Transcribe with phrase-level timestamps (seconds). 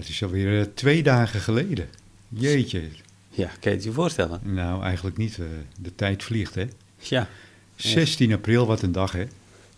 [0.00, 1.88] Het is alweer uh, twee dagen geleden.
[2.28, 2.88] Jeetje.
[3.30, 4.40] Ja, kan je het je voorstellen?
[4.42, 5.36] Nou, eigenlijk niet.
[5.36, 5.46] Uh,
[5.80, 6.66] de tijd vliegt, hè?
[6.98, 7.28] Ja.
[7.76, 9.26] 16 april, wat een dag, hè?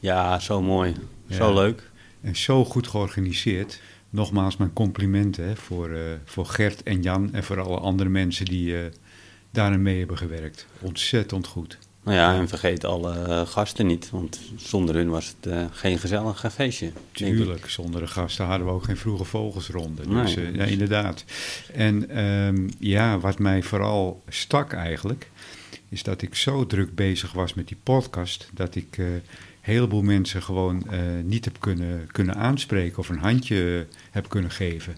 [0.01, 0.95] Ja, zo mooi.
[1.27, 1.37] Ja.
[1.37, 1.91] Zo leuk.
[2.21, 3.81] En zo goed georganiseerd.
[4.11, 8.45] Nogmaals mijn complimenten hè, voor, uh, voor Gert en Jan en voor alle andere mensen
[8.45, 8.75] die
[9.51, 10.67] daarin mee hebben gewerkt.
[10.81, 11.79] Ontzettend goed.
[12.09, 16.93] Ja, en vergeet alle gasten niet, want zonder hun was het uh, geen gezellig feestje.
[17.13, 20.09] Tuurlijk, zonder de gasten hadden we ook geen vroege vogelsronde.
[20.09, 20.51] Dus nee.
[20.51, 21.25] uh, ja, inderdaad.
[21.73, 25.31] En um, ja, wat mij vooral stak eigenlijk,
[25.89, 29.23] is dat ik zo druk bezig was met die podcast, dat ik uh, een
[29.61, 30.87] heleboel mensen gewoon
[31.25, 34.97] niet heb kunnen, kunnen aanspreken of een handje heb kunnen geven.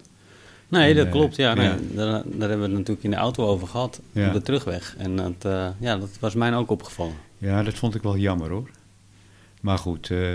[0.71, 1.37] Nee, dat klopt.
[1.37, 4.27] Ja, nee, Daar, daar, hebben we het natuurlijk in de auto over gehad, ja.
[4.27, 4.95] op de terugweg.
[4.99, 7.15] En dat, uh, ja, dat was mij ook opgevallen.
[7.39, 8.71] Ja, dat vond ik wel jammer hoor.
[9.61, 10.29] Maar goed, uh,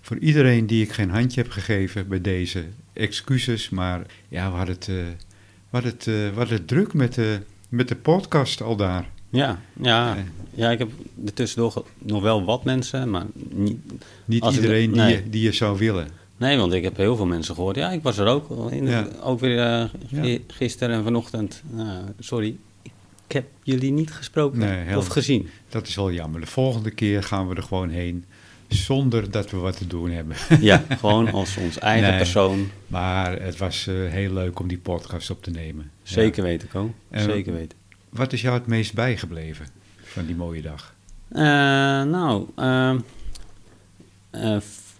[0.00, 3.70] voor iedereen die ik geen handje heb gegeven bij deze, excuses.
[3.70, 5.10] Maar ja, we hadden het, uh, we
[5.70, 9.08] hadden het, we hadden het druk met de, met de podcast al daar.
[9.28, 10.16] Ja, ja,
[10.54, 10.90] ja, ik heb
[11.26, 13.78] er tussendoor nog wel wat mensen, maar niet...
[14.24, 15.06] Niet iedereen nee.
[15.06, 16.08] die, je, die je zou willen.
[16.42, 17.76] Nee, want ik heb heel veel mensen gehoord.
[17.76, 18.70] Ja, ik was er ook.
[18.70, 19.08] In de, ja.
[19.20, 19.90] Ook weer
[20.22, 21.62] uh, gisteren en vanochtend.
[21.76, 22.56] Uh, sorry,
[23.26, 25.48] ik heb jullie niet gesproken nee, of gezien.
[25.68, 26.40] Dat is wel jammer.
[26.40, 28.24] De volgende keer gaan we er gewoon heen.
[28.68, 30.36] Zonder dat we wat te doen hebben.
[30.60, 32.70] Ja, gewoon als ons eigen nee, persoon.
[32.86, 35.90] Maar het was uh, heel leuk om die podcast op te nemen.
[36.02, 36.48] Zeker ja.
[36.48, 36.94] weten, Ko.
[37.12, 37.78] Zeker weten.
[38.08, 39.66] Wat is jou het meest bijgebleven
[40.02, 40.94] van die mooie dag?
[42.08, 42.98] nou, ehm,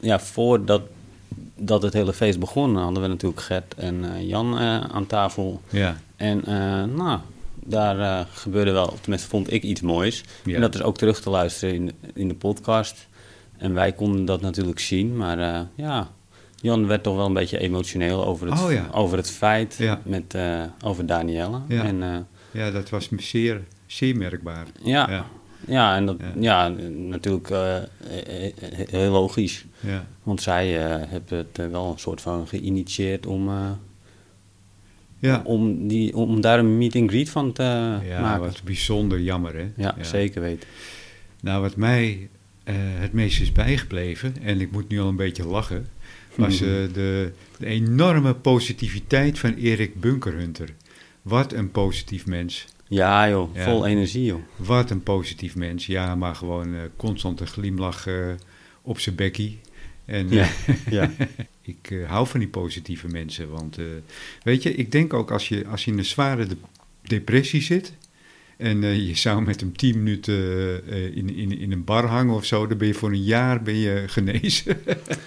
[0.00, 0.82] ja, voordat
[1.56, 5.61] dat het hele feest begon, hadden we natuurlijk Gert en uh, Jan uh, aan tafel.
[5.70, 5.97] Ja.
[6.16, 7.19] En uh, nou,
[7.55, 10.25] daar gebeurde wel, tenminste vond ik iets moois.
[10.44, 10.55] Ja.
[10.55, 13.08] En dat is ook terug te luisteren in, in de podcast.
[13.56, 16.10] En wij konden dat natuurlijk zien, maar ja,
[16.60, 18.88] Jan werd toch wel een beetje emotioneel over het, oh, ja.
[18.92, 20.00] over het feit ja.
[20.05, 20.36] met,
[20.84, 21.60] over Danielle.
[21.69, 21.84] Ja.
[21.84, 24.66] En, ja, dat was zeer, zeer merkbaar.
[24.82, 25.25] Ja,
[25.66, 25.97] ja.
[25.97, 26.69] En dat, ja.
[26.88, 27.49] natuurlijk
[28.91, 29.64] heel logisch.
[29.82, 30.06] Ja.
[30.22, 33.70] Want zij uh, hebben het wel een soort van geïnitieerd om, uh,
[35.19, 35.41] ja.
[35.44, 38.41] om, die, om daar een meet and greet van te ja, maken.
[38.41, 39.66] wat bijzonder jammer, hè?
[39.76, 40.04] Ja, ja.
[40.04, 40.69] zeker weten.
[41.41, 42.28] Nou, wat mij
[42.98, 45.87] het meest is bijgebleven, en ik moet nu al een beetje lachen,
[46.34, 46.59] was
[46.93, 50.69] de, de enorme positiviteit van Erik Bunkerhunter.
[51.22, 52.66] Wat een positief mens.
[52.88, 53.64] Ja joh, ja.
[53.64, 54.43] vol energie joh.
[54.56, 55.87] Wat een positief mens.
[55.87, 58.26] Ja, maar gewoon uh, constant een glimlach uh,
[58.82, 59.60] op zijn bekkie.
[60.04, 60.48] En ja,
[60.90, 61.10] ja.
[61.62, 63.50] ik uh, hou van die positieve mensen.
[63.50, 63.78] Want
[64.42, 66.56] weet je, ik denk ook als je, als je in een zware de
[67.02, 67.92] depressie zit...
[68.56, 72.34] En uh, je zou met hem tien minuten uh, in, in, in een bar hangen
[72.34, 74.76] of zo, dan ben je voor een jaar ben je genezen.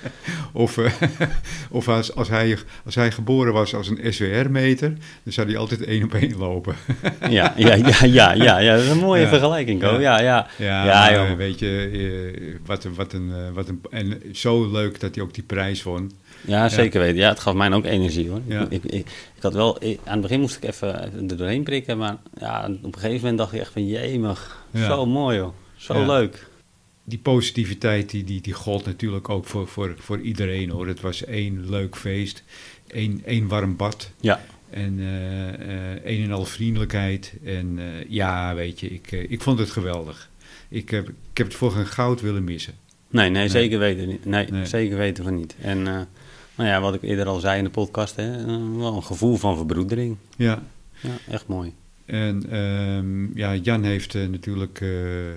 [0.53, 0.91] of uh,
[1.69, 4.93] of als, als, hij, als hij geboren was als een SWR-meter,
[5.23, 6.75] dan zou hij altijd één op één lopen.
[7.29, 9.99] ja, ja, ja, ja, ja, ja, dat is een mooie ja, vergelijking, Ko.
[9.99, 10.47] Ja, ja.
[10.57, 13.81] Ja, ja, ja maar, weet je, wat, wat, een, wat een...
[13.89, 16.11] En zo leuk dat hij ook die prijs won.
[16.41, 17.17] Ja, zeker weten.
[17.17, 18.41] Ja, het gaf mij ook energie hoor.
[18.47, 18.65] Ja.
[18.69, 18.93] Ik, ik,
[19.35, 22.95] ik, had wel, aan het begin moest ik even er doorheen prikken, maar ja, op
[22.95, 24.87] een gegeven moment dacht ik echt van jemig, ja.
[24.87, 26.05] zo mooi joh, zo ja.
[26.05, 26.47] leuk.
[27.03, 30.87] Die positiviteit die, die, die gold natuurlijk ook voor, voor, voor iedereen hoor.
[30.87, 32.43] Het was één leuk feest,
[32.87, 34.11] één, één warm bad.
[34.19, 34.41] Ja.
[34.69, 37.33] En uh, uh, een en al vriendelijkheid.
[37.43, 40.29] En uh, ja, weet je, ik, ik vond het geweldig.
[40.69, 42.73] Ik heb, ik heb het voor geen goud willen missen.
[43.09, 44.25] Nee, nee, zeker weten niet.
[44.25, 45.55] Nee, nee, zeker weten van niet.
[45.61, 46.07] En
[46.55, 48.45] nou ja, wat ik eerder al zei in de podcast, hè,
[48.77, 50.17] wel een gevoel van verbroedering.
[50.37, 50.63] Ja.
[50.99, 51.73] Ja, echt mooi.
[52.05, 55.35] En um, ja, Jan heeft uh, natuurlijk uh, uh,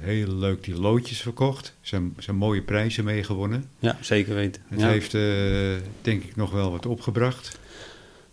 [0.00, 1.74] heel leuk die loodjes verkocht.
[1.80, 3.64] Zijn, zijn mooie prijzen meegewonnen.
[3.78, 4.62] Ja, zeker weten.
[4.68, 4.88] Het ja.
[4.88, 5.12] heeft
[6.02, 7.58] denk ik nog wel wat opgebracht.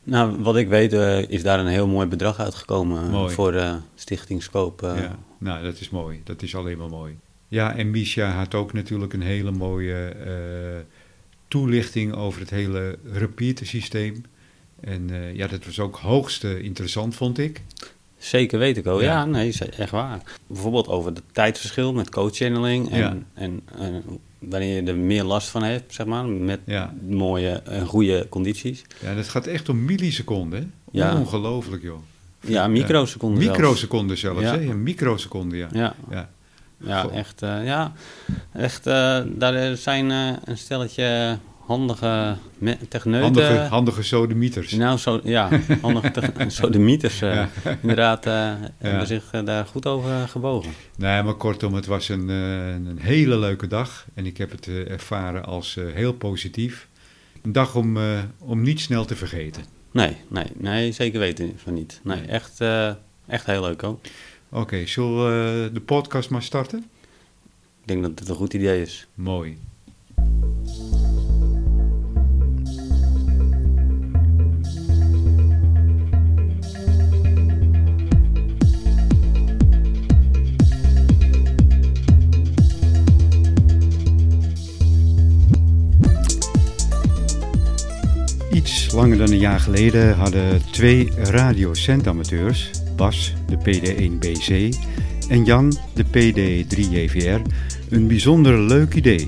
[0.03, 0.93] Nou, wat ik weet
[1.29, 3.33] is daar een heel mooi bedrag uitgekomen mooi.
[3.33, 4.87] voor de Stichting Scope.
[4.87, 6.21] Ja, nou dat is mooi.
[6.23, 7.17] Dat is alleen maar mooi.
[7.47, 10.15] Ja, en Misha had ook natuurlijk een hele mooie
[11.53, 14.25] toelichting over het hele repeater systeem.
[14.79, 17.61] En uh, ja, dat was ook hoogst interessant, vond ik.
[18.17, 19.01] Zeker weet ik ook.
[19.01, 19.07] Ja.
[19.07, 20.21] ja, nee, echt waar.
[20.47, 23.17] Bijvoorbeeld over het tijdsverschil met coach-channeling en, ja.
[23.33, 24.03] en, en,
[24.39, 26.93] wanneer je er meer last van hebt, zeg maar, met ja.
[27.07, 28.81] mooie en goede condities.
[29.01, 30.73] Ja, dat gaat echt om milliseconden.
[30.91, 31.17] Ja.
[31.17, 31.99] Ongelooflijk, joh.
[32.39, 33.47] Ja, microseconden.
[33.47, 34.69] Microseconden zelfs, zelfs hè?
[34.69, 35.67] Een microseconde, ja.
[35.71, 36.29] Ja, ja.
[36.77, 37.93] ja echt, uh, ja,
[38.53, 42.37] echt uh, daar zijn een stelletje handige
[42.89, 43.21] techneuten.
[43.21, 44.71] Handige, handige sodemieters.
[44.71, 45.49] Nou, zo, ja,
[45.81, 47.49] handige sodemieters uh, ja.
[47.81, 48.71] inderdaad uh, ja.
[48.77, 50.71] hebben zich uh, daar goed over gebogen.
[50.95, 54.05] Nee, maar kortom, het was een, een hele leuke dag.
[54.13, 56.87] En ik heb het ervaren als heel positief.
[57.41, 57.97] een dag om,
[58.39, 59.63] om niet snel te vergeten.
[59.91, 61.99] Nee, nee, nee, zeker weten van niet.
[62.03, 62.61] Nee, echt,
[63.27, 63.99] echt heel leuk ook.
[64.49, 66.79] Oké, okay, zullen we de podcast maar starten?
[67.81, 69.07] Ik denk dat het een goed idee is.
[69.13, 69.57] Mooi.
[88.53, 94.77] Iets langer dan een jaar geleden hadden twee radiocentamateurs, Bas, de PD1BC,
[95.29, 97.41] en Jan, de PD3JVR,
[97.89, 99.27] een bijzonder leuk idee.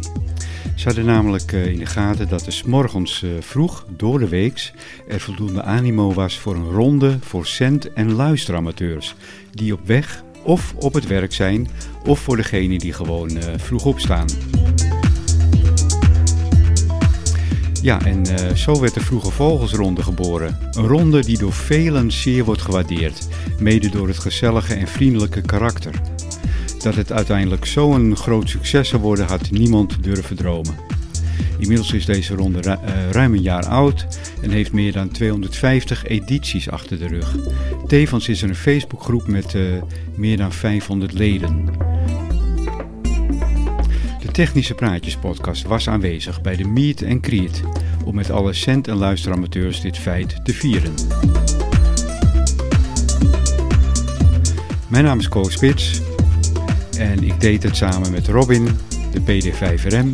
[0.76, 4.28] Ze hadden namelijk eh, in de gaten dat er s morgens eh, vroeg, door de
[4.28, 4.74] weeks,
[5.08, 9.16] er voldoende animo was voor een ronde voor cent- en luisteramateurs,
[9.52, 11.68] die op weg of op het werk zijn,
[12.04, 14.28] of voor degenen die gewoon eh, vroeg opstaan.
[17.86, 20.58] Ja, en uh, zo werd de Vroege Vogelsronde geboren.
[20.72, 23.28] Een ronde die door velen zeer wordt gewaardeerd,
[23.60, 25.94] mede door het gezellige en vriendelijke karakter.
[26.80, 30.76] Dat het uiteindelijk zo'n groot succes zou worden, had niemand durven dromen.
[31.58, 34.06] Inmiddels is deze ronde uh, ruim een jaar oud
[34.42, 37.36] en heeft meer dan 250 edities achter de rug.
[37.88, 39.82] Tevens is er een Facebookgroep met uh,
[40.16, 41.70] meer dan 500 leden.
[44.36, 47.62] Technische Praatjes podcast was aanwezig bij de Meet and Create
[48.06, 50.94] om met alle cent- en luisteramateurs dit feit te vieren.
[54.88, 56.02] Mijn naam is Koos Spits
[56.98, 58.68] en ik deed het samen met Robin,
[59.12, 60.12] de PD5RM,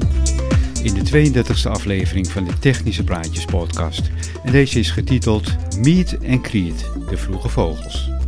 [0.83, 4.11] in de 32e aflevering van de Technische Praatjes podcast.
[4.43, 8.20] En deze is getiteld Meet and Create, de vroege vogels.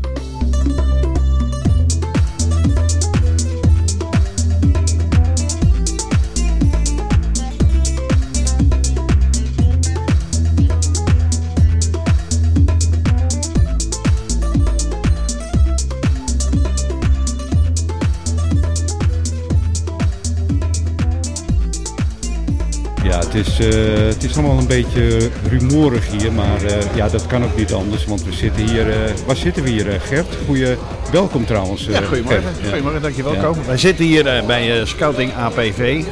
[23.33, 27.43] Het is, uh, het is allemaal een beetje rumoerig hier, maar uh, ja, dat kan
[27.43, 28.87] ook niet anders, want we zitten hier...
[28.87, 28.95] Uh,
[29.25, 30.37] waar zitten we hier, Gert?
[30.45, 30.75] Goeie,
[31.11, 32.41] welkom trouwens, Ja, goedemorgen.
[32.43, 32.67] Gert.
[32.67, 33.33] Goedemorgen, dankjewel.
[33.33, 33.51] Ja.
[33.65, 36.03] Wij zitten hier bij Scouting APV,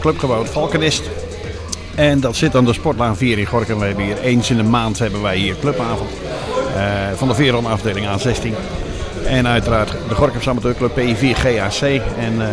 [0.00, 1.02] clubgebouw Valkenist.
[1.94, 3.78] En dat zit aan de Sportlaan 4 in Gorkum.
[3.78, 6.10] We hebben hier eens in de maand hebben wij hier clubavond
[7.14, 8.54] van de Veron afdeling A16.
[9.26, 11.80] En uiteraard de Gorkumse amateurclub P4 GAC.
[12.18, 12.44] En uh,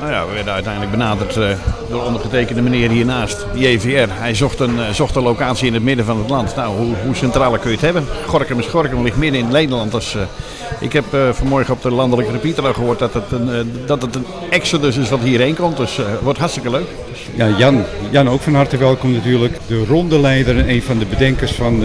[0.00, 1.48] nou ja, we werden uiteindelijk benaderd uh,
[1.88, 4.12] door ondergetekende meneer hiernaast, die EVR.
[4.12, 6.56] Hij zocht een, uh, zocht een locatie in het midden van het land.
[6.56, 8.04] Nou, hoe, hoe kun je het hebben?
[8.26, 9.92] Gorkum is Gorkum, ligt midden in Nederland.
[9.92, 10.16] Dus,
[10.80, 14.96] ik heb vanmorgen op de landelijke repeater gehoord dat het een, dat het een exodus
[14.96, 15.76] is wat hierheen komt.
[15.76, 16.88] Dus het wordt hartstikke leuk.
[17.34, 19.58] Ja, Jan, Jan ook van harte welkom natuurlijk.
[19.66, 21.82] De rondeleider en een van de bedenkers van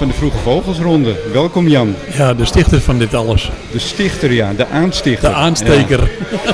[0.00, 1.16] van de Vroege Vogelsronde.
[1.32, 1.94] Welkom Jan.
[2.16, 3.50] Ja, de stichter van dit alles.
[3.72, 5.28] De stichter, ja, de aanstichter.
[5.28, 6.10] De aansteker.
[6.30, 6.52] Ja,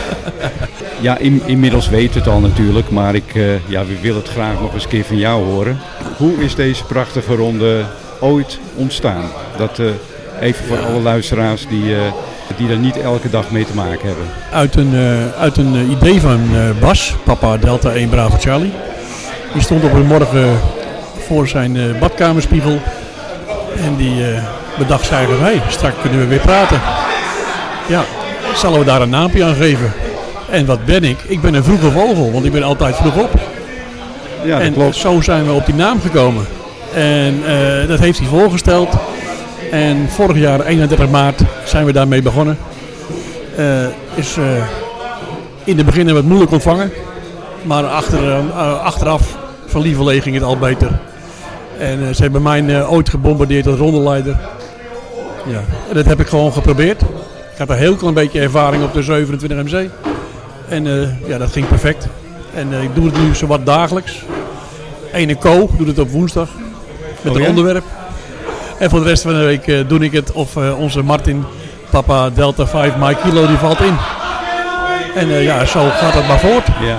[1.13, 4.61] ja in, inmiddels weet het al natuurlijk, maar ik, uh, ja, we willen het graag
[4.61, 5.79] nog eens een keer van jou horen.
[6.17, 7.85] Hoe is deze prachtige ronde
[8.21, 9.25] ooit ontstaan?
[9.57, 9.87] Dat uh,
[10.41, 11.99] even voor alle luisteraars die, uh,
[12.57, 14.27] die daar niet elke dag mee te maken hebben.
[14.53, 14.95] Uit een,
[15.39, 16.41] uit een idee van
[16.81, 18.73] Bas, papa Delta 1 Bravo Charlie.
[19.53, 20.59] Die stond op een morgen
[21.27, 22.81] voor zijn badkamerspiegel
[23.85, 24.43] en die uh,
[24.79, 26.81] bedacht zijn wij, straks kunnen we weer praten.
[27.89, 28.05] Ja,
[28.55, 29.93] zullen we daar een naampje aan geven?
[30.51, 31.19] En wat ben ik?
[31.27, 33.31] Ik ben een vroege vogel, want ik ben altijd vroeg op.
[34.45, 34.97] Ja, en klopt.
[34.97, 36.47] zo zijn we op die naam gekomen.
[36.95, 38.95] En uh, dat heeft hij voorgesteld.
[39.71, 42.59] En vorig jaar, 31 maart, zijn we daarmee begonnen.
[43.59, 44.37] Uh, is
[45.65, 46.93] in het begin wat moeilijk ontvangen.
[47.63, 48.53] Maar achter,
[48.83, 50.91] achteraf van lieverlee ging het al beter.
[51.79, 54.37] En uh, ze hebben mij uh, ooit gebombardeerd als rondeleider.
[55.47, 57.03] Ja, en dat heb ik gewoon geprobeerd.
[57.53, 59.91] Ik had een heel klein beetje ervaring op de 27 MC.
[60.69, 62.09] En uh, ja, dat ging perfect.
[62.55, 64.23] En ik doe het nu zowat dagelijks.
[65.13, 66.49] Ene Co doet het op woensdag.
[67.23, 67.49] Met Oh, een ja?
[67.49, 67.85] onderwerp.
[68.79, 71.45] En voor de rest van de week doe ik het of onze Martin,
[71.91, 73.97] papa Delta 5 Mike Kilo, die valt in.
[75.15, 76.67] En ja, zo gaat het maar voort.
[76.67, 76.97] Ja.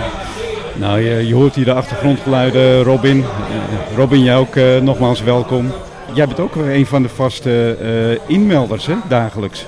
[0.78, 3.18] Nou, je, je hoort hier de achtergrondgeluiden, Robin.
[3.18, 3.26] Uh,
[3.96, 5.72] Robin, jij ook uh, nogmaals welkom.
[6.14, 9.66] Jij bent ook een van de vaste uh, inmelders, hè, dagelijks.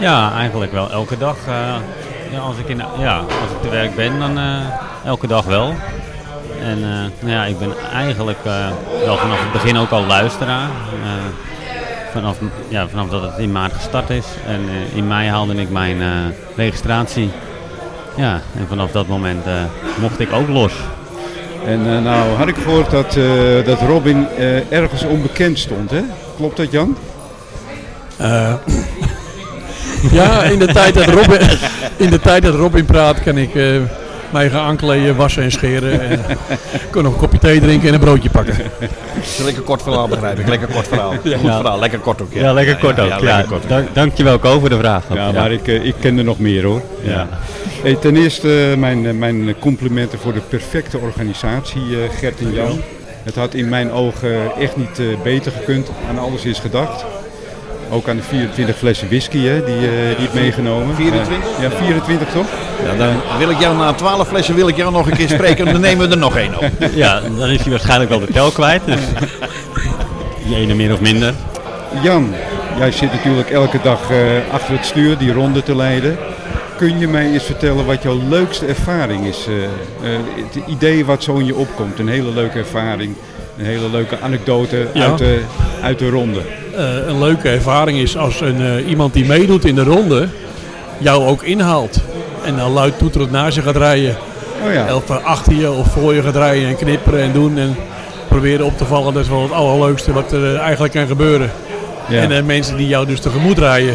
[0.00, 0.90] Ja, eigenlijk wel.
[0.90, 1.36] Elke dag.
[2.32, 4.38] Ja, als, ik in, ja, als ik te werk ben, dan
[5.04, 5.74] elke dag wel.
[6.62, 6.80] En
[7.20, 8.38] nou ja, ik ben eigenlijk
[9.04, 10.68] wel vanaf het begin ook al luisteraar.
[12.12, 12.38] vanaf,
[12.68, 14.26] ja, vanaf dat het in maart gestart is.
[14.46, 14.60] En
[14.94, 16.02] in mei haalde ik mijn
[16.56, 17.30] registratie.
[18.18, 19.44] Ja, en vanaf dat moment
[20.00, 20.72] mocht ik ook los.
[21.66, 26.02] En uh, nou had ik gehoord dat, uh, dat Robin uh, ergens onbekend stond, hè?
[26.36, 26.96] Klopt dat Jan?
[30.18, 31.40] ja, in de, tijd dat Robin,
[31.96, 33.54] in de tijd dat Robin praat kan ik
[34.32, 36.00] mij gaan aankleden, wassen en scheren.
[36.00, 36.20] En
[36.90, 38.54] kon nog een kopje thee drinken en een broodje pakken.
[39.20, 40.48] Is lekker kort verhaal begrijp ik.
[40.48, 41.10] Lekker kort verhaal.
[41.10, 41.38] Goed ja.
[41.38, 42.32] verhaal, lekker kort ook.
[42.32, 43.08] Ja, ja lekker kort ook.
[43.08, 43.68] Ja, ja, kort.
[43.68, 45.04] Dank, dankjewel Ko voor de vraag.
[45.14, 46.82] Ja, maar ik, ik ken er nog meer hoor.
[47.02, 47.28] Ja.
[47.82, 51.82] Hey, ten eerste mijn, mijn complimenten voor de perfecte organisatie
[52.18, 52.80] Gert en Jan.
[53.22, 55.90] Het had in mijn ogen echt niet beter gekund.
[56.08, 57.04] Aan alles is gedacht.
[57.90, 60.94] Ook aan de 24 flessen whisky hè, die, uh, die het meegenomen.
[60.94, 61.36] 24?
[61.56, 62.46] Uh, ja, 24 toch?
[62.84, 65.66] Ja, dan wil ik jou na 12 flessen wil ik jou nog een keer spreken
[65.66, 66.70] en dan nemen we er nog één op.
[66.94, 68.82] Ja, dan is hij waarschijnlijk wel de tel kwijt.
[68.84, 69.00] Dus
[70.44, 71.34] die ene meer of minder.
[72.02, 72.34] Jan,
[72.78, 74.16] jij zit natuurlijk elke dag uh,
[74.52, 76.18] achter het stuur die ronde te leiden.
[76.76, 79.46] Kun je mij eens vertellen wat jouw leukste ervaring is?
[80.52, 83.14] het idee wat zo in je opkomt, een hele leuke ervaring.
[83.58, 85.04] Een hele leuke anekdote ja.
[85.04, 85.40] uit, de,
[85.82, 86.40] uit de ronde.
[86.74, 90.28] Uh, een leuke ervaring is als een, uh, iemand die meedoet in de ronde
[90.98, 92.00] jou ook inhaalt.
[92.44, 94.16] En dan luid toeterend naar zich gaat rijden.
[94.66, 94.94] Oh ja.
[94.94, 97.58] Of achter je of voor je gaat rijden en knipperen en doen.
[97.58, 97.76] En
[98.28, 99.14] proberen op te vallen.
[99.14, 101.50] Dat is wel het allerleukste wat er eigenlijk kan gebeuren.
[102.08, 102.30] Ja.
[102.30, 103.94] En mensen die jou dus tegemoet rijden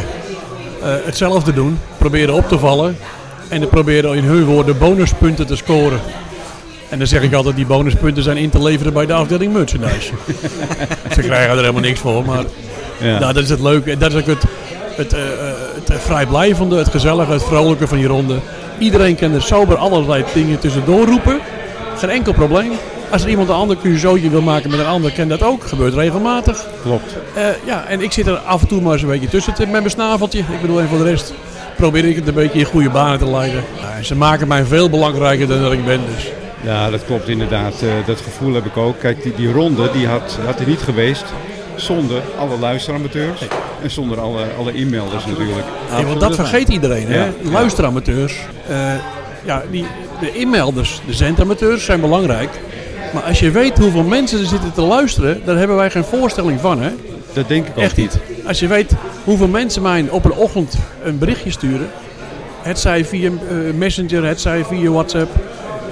[0.81, 1.79] hetzelfde doen.
[1.97, 2.97] Proberen op te vallen.
[3.49, 5.99] En dan proberen in hun woorden bonuspunten te scoren.
[6.93, 10.11] En dan zeg ik altijd, die bonuspunten zijn in te leveren bij de afdeling merchandise.
[11.13, 12.43] Ze krijgen er helemaal niks voor, maar
[12.99, 13.19] ja.
[13.19, 13.91] nou, dat is het leuke.
[13.91, 14.43] En dat is ook het,
[14.95, 15.19] het, uh,
[15.87, 18.39] het vrijblijvende, het gezellige, het vrolijke van die ronde.
[18.77, 21.39] Iedereen kan er sober allerlei dingen tussendoor roepen.
[21.97, 22.71] Geen enkel probleem.
[23.09, 25.63] Als er iemand een ander zootje wil maken met een ander, kan dat ook.
[25.63, 26.65] Gebeurt regelmatig.
[26.81, 27.15] Klopt.
[27.37, 29.71] Uh, ja, en ik zit er af en toe maar eens een beetje tussen met
[29.71, 30.39] mijn snaveltje.
[30.39, 31.33] Ik bedoel, en voor de rest
[31.75, 33.63] probeer ik het een beetje in goede banen te leiden.
[33.75, 36.31] Uh, ze maken mij veel belangrijker dan dat ik ben, dus...
[36.63, 37.73] Ja, dat klopt inderdaad.
[37.83, 38.99] Uh, dat gevoel heb ik ook.
[38.99, 41.25] Kijk, die, die ronde die had, had er niet geweest
[41.75, 43.41] zonder alle luisteramateurs
[43.81, 45.65] en zonder alle, alle e-mailers natuurlijk.
[45.89, 47.25] Ja, want dat vergeet iedereen, hè?
[47.25, 47.31] Ja.
[47.41, 48.39] Luisteramateurs.
[48.69, 48.93] Uh,
[49.45, 49.85] ja, die,
[50.19, 52.49] de e-mailers, de zendamateurs zijn belangrijk.
[53.13, 56.59] Maar als je weet hoeveel mensen er zitten te luisteren, daar hebben wij geen voorstelling
[56.59, 56.89] van, hè?
[57.33, 58.19] Dat denk ik ook Echt niet.
[58.47, 58.91] Als je weet
[59.23, 61.89] hoeveel mensen mij op een ochtend een berichtje sturen,
[62.61, 65.31] het zij via uh, Messenger, het zij via WhatsApp,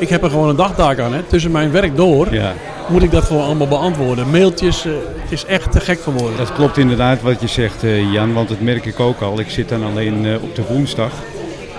[0.01, 1.13] ik heb er gewoon een dagtaak aan.
[1.13, 1.21] Hè.
[1.23, 2.53] Tussen mijn werk door ja.
[2.87, 4.29] moet ik dat gewoon allemaal beantwoorden.
[4.29, 6.37] Mailtjes, uh, het is echt te gek voor woorden.
[6.37, 9.39] Dat klopt inderdaad wat je zegt uh, Jan, want dat merk ik ook al.
[9.39, 11.11] Ik zit dan alleen uh, op de woensdag.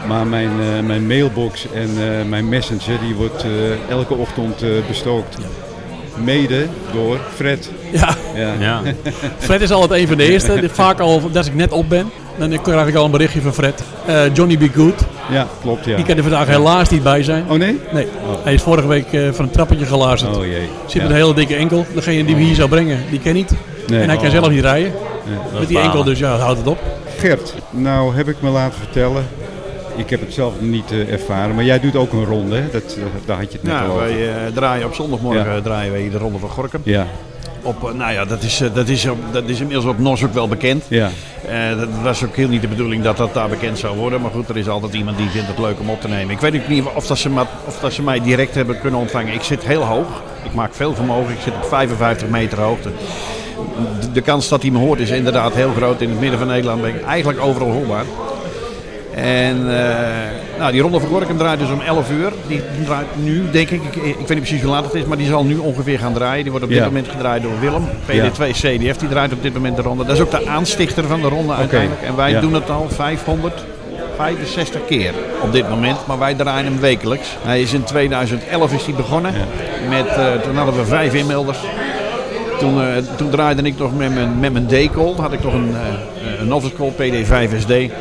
[0.08, 0.50] Maar mijn,
[0.86, 1.88] mijn mailbox en
[2.28, 3.44] mijn messenger die wordt
[3.88, 5.36] elke ochtend bestookt.
[5.38, 5.46] Ja.
[6.22, 7.70] Mede door Fred.
[7.92, 8.16] Ja.
[8.34, 8.52] ja.
[8.58, 8.80] ja.
[9.38, 10.68] Fred is altijd een van de eerste.
[10.72, 12.10] Vaak al als ik net op ben.
[12.38, 13.82] Dan krijg ik al een berichtje van Fred.
[14.08, 15.04] Uh, Johnny Be Good.
[15.30, 15.84] Ja, klopt.
[15.84, 15.96] Ja.
[15.96, 17.44] Die kan er vandaag helaas niet bij zijn.
[17.48, 17.80] Oh nee?
[17.92, 18.06] Nee.
[18.06, 18.44] Oh.
[18.44, 20.36] Hij is vorige week uh, van een trappetje gelazerd.
[20.36, 20.68] Oh jee.
[20.86, 21.86] Zit met een hele dikke enkel.
[21.94, 23.52] Degene die we hier zou brengen, die ken niet.
[23.86, 24.00] Nee.
[24.00, 24.32] En hij kan oh.
[24.32, 24.92] zelf niet rijden.
[25.26, 25.60] Nee.
[25.60, 26.78] Met die enkel, dus ja, houdt het op.
[27.18, 29.24] Gert, nou heb ik me laten vertellen.
[29.96, 32.70] Ik heb het zelf niet uh, ervaren, maar jij doet ook een ronde, hè?
[32.72, 34.00] Dat, daar had je het net ja, over.
[34.00, 35.60] Wij draaien op zondagmorgen ja.
[35.60, 36.80] draaien wij de ronde van Gorkum.
[36.84, 37.06] Ja
[37.62, 40.84] op, nou ja, dat is, dat, is, dat is inmiddels op NOS ook wel bekend.
[40.88, 41.10] Ja.
[41.48, 44.20] Uh, dat was ook heel niet de bedoeling dat dat daar bekend zou worden.
[44.20, 46.34] Maar goed, er is altijd iemand die vindt het leuk om op te nemen.
[46.34, 47.30] Ik weet ook niet of dat, ze,
[47.66, 49.34] of dat ze mij direct hebben kunnen ontvangen.
[49.34, 50.22] Ik zit heel hoog.
[50.44, 51.32] Ik maak veel vermogen.
[51.32, 52.90] Ik zit op 55 meter hoogte.
[54.00, 56.00] De, de kans dat hij me hoort is inderdaad heel groot.
[56.00, 58.04] In het midden van Nederland ben ik eigenlijk overal hoorbaar.
[59.14, 59.74] En uh,
[60.58, 62.32] nou, die Ronde van Gorkum draait dus om 11 uur.
[62.46, 65.16] Die draait nu, denk ik, ik, ik weet niet precies hoe laat het is, maar
[65.16, 66.42] die zal nu ongeveer gaan draaien.
[66.42, 66.86] Die wordt op dit ja.
[66.86, 67.88] moment gedraaid door Willem.
[68.06, 70.04] PD2 CDF, die draait op dit moment de ronde.
[70.04, 72.02] Dat is ook de aanstichter van de ronde uiteindelijk.
[72.02, 72.40] En wij ja.
[72.40, 77.28] doen het al 565 keer op dit moment, maar wij draaien hem wekelijks.
[77.42, 79.32] Hij is in 2011 is hij begonnen.
[79.88, 81.58] Met, uh, toen hadden we vijf inmelders.
[82.58, 85.14] Toen, uh, toen draaide ik nog met mijn, met mijn D-call.
[85.16, 87.92] Had ik toch een, uh, een novice call PD5SD.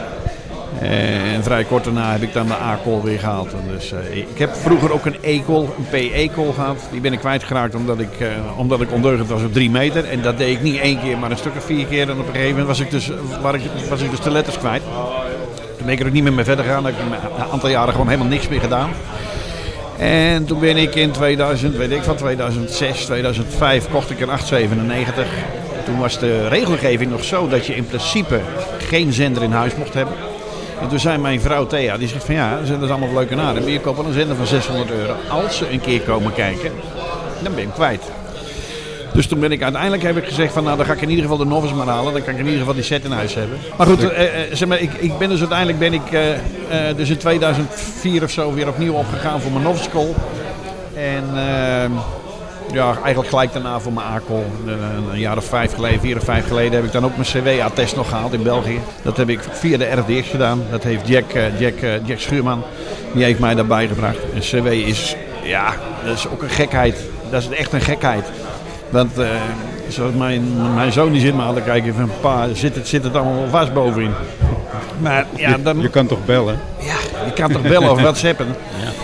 [0.82, 3.50] Uh, en vrij kort daarna heb ik dan de A-call weer gehaald.
[3.70, 6.78] Dus, uh, ik heb vroeger ook een E-call, een PE-call gehad.
[6.92, 10.06] Die ben ik kwijtgeraakt omdat ik, uh, omdat ik ondeugend was op drie meter.
[10.06, 12.10] En dat deed ik niet één keer, maar een stuk of vier keer.
[12.10, 13.12] En op een gegeven moment was ik dus,
[13.42, 14.82] waar ik, was ik dus de letters kwijt.
[15.78, 16.86] Toen ben ik er ook niet meer mee verder gegaan.
[16.86, 18.90] Heb ik een aantal jaren gewoon helemaal niks meer gedaan.
[19.98, 25.28] En toen ben ik in 2000, weet ik van 2006, 2005 kocht ik een 897.
[25.86, 28.40] Toen was de regelgeving nog zo dat je in principe
[28.78, 30.31] geen zender in huis mocht hebben.
[30.82, 33.64] En toen zei mijn vrouw Thea, die zegt van ja, dat is allemaal leuke naden.
[33.64, 35.16] Maar je koopt wel een zender van 600 euro.
[35.30, 36.72] Als ze een keer komen kijken,
[37.44, 38.04] dan ben ik kwijt.
[39.14, 41.24] Dus toen ben ik uiteindelijk heb ik gezegd van nou dan ga ik in ieder
[41.24, 42.14] geval de novice maar halen.
[42.14, 43.58] Dan kan ik in ieder geval die set in huis hebben.
[43.78, 47.10] Maar goed, eh, eh, zeg maar, ik, ik ben dus uiteindelijk ben ik eh, dus
[47.10, 50.16] in 2004 of zo weer opnieuw opgegaan voor mijn novice school.
[50.94, 51.92] En ehm,
[52.74, 54.46] ja, eigenlijk gelijk daarna voor mijn ACOL.
[54.66, 54.80] Een,
[55.12, 57.96] een jaar of vijf geleden, vier of vijf geleden, heb ik dan ook mijn CW-attest
[57.96, 58.80] nog gehaald in België.
[59.02, 60.64] Dat heb ik via de RDX gedaan.
[60.70, 62.64] Dat heeft Jack, eh, Jack, eh, Jack Schuurman,
[63.14, 64.18] die heeft mij daarbij gebracht.
[64.34, 65.74] En CW is, ja,
[66.06, 67.04] dat is ook een gekheid.
[67.30, 68.26] Dat is echt een gekheid.
[68.90, 69.28] Want eh,
[69.88, 73.04] zoals mijn, mijn zoon die zit me aan te kijken van pa, zit het, zit
[73.04, 74.14] het allemaal vast bovenin.
[75.02, 76.60] Maar ja, dan, Je kan toch bellen?
[76.80, 78.48] ja, je kan toch bellen of whatsappen.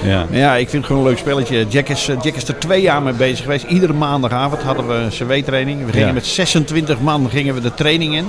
[0.03, 0.25] Ja.
[0.29, 1.65] Maar ja, ik vind het gewoon een leuk spelletje.
[1.69, 3.63] Jack is, eh, Jack is er twee jaar mee bezig geweest.
[3.65, 5.85] Iedere maandagavond hadden we een CW-training.
[5.85, 6.13] We gingen Ja.
[6.13, 8.25] met 26 man gingen we de training in.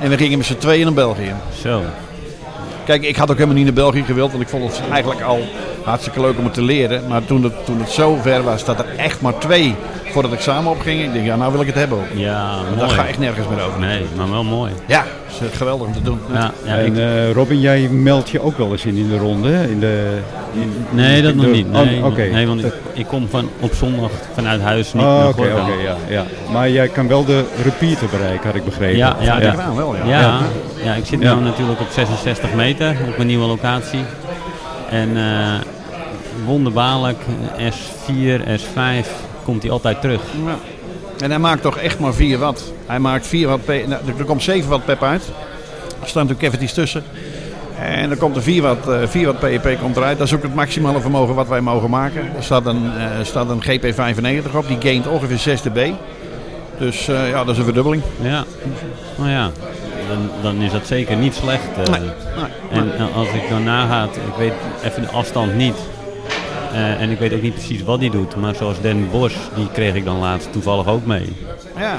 [0.00, 1.34] En we gingen met z'n tweeën naar België.
[1.62, 1.82] Zo.
[2.84, 4.30] Kijk, ik had ook helemaal niet naar België gewild.
[4.30, 5.40] Want ik vond het eigenlijk al
[5.84, 7.02] hartstikke leuk om het te leren.
[7.08, 9.74] Maar toen het, toen het zo ver was dat er echt maar twee
[10.12, 11.04] voor het examen opgingen.
[11.04, 12.04] Ik denk, ja, nou wil ik het hebben ook.
[12.14, 12.78] Ja, Maar mooi.
[12.78, 13.80] daar ga ik nergens meer over.
[13.80, 14.72] Nee, maar wel mooi.
[14.86, 16.18] Ja, het is geweldig om te doen.
[16.32, 19.18] Ja, ja, en ik- eh, Robin, jij meldt je ook wel eens in in de
[19.18, 19.66] ronde, hè?
[19.68, 20.18] In de,
[20.52, 21.66] in- nee, dat in nog de- niet.
[21.66, 22.22] Oh, Nee, Oké.
[22.22, 25.46] nee want ik, ik kom van, op zondag vanuit huis niet Oh, naar oké,
[25.84, 26.24] ja, ja.
[26.52, 28.96] Maar jij kan wel de repeater bereiken, had ik begrepen.
[28.96, 30.04] Ja, ja, Ja, gedaan wel, ja.
[30.20, 30.38] Ja,
[30.84, 30.94] ja.
[30.94, 31.34] ik zit Ja.
[31.34, 34.00] nu natuurlijk op 66 meter op mijn nieuwe locatie.
[34.90, 35.22] En eh,
[36.44, 37.18] wonderbaarlijk,
[37.56, 39.06] eh, S4, S5
[39.44, 40.20] komt hij altijd terug.
[40.46, 40.54] Ja.
[41.24, 42.72] En hij maakt toch echt maar 4 watt.
[42.86, 45.22] Hij maakt 4 watt nou, er komt 7 watt pep uit.
[46.02, 47.02] Er staan natuurlijk cavities tussen.
[47.78, 50.18] En dan komt er 4 watt, eh, 4 watt PEP komt eruit.
[50.18, 52.20] Dat is ook het maximale vermogen wat wij mogen maken.
[52.36, 54.68] Er staat een, eh, staat een GP95 op.
[54.68, 55.90] Die gaint ongeveer 6 dB.
[56.78, 58.02] Dus eh, ja, dat is een verdubbeling.
[58.20, 58.44] Ja,
[59.16, 59.50] nou ja,
[60.08, 61.62] dan, dan is dat zeker niet slecht.
[61.84, 61.92] eh.
[61.92, 64.52] Nee, nee, En eh, als ik dan nagaat, ik weet
[64.84, 65.76] even de afstand niet.
[66.74, 68.36] Eh, en ik weet ook niet precies wat hij doet.
[68.36, 71.32] Maar zoals Den Bos, die kreeg ik dan laatst toevallig ook mee.
[71.78, 71.98] Ja,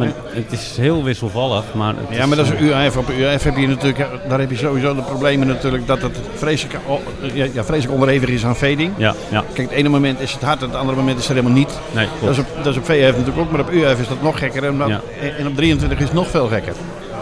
[0.00, 1.94] ja, het is heel wisselvallig, maar...
[1.96, 2.96] Het Ja, maar dat is UAF.
[2.96, 6.78] Op UAF heb je natuurlijk, daar heb je sowieso de problemen natuurlijk dat het vreselijk,
[6.86, 7.00] oh,
[7.34, 8.92] ja, vreselijk onderhevig is aan fading.
[8.96, 11.58] Ja, ja, Kijk, het ene moment is het hard, het andere moment is het helemaal
[11.58, 11.78] niet.
[11.94, 14.22] nee, Dat is, op, dat is op VF natuurlijk ook, maar op UF is dat
[14.22, 14.64] nog gekker.
[14.64, 15.00] En, Ja.
[15.38, 16.72] en op 23 is het nog veel gekker.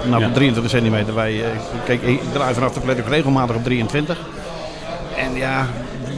[0.09, 0.29] Nou, Ja.
[0.29, 1.15] op 23 centimeter.
[1.15, 1.49] Wij, eh,
[1.85, 4.19] kijk, ik draai vanaf de flat ook regelmatig op 23.
[5.17, 5.67] En ja,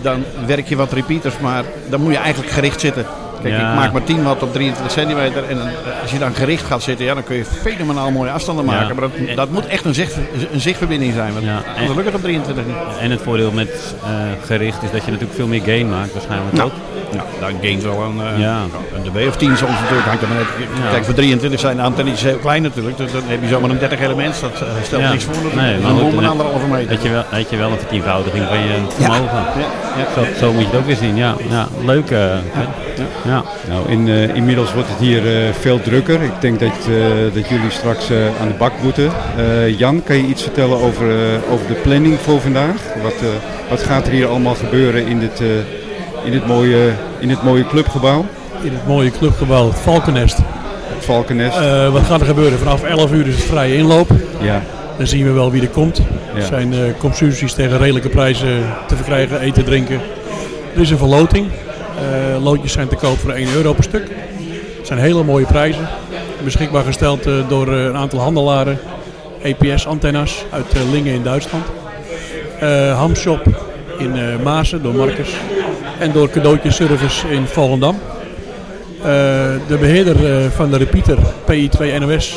[0.05, 3.07] dan werk je wat repeaters, maar dan moet je eigenlijk gericht zitten.
[3.43, 3.71] Kijk, Ja.
[3.71, 5.45] ik maak maar 10 watt op 23 centimeter.
[5.49, 8.65] En eh, als je dan gericht gaat zitten, ja, dan kun je fenomenaal mooie afstanden
[8.65, 8.71] Ja.
[8.71, 8.97] maken.
[8.97, 10.17] Maar dat, dat moet echt een, zicht,
[10.53, 11.33] een zichtverbinding zijn.
[11.33, 11.63] Want Ja.
[11.77, 12.75] anders lukt het op 23 niet.
[13.01, 14.11] En het voordeel met eh,
[14.47, 16.75] gericht is dat je natuurlijk veel meer gain maakt waarschijnlijk Nou, ook.
[17.13, 18.57] ja, dan gaint wel een, eh Ja.
[18.95, 20.07] een dB of 10 soms natuurlijk.
[20.07, 20.47] Hangt er maar net.
[20.85, 20.91] Ja.
[20.91, 22.97] Kijk, voor 23 zijn de antennetjes heel klein natuurlijk.
[22.97, 24.41] Dus dan heb je zomaar een 30 elements.
[24.41, 24.51] Dat
[24.83, 25.11] stelt Ja.
[25.11, 25.35] niks voor.
[25.35, 25.61] natuurlijk.
[25.63, 26.89] Nee, maar dan een anderhalve meter.
[26.95, 29.25] Dat je wel, dat je wel een vertienvoudiging van je vermogen.
[29.57, 29.65] Ja,
[29.97, 30.05] ja.
[30.15, 31.35] Zo, zo moet je het ook weer zien, ja.
[31.49, 32.11] ja leuk.
[32.11, 32.19] eh,
[33.35, 33.45] ja.
[33.69, 36.23] Nou, in, eh, inmiddels wordt het hier eh, veel drukker.
[36.23, 39.11] Ik denk dat, eh, dat jullie straks eh, aan de bak moeten.
[39.37, 42.77] Eh, Jan, kan je iets vertellen over, eh, over de planning voor vandaag?
[43.03, 43.29] Wat, eh,
[43.71, 45.47] wat gaat er hier allemaal gebeuren in dit, eh,
[46.25, 48.25] in dit, mooie, in dit mooie clubgebouw?
[48.63, 50.37] In het mooie clubgebouw, het Valkennest.
[50.95, 51.57] Het Valkennest.
[51.59, 52.59] Eh, wat gaat er gebeuren?
[52.59, 54.11] Vanaf 11 uur is het vrije inloop.
[54.41, 54.63] ja,
[54.99, 55.97] Dan zien we wel wie er komt.
[55.97, 56.41] Ja.
[56.41, 58.49] Er zijn eh concessies tegen redelijke prijzen
[58.87, 60.01] te verkrijgen, eten, drinken.
[60.75, 61.47] Er is een verloting.
[61.99, 64.09] Eh, loodjes zijn te koop voor 1 euro per stuk.
[64.77, 65.89] Het zijn hele mooie prijzen.
[66.45, 68.79] Beschikbaar gesteld eh, door eh, een aantal handelaren.
[69.43, 71.65] EPS-antennes uit Lingen in Duitsland.
[72.97, 73.43] Hamshop
[73.99, 75.29] in eh Maasen door Marcus.
[75.99, 77.99] En door Cadeautjeservice in Volendam.
[79.67, 81.19] De beheerder eh, van de repeater
[81.51, 82.37] PI2 NOS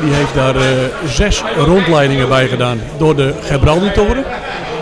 [0.00, 0.54] die heeft daar
[1.06, 4.24] zes rondleidingen bij gedaan door de Gibraltar-toren.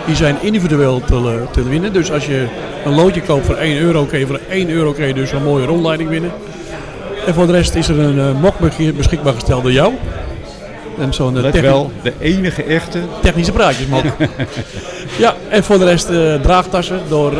[0.07, 1.93] Die zijn individueel te, eh, te winnen.
[1.93, 2.45] Dus als je
[2.85, 5.43] een loodje koopt voor 1 euro, kun je voor 1 euro kun je dus een
[5.43, 6.31] mooie rondleiding winnen.
[7.25, 9.93] En voor de rest is er een eh, mok beschik- beschikbaar gesteld door jou.
[10.99, 12.99] En zo'n eh, let techni- wel, de enige echte.
[13.21, 14.03] technische praatjesmok.
[15.17, 17.37] ja, en voor de rest eh, draagtassen door eh,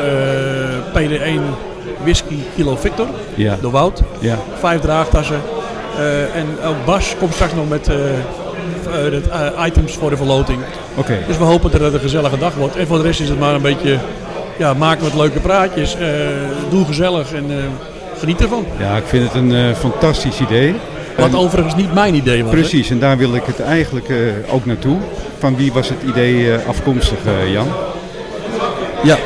[0.94, 1.42] PD1
[2.04, 4.02] Whisky Kilo Victor, Ja, door Wout.
[4.20, 4.38] ja.
[4.60, 5.42] Vijf draagtassen.
[5.98, 7.90] Eh, en ook Bas komt straks nog met
[8.92, 10.60] eh, eh, het, items voor de verloting.
[10.96, 11.18] Oké.
[11.28, 12.76] Dus we hopen dat het een gezellige dag wordt.
[12.76, 13.98] En voor de rest is het maar een beetje
[14.58, 15.96] ja, maken wat leuke praatjes.
[15.96, 16.08] eh,
[16.70, 17.46] doe gezellig en
[18.20, 18.66] geniet ervan.
[18.80, 20.76] Ja, ik vind het een fantastisch idee.
[21.18, 22.54] Wat overigens niet mijn idee was.
[22.54, 24.12] Precies, en daar wil ik het eigenlijk
[24.50, 24.98] ook naartoe.
[25.38, 27.18] Van wie was het idee afkomstig,
[27.52, 27.68] Jan?
[29.04, 29.18] Ja,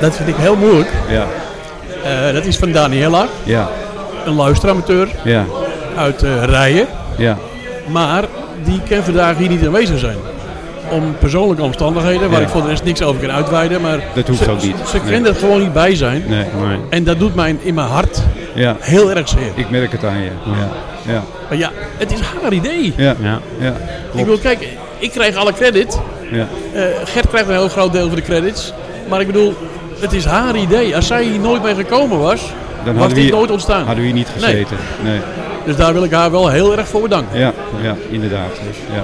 [0.00, 0.88] dat vind ik heel moeilijk.
[1.08, 3.68] Ja, dat is van Daniela, ja,
[4.24, 5.44] een luisteramateur ja,
[5.96, 6.86] uit Rijen.
[7.16, 7.38] ja.
[7.88, 8.24] Maar
[8.64, 10.16] die kan vandaag hier niet aanwezig zijn.
[10.90, 12.46] Om persoonlijke omstandigheden, waar Ja.
[12.46, 13.80] ik voor de rest niks over kan uitweiden.
[13.80, 14.76] Maar Dat hoeft ze, ook niet.
[14.90, 15.12] Ze Nee.
[15.20, 16.24] kan er gewoon niet bij zijn.
[16.28, 16.78] Nee, Nee.
[16.90, 18.22] En dat doet mij in mijn hart
[18.54, 18.76] ja.
[18.80, 19.50] heel erg zeer.
[19.54, 20.30] Ik merk het aan je.
[20.44, 22.92] Ja, ja, Maar ja, het is haar idee.
[22.96, 23.40] ja, Ja.
[23.58, 23.68] ja.
[23.68, 23.74] Ik
[24.10, 24.24] Klopt.
[24.26, 24.68] bedoel, kijk,
[24.98, 25.98] ik krijg alle credit.
[26.30, 28.72] Ja, Eh, Gert krijgt een heel groot deel van de credits.
[29.08, 29.54] Maar ik bedoel,
[30.00, 30.96] het is haar idee.
[30.96, 32.40] Als zij hier nooit mee gekomen was,
[32.84, 33.78] Dan was dit nooit ontstaan.
[33.84, 34.44] hadden we hier niet Nee.
[34.50, 34.76] gezeten.
[35.04, 35.18] Nee.
[35.68, 37.38] Dus daar wil ik haar wel heel erg voor bedanken.
[37.38, 37.52] Ja,
[37.82, 38.50] ja, inderdaad.
[38.94, 39.02] Ja.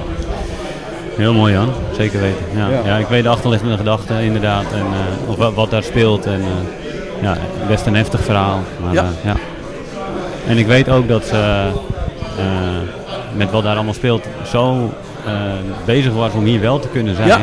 [1.16, 2.44] Heel mooi Jan, zeker weten.
[2.56, 2.80] Ja, Ja.
[2.84, 2.96] ja.
[2.96, 4.64] ik weet de achterliggende gedachten inderdaad.
[4.72, 6.26] En, eh, of wat, wat daar speelt.
[6.26, 7.36] En, eh, ja,
[7.68, 8.60] best een heftig verhaal.
[8.84, 9.02] Maar, Ja.
[9.02, 9.30] ja.
[9.30, 9.36] ja.
[10.48, 11.36] En ik weet ook dat ze
[12.38, 12.44] eh,
[13.36, 14.92] met wat daar allemaal speelt zo
[15.26, 15.32] eh,
[15.84, 17.28] bezig was om hier wel te kunnen zijn.
[17.28, 17.38] Ja.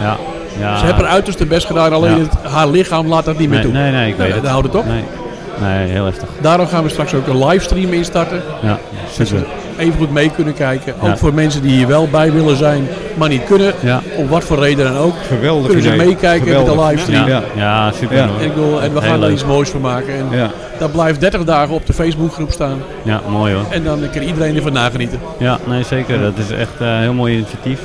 [0.00, 0.16] ja.
[0.60, 0.76] ja.
[0.78, 2.22] Ze heeft haar uiterste best gedaan, alleen Ja.
[2.22, 3.80] het, haar lichaam laat dat niet meer nee, toe.
[3.80, 4.48] nee, nee, ik weet Nee, het.
[4.48, 4.84] houdt het op.
[4.86, 5.02] Nee,
[5.60, 6.28] nee heel heftig.
[6.40, 8.42] Daarom gaan we straks ook een livestream instarten.
[8.62, 8.78] Ja,
[9.10, 9.44] super.
[9.78, 10.94] Even goed mee kunnen kijken.
[11.02, 11.08] Ja.
[11.10, 13.72] Ook voor mensen die hier wel bij willen zijn, maar niet kunnen.
[13.80, 14.00] Ja.
[14.16, 15.14] Om wat voor reden dan ook.
[15.28, 16.06] Geweldig Kunnen ze idee.
[16.06, 17.28] meekijken met de livestream.
[17.28, 17.92] Ja, ja.
[17.92, 18.18] super.
[18.18, 20.14] En, ik bedoel, en we Heel gaan er iets moois van maken.
[20.14, 20.50] En Ja.
[20.78, 22.78] dat blijft 30 dagen op de Facebookgroep staan.
[23.02, 23.64] Ja, mooi hoor.
[23.70, 25.18] En dan kan iedereen ervan nagenieten.
[25.38, 26.20] Ja, nee zeker.
[26.20, 27.80] Dat is echt eh, een heel mooi initiatief.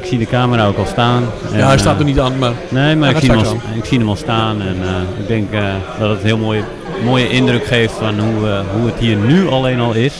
[0.00, 1.22] Ik zie de camera ook al staan.
[1.52, 3.56] En, ja, hij staat eh, er niet aan, maar Nee, maar Hij ik zie, al,
[3.74, 5.60] ik zie hem al staan en eh, ik denk eh,
[5.98, 6.62] dat het heel mooie,
[7.04, 10.12] mooie indruk geeft van hoe, eh, hoe het hier nu alleen al is.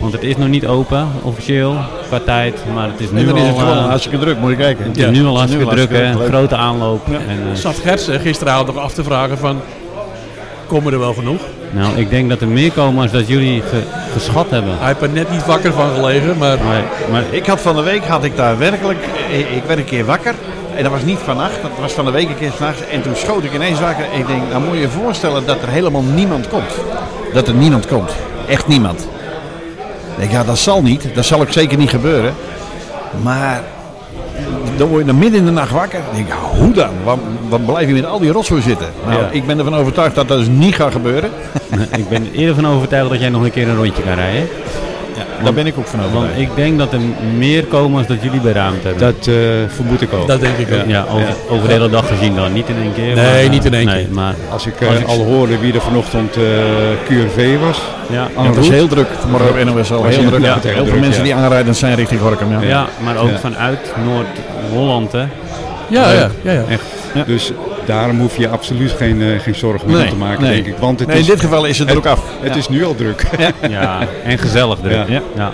[0.00, 1.76] Want het is nog niet open, officieel,
[2.08, 4.56] qua tijd, maar het is nu al, is het gewoon eh, hartstikke druk, moet je
[4.56, 4.84] kijken.
[4.84, 6.14] het is Ja, nu al hartstikke druk, hè.
[6.18, 6.28] leuk.
[6.28, 7.06] grote aanloop.
[7.06, 9.60] En, eh, zat Gertsen gisteravond nog af te vragen van...
[10.66, 11.40] Komen er wel genoeg?
[11.70, 14.78] nou, ik denk dat er meer komen als dat jullie ge- geschat hebben.
[14.78, 16.58] Hij heeft er net niet wakker van gelegen, maar...
[16.64, 18.98] Maar, maar Ik had van de week, had ik daar werkelijk,
[19.32, 20.34] ik, ik werd een keer wakker.
[20.76, 22.80] En dat was niet vannacht, dat was van de week een keer s'nachts.
[22.90, 24.04] En toen schoot ik ineens wakker.
[24.12, 26.70] En ik denk, nou moet je je voorstellen dat er helemaal niemand komt.
[27.32, 28.10] Dat er niemand komt.
[28.48, 29.00] Echt niemand.
[29.00, 31.06] Ik denk, ja dat zal niet.
[31.14, 32.34] Dat zal ook zeker niet gebeuren.
[33.22, 33.62] Maar
[34.76, 36.00] dan word je dan midden in de nacht wakker.
[36.06, 36.90] Dan denk ik, ja, hoe dan?
[37.04, 38.86] Wat, wat blijf je met al die rotzooi zitten?
[39.06, 39.28] Nou, Ja.
[39.30, 41.30] ik ben ervan overtuigd dat dat dus niet gaat gebeuren.
[41.96, 44.48] ik ben eerder van overtuigd dat jij nog een keer een rondje kan rijden.
[45.42, 46.40] Daar ben ik ook van Want overtuigd.
[46.40, 46.98] ik denk dat er
[47.36, 49.00] meer komen als dat jullie beraamd hebben.
[49.14, 49.34] Dat eh,
[49.74, 50.26] vermoed ik ook.
[50.26, 50.86] Dat denk ik ook.
[50.86, 52.52] Ja, over, over de hele dag gezien dan.
[52.52, 53.04] Niet in één keer.
[53.04, 54.14] Nee, maar, eh, niet in één nee, keer.
[54.14, 56.42] Maar, Als ik, eh, Als ik- al hoorde wie er vanochtend eh
[57.08, 57.80] QRV was.
[58.10, 59.06] ja, Ja, het was heel druk.
[59.20, 60.40] Vanmorgen op NOS al Was heel druk.
[60.42, 61.34] ja, heel heel veel druk, mensen ja.
[61.34, 62.50] die aanrijdend zijn richting Gorkum.
[62.50, 62.60] Ja.
[62.60, 63.38] ja, maar ook Ja.
[63.38, 65.12] vanuit Noord-Holland.
[65.12, 65.18] hè.
[65.88, 66.52] Ja, ja, ja.
[66.52, 66.62] ja.
[66.68, 66.82] Echt.
[67.26, 67.52] Dus
[67.86, 70.52] daarom hoef je absoluut geen, eh, geen zorgen meer Nee, te maken, nee.
[70.62, 70.76] denk ik.
[70.78, 72.20] Want het, Nee, in dit geval is het druk af.
[72.40, 73.22] het is nu al druk.
[73.68, 74.92] Ja, en gezellig druk.
[74.92, 75.04] Ja.
[75.08, 75.22] Ja.
[75.36, 75.52] Ja.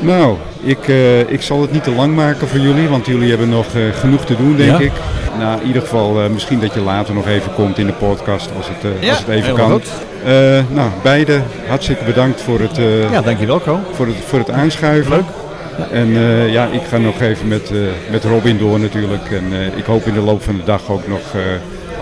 [0.00, 3.48] Nou, ik, eh, ik zal het niet te lang maken voor jullie, want jullie hebben
[3.48, 4.78] nog eh, genoeg te doen, denk Ja.
[4.84, 4.92] ik.
[5.38, 8.50] Nou, in ieder geval, eh, misschien dat je later nog even komt in de podcast,
[8.56, 9.70] als het, eh, Ja, als het even kan.
[9.70, 9.86] goed.
[10.24, 10.32] Eh,
[10.70, 13.78] nou, beide hartstikke bedankt voor het, eh, Ja, dankjewel Ko.
[13.92, 15.10] voor het, voor het aanschuiven.
[15.12, 15.22] Leuk.
[15.92, 17.76] En eh, ja, ik ga nog even met, eh,
[18.10, 19.30] met Robin door natuurlijk.
[19.30, 21.40] En eh, ik hoop in de loop van de dag ook nog eh,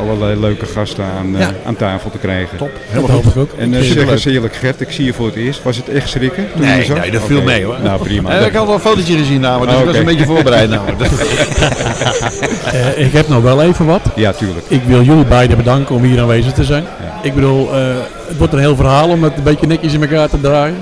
[0.00, 1.50] allerlei leuke gasten aan, eh, Ja.
[1.66, 2.58] aan tafel te krijgen.
[2.58, 2.70] Top.
[2.72, 3.32] Dat Helemaal hoop goed.
[3.34, 3.52] ik ook.
[3.58, 5.62] En zeg eens eerlijk, Gert, ik zie je voor het eerst.
[5.62, 6.46] Was het echt schrikken?
[6.52, 7.76] toen Nee, nee, dat viel mee hoor.
[7.82, 8.30] Nou, prima.
[8.38, 11.00] Ik had wel een fotootje gezien namelijk, dus ik was een beetje voorbereid namelijk.
[12.72, 14.00] Eh, ik heb nog wel even wat.
[14.14, 14.66] Ja, tuurlijk.
[14.68, 16.84] Ik wil jullie beiden bedanken om hier aanwezig te zijn.
[17.22, 17.80] Ik bedoel, eh,
[18.28, 20.76] het wordt een heel verhaal om het een beetje netjes in elkaar te draaien.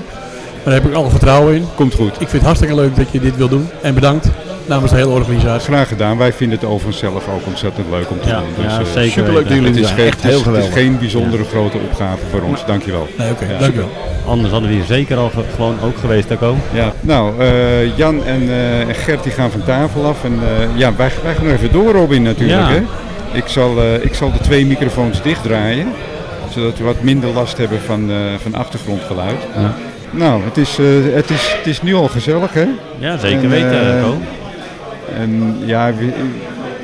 [0.63, 1.65] Maar daar heb ik alle vertrouwen in.
[1.75, 2.11] Komt goed.
[2.11, 3.69] Ik vind het hartstikke leuk dat je dit wil doen.
[3.81, 4.27] En bedankt
[4.65, 5.73] namens de hele organisatie.
[5.73, 6.17] Graag gedaan.
[6.17, 8.65] Wij vinden het overigens zelf ook ontzettend leuk om te Ja, doen.
[8.65, 10.73] ja, eh, zeker superleuk dat jullie Het is, Echt het is- heel het is geweldig.
[10.73, 12.65] geen bijzondere grote opgave voor ons.
[12.65, 13.07] Dankjewel.
[13.17, 13.57] Nee, oké, Ja.
[13.59, 13.89] dankjewel.
[14.27, 16.55] Anders hadden we hier zeker al ge- gewoon ook geweest, Taco.
[16.73, 20.23] Ja, nou, eh, Jan en, eh, en Gert die gaan van tafel af.
[20.23, 22.59] En eh, ja, wij, wij gaan nog even door, Robin, natuurlijk.
[22.61, 22.67] Ja.
[22.69, 22.81] Hè?
[23.37, 25.87] Ik, zal, eh, ik zal de twee microfoons dichtdraaien.
[26.49, 29.37] Zodat we wat minder last hebben van, eh, van achtergrondgeluid.
[29.57, 29.73] Ja.
[30.11, 32.65] Nou, het is, eh, het, is, het is nu al gezellig, hè?
[32.97, 34.17] Ja, zeker En, weten, Taco.
[35.15, 36.13] En ja, wie,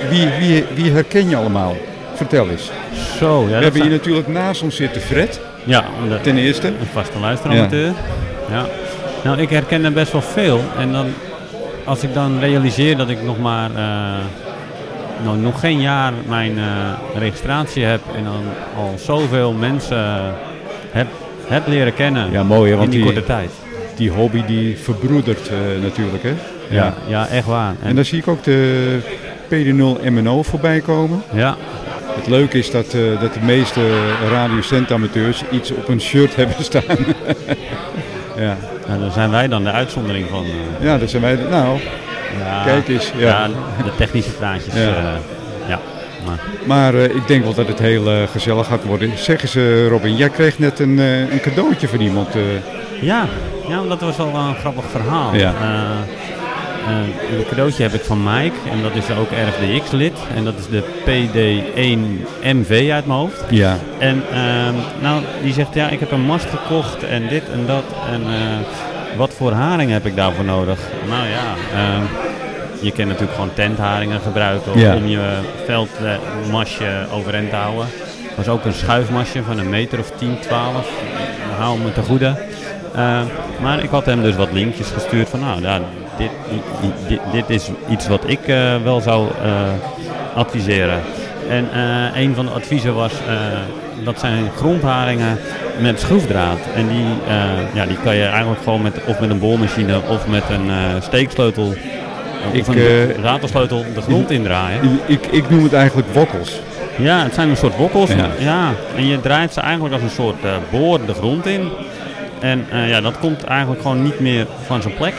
[0.10, 1.76] wie, wie, wie herken je allemaal?
[2.14, 2.72] Vertel eens.
[3.20, 3.58] Zo, ja.
[3.58, 6.68] we hebben hier natuurlijk naast ons zitten Fred, Ja, de- ten eerste.
[6.68, 7.92] Een vaste luisteramateur.
[8.50, 8.66] Ja.
[9.24, 10.62] Nou, ik herken er best wel veel.
[10.80, 11.06] En dan,
[11.84, 14.16] als ik dan realiseer dat ik nog maar eh,
[15.24, 16.58] nou, nog geen jaar mijn
[17.18, 18.44] registratie heb en dan
[18.78, 20.34] al zoveel mensen
[20.92, 21.08] heb,
[21.48, 23.50] heb leren kennen Ja, mooi hè, in want die die, korte tijd.
[23.96, 26.34] die hobby die verbroedert eh, natuurlijk hè.
[26.70, 27.76] Ja, ja, echt waar.
[27.82, 29.00] En En, dan zie ik ook de
[29.50, 31.22] PD0 MNO voorbij komen.
[31.34, 31.56] ja,
[32.16, 33.82] Het leuke is dat, eh, dat de meeste
[34.30, 36.84] radiocentamateurs iets op een shirt hebben staan.
[38.38, 38.58] ja.
[38.88, 40.44] nou, daar zijn wij dan de uitzondering van.
[40.44, 40.86] eh.
[40.86, 41.36] ja, dat zijn wij.
[41.50, 41.80] Nou,
[42.40, 43.28] ja, Kijk eens, ja.
[43.28, 43.48] ja.
[43.84, 44.74] de technische praatjes.
[44.74, 45.18] Ja.
[45.68, 45.80] Ja.
[46.28, 49.18] Maar, maar eh, ik denk wel dat het heel eh, gezellig gaat worden.
[49.18, 52.28] Zeg eens Robin, jij kreeg net een, eh, een cadeautje van iemand.
[53.02, 53.26] Ja,
[53.68, 55.36] ja, dat was wel een grappig verhaal.
[55.36, 55.54] Ja.
[56.88, 60.18] Een cadeautje heb ik van Mike en dat is ook RFDX-lid.
[60.36, 63.44] En dat is de PD1MV uit mijn hoofd.
[63.50, 63.78] ja.
[64.00, 67.84] En ehm, nou, die zegt ja, ik heb een mast gekocht en dit en dat.
[68.12, 68.22] En
[69.18, 70.80] wat voor haring heb ik daarvoor nodig?
[71.10, 72.27] Nou ja, ehm,
[72.82, 77.86] je kan natuurlijk gewoon tentharingen gebruiken om je veldmasje overeind te houden.
[78.30, 80.90] Er was ook een schuifmasje van een meter of 10, 12.
[81.58, 82.36] Hou me te goede.
[83.62, 85.62] maar ik had hem dus wat linkjes gestuurd van nou,
[86.18, 86.30] dit,
[87.08, 88.40] dit, dit, is iets wat ik
[88.84, 89.28] wel zou
[90.36, 91.02] adviseren.
[91.50, 91.80] En
[92.16, 93.14] een van de adviezen was
[94.04, 95.38] dat zijn grondharingen
[95.80, 96.60] met schroefdraad.
[96.76, 100.28] En die, uh, ja, die kan je eigenlijk gewoon met, of met een boormachine of
[100.28, 101.74] met een uh, steeksleutel
[102.60, 105.00] of een uh, ratelsleutel de grond indraaien.
[105.06, 106.60] Ik, ik noem het eigenlijk wokkels.
[106.98, 108.10] Ja, het zijn een soort wokkels.
[108.10, 108.28] Ja.
[108.40, 108.74] ja.
[108.96, 110.36] En je draait ze eigenlijk als een soort
[110.72, 111.70] boor de grond in.
[112.40, 115.14] En ja, dat komt eigenlijk gewoon niet meer van zijn plek.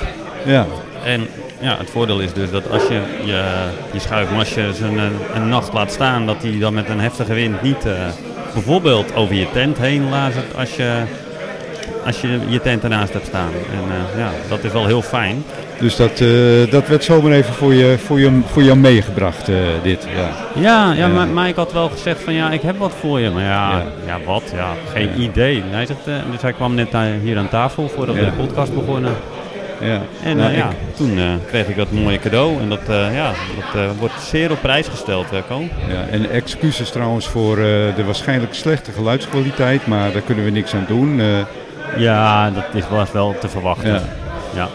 [0.44, 0.66] Ja.
[1.04, 1.26] En
[1.60, 3.42] ja, het voordeel is dus dat als je je,
[3.92, 4.98] je schuifmasje een,
[5.34, 7.86] een nacht laat staan, dat die dan met een heftige wind niet
[8.52, 11.02] bijvoorbeeld over je tent heen lazert als je,
[12.04, 13.50] als je je tent ernaast hebt staan.
[13.72, 15.44] En uh, ja, dat is wel heel fijn.
[15.78, 19.56] Dus dat, uh, dat werd zomaar even voor je, voor je, voor jou meegebracht, uh,
[19.82, 20.06] dit.
[20.14, 20.30] Ja,
[20.62, 23.30] ja, ja maar, maar ik had wel gezegd van ja, ik heb wat voor je.
[23.30, 23.84] Maar ja, ja.
[24.06, 24.42] ja wat?
[24.54, 25.62] Ja, geen idee.
[25.70, 26.88] Hij zegt, dus hij kwam net
[27.22, 29.12] hier aan tafel voordat we de podcast begonnen.
[29.80, 30.00] Ja.
[30.22, 32.60] En nou, ja, toen kreeg ik dat mooie cadeau.
[32.60, 32.80] En dat,
[33.12, 33.32] ja,
[33.72, 35.62] dat wordt zeer op prijs gesteld, Ko.
[35.88, 40.84] Ja, en excuses trouwens voor de waarschijnlijk slechte geluidskwaliteit, maar daar kunnen we niks aan
[40.88, 41.20] doen.
[41.96, 43.92] Ja, dat is, was wel te verwachten.
[43.92, 44.02] Ja.
[44.54, 44.68] ja.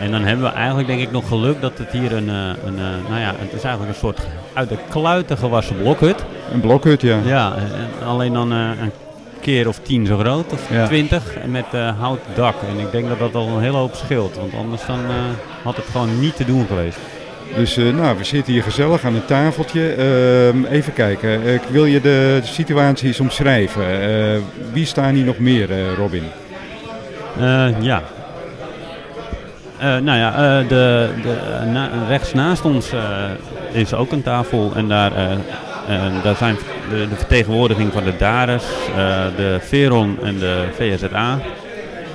[0.00, 2.74] En dan hebben we eigenlijk denk ik nog geluk dat het hier een, een
[3.08, 4.20] nou ja, het is eigenlijk een soort
[4.52, 6.24] uit de kluiten gewassen blokhut.
[6.52, 7.18] Een blokhut, ja.
[7.24, 7.54] Ja,
[8.04, 8.92] alleen dan een
[9.40, 12.54] keer of tien zo groot, of twintig, met uh, houten dak.
[12.68, 15.14] En ik denk dat dat al een hele hoop scheelt, want anders dan, uh,
[15.62, 16.98] had het gewoon niet te doen geweest.
[17.56, 19.92] Dus uh, nou, we zitten hier gezellig aan een tafeltje.
[19.92, 23.84] Ehm, even kijken, ik wil je de, situatie eens omschrijven.
[24.72, 26.24] wie staan hier nog meer, Robin?
[27.80, 28.02] ja,
[29.80, 31.36] nou ja, de, de,
[31.72, 32.92] na, rechts naast ons
[33.72, 35.12] is ook een tafel en daar
[36.22, 36.56] daar zijn
[36.90, 38.64] de, de, vertegenwoordiging van de DARES,
[39.36, 41.38] de Veron en de VSZA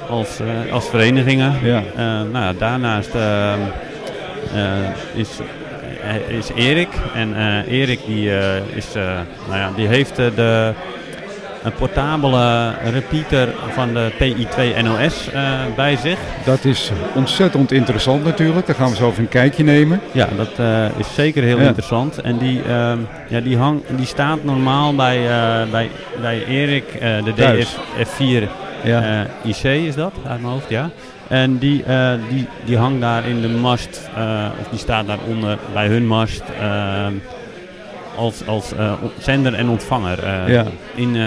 [0.09, 0.39] als,
[0.71, 1.53] als verenigingen.
[1.63, 1.83] Ja.
[2.31, 3.11] Nou ja, daarnaast
[5.13, 5.29] is,
[6.27, 6.89] is Erik.
[7.13, 7.35] En
[7.67, 8.29] Erik die,
[8.75, 8.93] is,
[9.47, 10.73] nou ja, die heeft de
[11.65, 16.19] een portabele repeater van de TI2 NOS uh, bij zich.
[16.43, 18.65] Dat is ontzettend interessant natuurlijk.
[18.65, 20.01] Daar gaan we zo even een kijkje nemen.
[20.11, 21.67] Ja, dat uh, is zeker heel ja.
[21.67, 22.21] interessant.
[22.21, 22.93] En die, uh,
[23.27, 25.19] ja, die, hang, die staat normaal bij,
[25.71, 25.89] bij,
[26.21, 28.49] bij Erik, de DF4
[28.83, 29.27] ja.
[29.43, 30.89] IC is dat, uit mijn hoofd, ja.
[31.27, 31.83] En die,
[32.29, 34.09] die, die hangt daar in de mast,
[34.59, 36.43] of die staat daaronder bij hun mast
[38.15, 40.51] als, als uh, zender en ontvanger.
[40.51, 40.65] Ja.
[40.95, 41.17] In,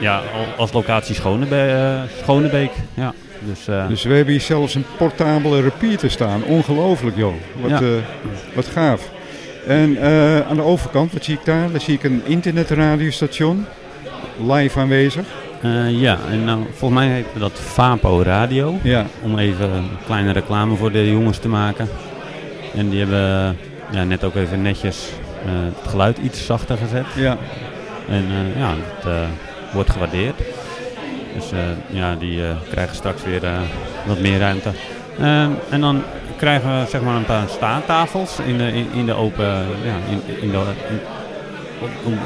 [0.00, 0.22] ja,
[0.56, 1.74] als locatie Schonebeek.
[2.22, 2.70] Schonebeek.
[2.94, 3.14] Ja.
[3.40, 6.44] Dus, dus we hebben hier zelfs een portabele repeater staan.
[6.44, 7.34] Ongelooflijk joh.
[7.60, 7.80] Wat, ja.
[8.54, 9.08] wat gaaf.
[9.66, 9.98] En
[10.48, 11.70] aan de overkant, wat zie ik daar?
[11.70, 13.66] Daar zie ik een internetradiostation.
[14.48, 15.24] Live aanwezig.
[15.88, 18.78] Ja, en nou, volgens mij heet dat Vapo Radio.
[18.82, 19.06] Ja.
[19.22, 21.88] Om even een kleine reclame voor de jongens te maken.
[22.76, 23.56] En die hebben
[23.90, 25.10] ja, net ook even netjes
[25.46, 27.06] uh, het geluid iets zachter gezet.
[27.14, 27.36] Ja.
[28.08, 29.28] En uh, ja, het
[29.72, 30.36] wordt gewaardeerd.
[31.34, 31.50] Dus
[31.86, 33.42] ja, die krijgen straks weer
[34.06, 34.70] wat meer ruimte.
[35.70, 36.02] en dan
[36.36, 39.46] krijgen we zeg maar een paar staattafels in de, in, in de open,
[39.84, 41.00] ja, in, in de, in,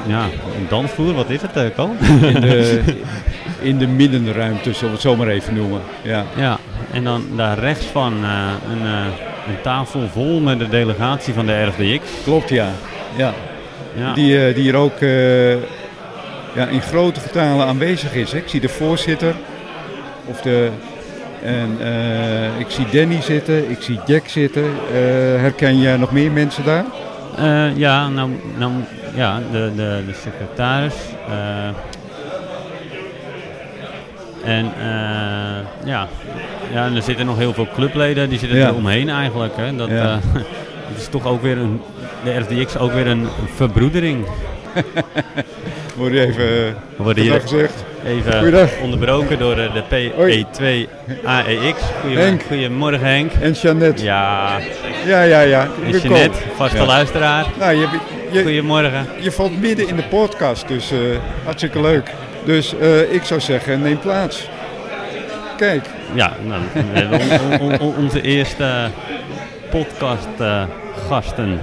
[0.06, 0.24] ja,
[0.56, 1.64] een dansvloer, wat is het, uh,
[2.34, 2.80] In de,
[3.70, 5.80] in de middenruimte, zullen we het zo maar even noemen.
[6.02, 6.58] Ja, ja
[6.92, 9.04] en dan daar rechts van uh, een, uh,
[9.48, 12.08] een tafel vol met de delegatie van de RFDX.
[12.24, 12.68] Klopt, ja
[13.16, 13.32] ja.
[13.94, 14.12] ja.
[14.12, 15.00] Die, die hier ook
[16.54, 18.32] ja, in grote getalen aanwezig is.
[18.32, 18.38] Hè.
[18.38, 19.34] Ik zie de voorzitter
[20.24, 20.70] of de,
[21.42, 24.64] en uh, ik zie Danny zitten, ik zie Jack zitten.
[25.38, 26.84] herken je nog meer mensen daar?
[27.74, 28.72] Ja, nou, nou,
[29.14, 30.94] ja, de, de, de secretaris.
[34.44, 36.08] En uh, ja.
[36.72, 38.66] ja, en er zitten nog heel veel clubleden, die zitten ja.
[38.66, 39.56] er omheen eigenlijk.
[39.56, 39.76] Hè.
[39.76, 40.14] Dat, ja.
[40.14, 40.22] uh,
[40.90, 41.80] het is toch ook weer een,
[42.24, 44.26] de RDX ook weer een verbroedering.
[45.96, 47.84] Word je even Word hier gezegd.
[48.04, 48.70] Even Goeiedag.
[48.82, 50.88] onderbroken door de PE2
[51.24, 51.80] AEX.
[52.06, 52.42] Henk.
[52.42, 53.32] Goedemorgen Henk.
[53.32, 54.04] En Jeannette.
[54.04, 54.58] Ja.
[55.06, 55.68] Ja, ja, ja.
[55.84, 56.86] En Jeannette, vaste ja.
[56.86, 57.46] luisteraar.
[57.58, 57.88] Nou, je,
[58.30, 59.06] je, Goedemorgen.
[59.20, 60.98] Je valt midden in de podcast, dus uh,
[61.44, 62.10] hartstikke leuk.
[62.44, 64.48] Dus uh, ik zou zeggen, neem plaats.
[65.56, 65.86] Kijk.
[66.14, 68.90] Ja, nou, we hebben on, on, on, onze eerste
[69.70, 70.62] podcast uh,
[71.08, 71.60] gasten.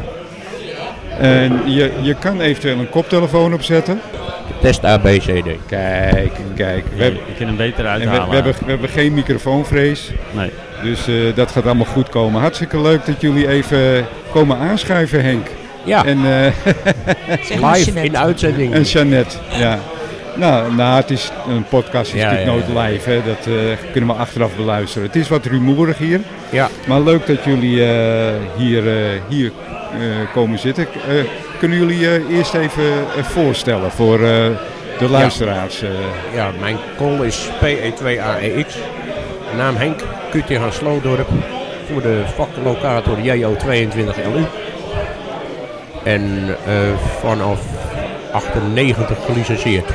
[1.19, 4.01] En je, je kan eventueel een koptelefoon opzetten.
[4.61, 5.43] Test ABCD.
[5.67, 6.85] Kijk, kijk.
[6.95, 8.29] We, hebben, Ik kan hem beter en we, uithalen.
[8.29, 10.11] we hebben, we hebben geen microfoonvrees.
[10.31, 10.51] Nee.
[10.83, 12.41] Dus eh, dat gaat allemaal goed komen.
[12.41, 15.47] Hartstikke leuk dat jullie even komen aanschuiven, Henk.
[15.83, 16.51] Ja, En, eh,
[17.47, 18.01] Zeg maar live Jeanette.
[18.05, 18.73] in de uitzending.
[18.73, 19.37] en Jeannette.
[19.57, 19.79] Ja.
[20.35, 23.09] Nou, nou, het is, een podcast is Ja, natuurlijk ja, nooit live.
[23.09, 23.21] Hè.
[23.25, 23.53] Dat eh,
[23.91, 25.07] kunnen we achteraf beluisteren.
[25.07, 26.19] Het is wat rumoerig hier.
[26.49, 29.51] Ja, Maar leuk dat jullie eh, hier, eh, hier
[29.93, 29.99] eh,
[30.33, 30.87] komen zitten.
[31.61, 34.45] Kunnen jullie eh, eerst even eh, voorstellen voor eh,
[34.99, 35.81] de luisteraars?
[35.81, 35.89] eh?
[36.33, 38.77] ja, mijn call is PE2AEX.
[39.57, 41.27] Naam Henk, QTH Sloodorp.
[41.91, 44.45] Voor de vaklocator JO22LU.
[46.03, 46.55] En
[47.19, 47.59] vanaf
[48.31, 49.89] 98 gelicenseerd.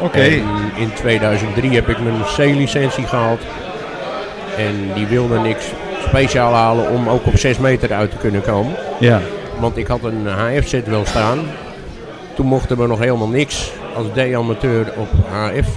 [0.00, 0.22] Oké,
[0.76, 3.40] in 2003 heb ik mijn C-licentie gehaald.
[4.56, 5.64] En die wilde niks
[6.08, 8.74] speciaal halen om ook op 6 meter uit te kunnen komen.
[8.98, 9.20] ja.
[9.60, 11.38] Want ik had een HF-set wel staan.
[12.34, 15.68] Toen mochten we nog helemaal niks als D-amateur op HF.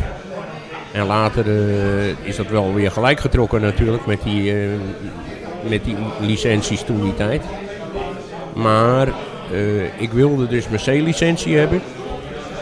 [0.91, 4.67] En later eh, is dat wel weer gelijk getrokken natuurlijk met die, eh,
[5.69, 7.43] met die licenties toen die tijd.
[8.53, 9.07] Maar
[9.51, 11.81] eh, ik wilde dus mijn C-licentie hebben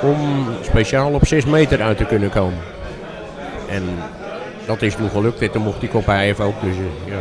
[0.01, 2.59] om speciaal op 6 meter uit te kunnen komen.
[3.69, 3.83] En
[4.65, 6.61] dat is toen gelukt en toen mocht ik op HF ook.
[6.61, 6.75] Dus,
[7.05, 7.17] ja.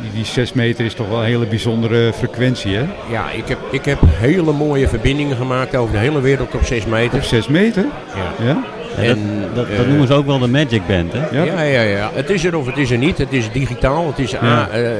[0.00, 2.84] Die, die 6 meter is toch wel een hele bijzondere frequentie, hè?
[3.10, 6.84] Ja, ik heb, ik heb hele mooie verbindingen gemaakt over de hele wereld op 6
[6.84, 7.22] Op meter.
[7.24, 7.84] 6 meter?
[8.14, 8.44] Ja.
[8.44, 8.64] Ja?
[8.96, 11.28] Ja, dat, En, dat, eh, dat noemen ze ook wel de Magic Band, hè?
[11.30, 11.44] Ja?
[11.44, 12.10] Ja, ja, ja.
[12.14, 13.18] Het is er of het is er niet.
[13.18, 14.06] Het is digitaal.
[14.06, 14.38] Het is, Ja.
[14.42, 14.90] A, eh,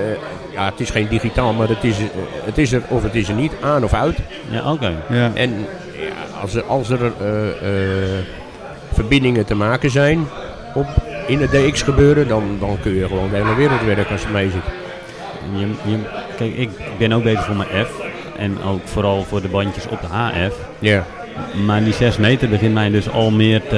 [0.53, 1.97] ja, het is geen digitaal, maar het is,
[2.45, 3.53] het is er of het is er niet.
[3.61, 4.19] Aan of uit.
[4.51, 4.93] Ja, oké.
[5.09, 5.31] Ja.
[5.35, 5.51] En
[5.97, 8.19] ja, als er, als er eh, eh,
[8.93, 10.27] verbindingen te maken zijn
[10.75, 10.87] op,
[11.33, 14.29] in het DX gebeuren, dan, dan kun je gewoon de hele wereld werken als je
[14.29, 14.63] mee zit.
[15.59, 15.99] Je, je,
[16.37, 17.91] kijk, ik ben ook bezig voor mijn F.
[18.37, 20.55] En ook vooral voor de bandjes op de HF.
[20.79, 21.07] Ja.
[21.67, 23.77] Maar die 6 meter begint mij dus al meer te,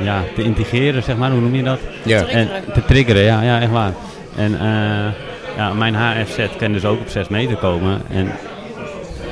[0.00, 1.30] ja, te integreren, zeg maar.
[1.30, 1.78] Hoe noem je dat?
[2.02, 2.26] Ja.
[2.26, 3.92] En te triggeren, ja, ja echt waar.
[4.36, 5.12] En eh,
[5.56, 8.02] ja, mijn HF-set kan dus ook op 6 meter komen.
[8.10, 8.30] En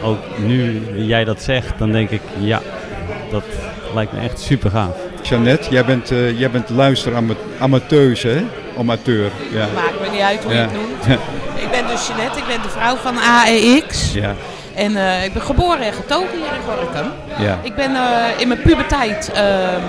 [0.03, 2.61] ook nu jij dat zegt, dan denk ik, ja,
[3.31, 3.45] dat
[3.95, 5.10] lijkt me echt super gaaf.
[5.23, 6.69] Jeannette, jij bent, eh, jij bent
[8.23, 8.45] hè?
[8.79, 9.67] Amateur, ja.
[9.75, 10.65] Maakt me niet uit hoe je Ja.
[10.65, 11.21] het noemt.
[11.63, 14.13] Ik ben dus Jeanette, ik ben de vrouw van AEX.
[14.13, 14.35] Ja,
[14.75, 17.13] En eh, ik ben geboren en getogen hier in Gorkum.
[17.39, 17.59] ja.
[17.63, 19.81] Ik ben eh, in mijn puberteit ehm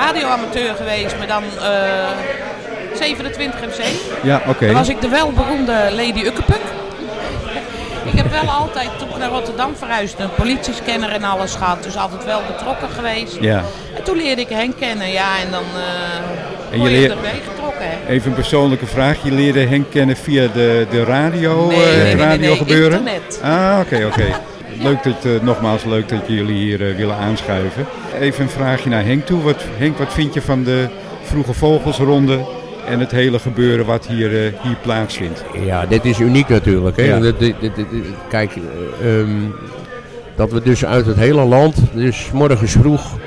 [0.00, 3.84] radioamateur geweest, maar dan eh 27 MC.
[4.22, 4.66] Ja, oké.
[4.66, 6.60] Dan was ik de welberoemde Lady Ukkepuk.
[8.12, 11.82] Ik heb wel altijd, toen ik naar Rotterdam verhuisde, een politiescanner en alles gehad.
[11.82, 13.36] Dus altijd wel betrokken geweest.
[13.40, 13.62] Ja.
[13.96, 17.40] En toen leerde ik Henk kennen, ja, en dan eh En je je leer- erbij
[17.50, 17.84] getrokken.
[17.88, 18.12] Hè.
[18.12, 19.16] Even een persoonlijke vraag.
[19.22, 22.98] Je leerde Henk kennen via de, de radio, Nee, eh, het nee, radio nee, gebeuren?
[22.98, 23.40] internet.
[23.42, 24.24] Ah, oké, oké.
[24.88, 27.86] Leuk dat, eh, nogmaals leuk dat jullie hier willen aanschuiven.
[28.20, 29.42] Even een vraagje naar Henk toe.
[29.42, 30.88] Wat, Henk, wat vind je van de
[31.22, 32.38] vroege vogelsronde
[32.90, 35.44] en het hele gebeuren wat hier, eh, hier plaatsvindt?
[35.64, 36.96] Ja, dit is uniek natuurlijk.
[36.96, 37.02] Hè?
[37.04, 37.32] Ja.
[38.28, 38.50] Kijk,
[39.00, 39.28] eh, ehm,
[40.36, 43.18] dat we dus uit het hele land, dus morgens vroeg,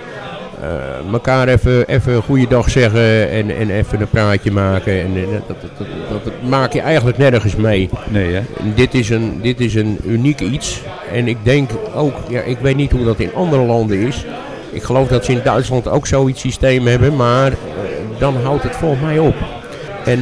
[0.61, 4.93] eh elkaar even, even een goede dag zeggen en, en even een praatje maken.
[4.93, 7.89] En, en dat, dat, dat, dat- maak je eigenlijk nergens mee.
[8.09, 8.41] Nee, hè?
[8.75, 10.81] Dit is, een, dit is een uniek iets.
[11.13, 14.25] En ik denk ook, ja, ik weet niet hoe dat in andere landen is.
[14.71, 17.51] Ik geloof dat ze in Duitsland ook zoiets systeem hebben, maar
[18.23, 19.35] dan houdt het volgens mij op.
[20.05, 20.19] En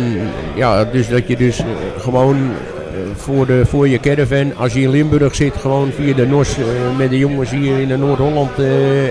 [0.55, 1.65] ja, dus dat je dus eh,
[1.97, 6.27] gewoon eh, voor, de, voor je caravan, als je in Limburg zit, gewoon via de
[6.27, 6.65] NOS eh,
[6.97, 8.51] met de jongens hier in Noord-Holland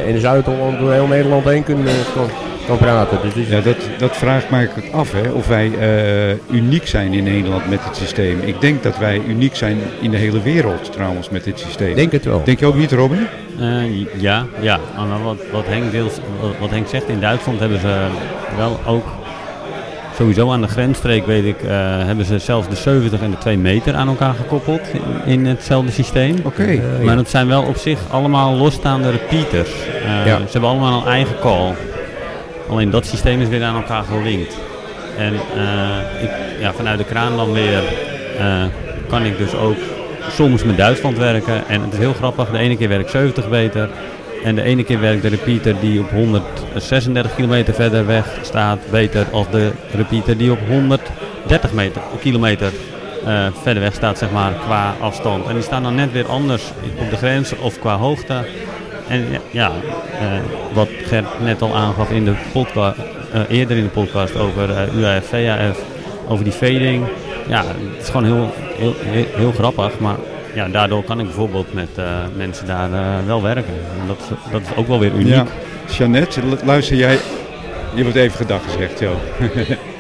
[0.07, 1.93] en Zuid-Holland door heel Nederland heen kun, eh,
[2.67, 3.19] kan, praten.
[3.23, 7.25] Dus is- Ja, dat, dat vraagt mij af, hè, of wij eh, uniek zijn in
[7.25, 8.41] Nederland met het systeem.
[8.45, 11.89] Ik denk dat wij uniek zijn in de hele wereld trouwens met dit systeem.
[11.89, 12.43] ik denk het wel.
[12.45, 13.27] Denk je ook niet, Robin?
[13.61, 14.79] Eh, ja, ja.
[14.97, 18.07] Maar wat, wat, Henk deels, wat, wat Henk zegt, in Duitsland hebben ze
[18.57, 19.07] wel ook
[20.17, 21.69] sowieso aan de grensstreek, weet ik, eh,
[22.07, 25.93] hebben ze zelfs de 70 en de 2 meter aan elkaar gekoppeld in, in hetzelfde
[25.93, 26.37] systeem.
[26.45, 26.81] Oké.
[27.05, 29.71] Maar dat zijn wel op zich allemaal losstaande repeaters.
[30.25, 30.37] Ja.
[30.37, 31.73] Ze hebben allemaal een eigen call.
[32.71, 34.59] Alleen dat systeem is weer aan elkaar gelinkt.
[35.17, 36.31] En eh, ik,
[36.61, 37.83] ja, vanuit de kraan dan weer
[38.39, 38.65] eh,
[39.09, 39.77] kan ik dus ook
[40.31, 41.69] soms met Duitsland werken.
[41.69, 43.91] En het is heel grappig, de ene keer werk ik 70 meter.
[44.45, 49.27] En de ene keer werkt de repeater die op 136 kilometer verder weg staat beter
[49.33, 52.73] als de repeater die op 130 meter, kilometer
[53.25, 55.47] eh, verder weg staat, zeg maar, qua afstand.
[55.47, 56.63] En die staan dan net weer anders
[56.99, 58.45] op de grens of qua hoogte.
[59.11, 59.73] En ja,
[60.21, 60.27] eh,
[60.73, 62.99] wat Gert net al aangaf in de podcast,
[63.33, 65.81] eh, eerder in de podcast over eh, UAF, VAF,
[66.29, 67.07] over die fading.
[67.49, 68.95] Ja, het is gewoon heel, heel,
[69.37, 69.99] heel, grappig.
[69.99, 70.17] Maar
[70.55, 71.89] ja, daardoor kan ik bijvoorbeeld met
[72.37, 72.91] mensen daar
[73.27, 73.75] wel werken.
[74.01, 74.19] En dat,
[74.53, 75.35] dat is ook wel weer uniek.
[75.35, 75.47] Ja.
[75.99, 77.19] Jeannette, lu- luister jij...
[77.95, 79.13] Je wordt even gedag gezegd, Jo.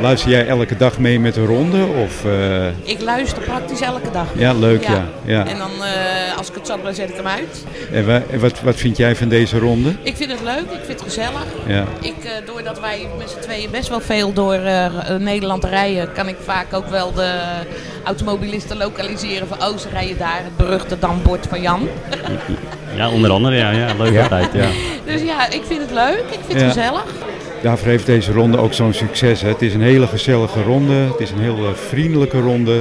[0.00, 1.84] luister jij elke dag mee met de ronde?
[2.04, 4.26] Of, eh, Ik luister praktisch elke dag.
[4.34, 5.04] ja, leuk ja.
[5.24, 5.46] ja.
[5.46, 7.64] En dan, eh, als ik het zat ben, zet ik hem uit.
[7.92, 9.92] En wa- en wat, wat vind jij van deze ronde?
[10.02, 11.44] Ik vind het leuk, ik vind het gezellig.
[11.66, 11.84] Ja.
[12.00, 14.58] Ik, eh, doordat wij met z'n tweeën best wel veel door
[15.18, 17.32] Nederland rijden, kan ik vaak ook wel de
[18.04, 21.88] automobilisten lokaliseren van oh, ze rijden daar, het beruchte dambord van Jan.
[22.96, 24.22] Ja, onder andere, ja, ja leuk Ja.
[24.22, 24.48] altijd.
[24.52, 24.66] Ja.
[25.04, 27.04] Dus ja, ik vind het leuk, ik vind het gezellig.
[27.62, 29.40] Daarvoor heeft deze ronde ook zo'n succes.
[29.40, 29.48] Hè.
[29.48, 30.92] Het is een hele gezellige ronde.
[30.94, 32.76] Het is een heel vriendelijke ronde.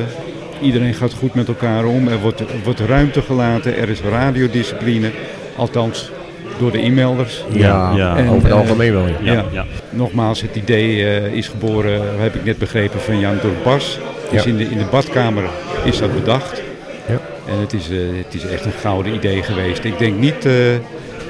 [0.62, 2.08] Iedereen gaat goed met elkaar om.
[2.08, 3.78] Er wordt, wordt ruimte gelaten.
[3.78, 5.10] Er is radiodiscipline.
[5.56, 6.12] Althans,
[6.60, 7.44] door de e-mailers.
[7.52, 8.18] Ja, ja.
[8.18, 9.08] En, over het eh, algemeen wel.
[9.08, 9.14] Ja.
[9.22, 9.46] Ja, Ja.
[9.52, 9.66] ja.
[9.90, 14.00] Nogmaals, het idee eh, is geboren, heb ik net begrepen, van Jan door Bas.
[14.32, 14.50] Dus Ja.
[14.50, 15.44] in, de, in de badkamer
[15.84, 16.62] is dat bedacht.
[17.08, 17.20] Ja.
[17.54, 19.84] En het is, eh, het is echt een gouden idee geweest.
[19.84, 20.54] Ik denk niet eh,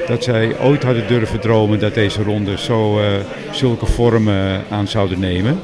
[0.07, 3.05] dat zij ooit hadden durven dromen dat deze ronde zo, eh,
[3.51, 5.59] zulke vormen aan zouden nemen.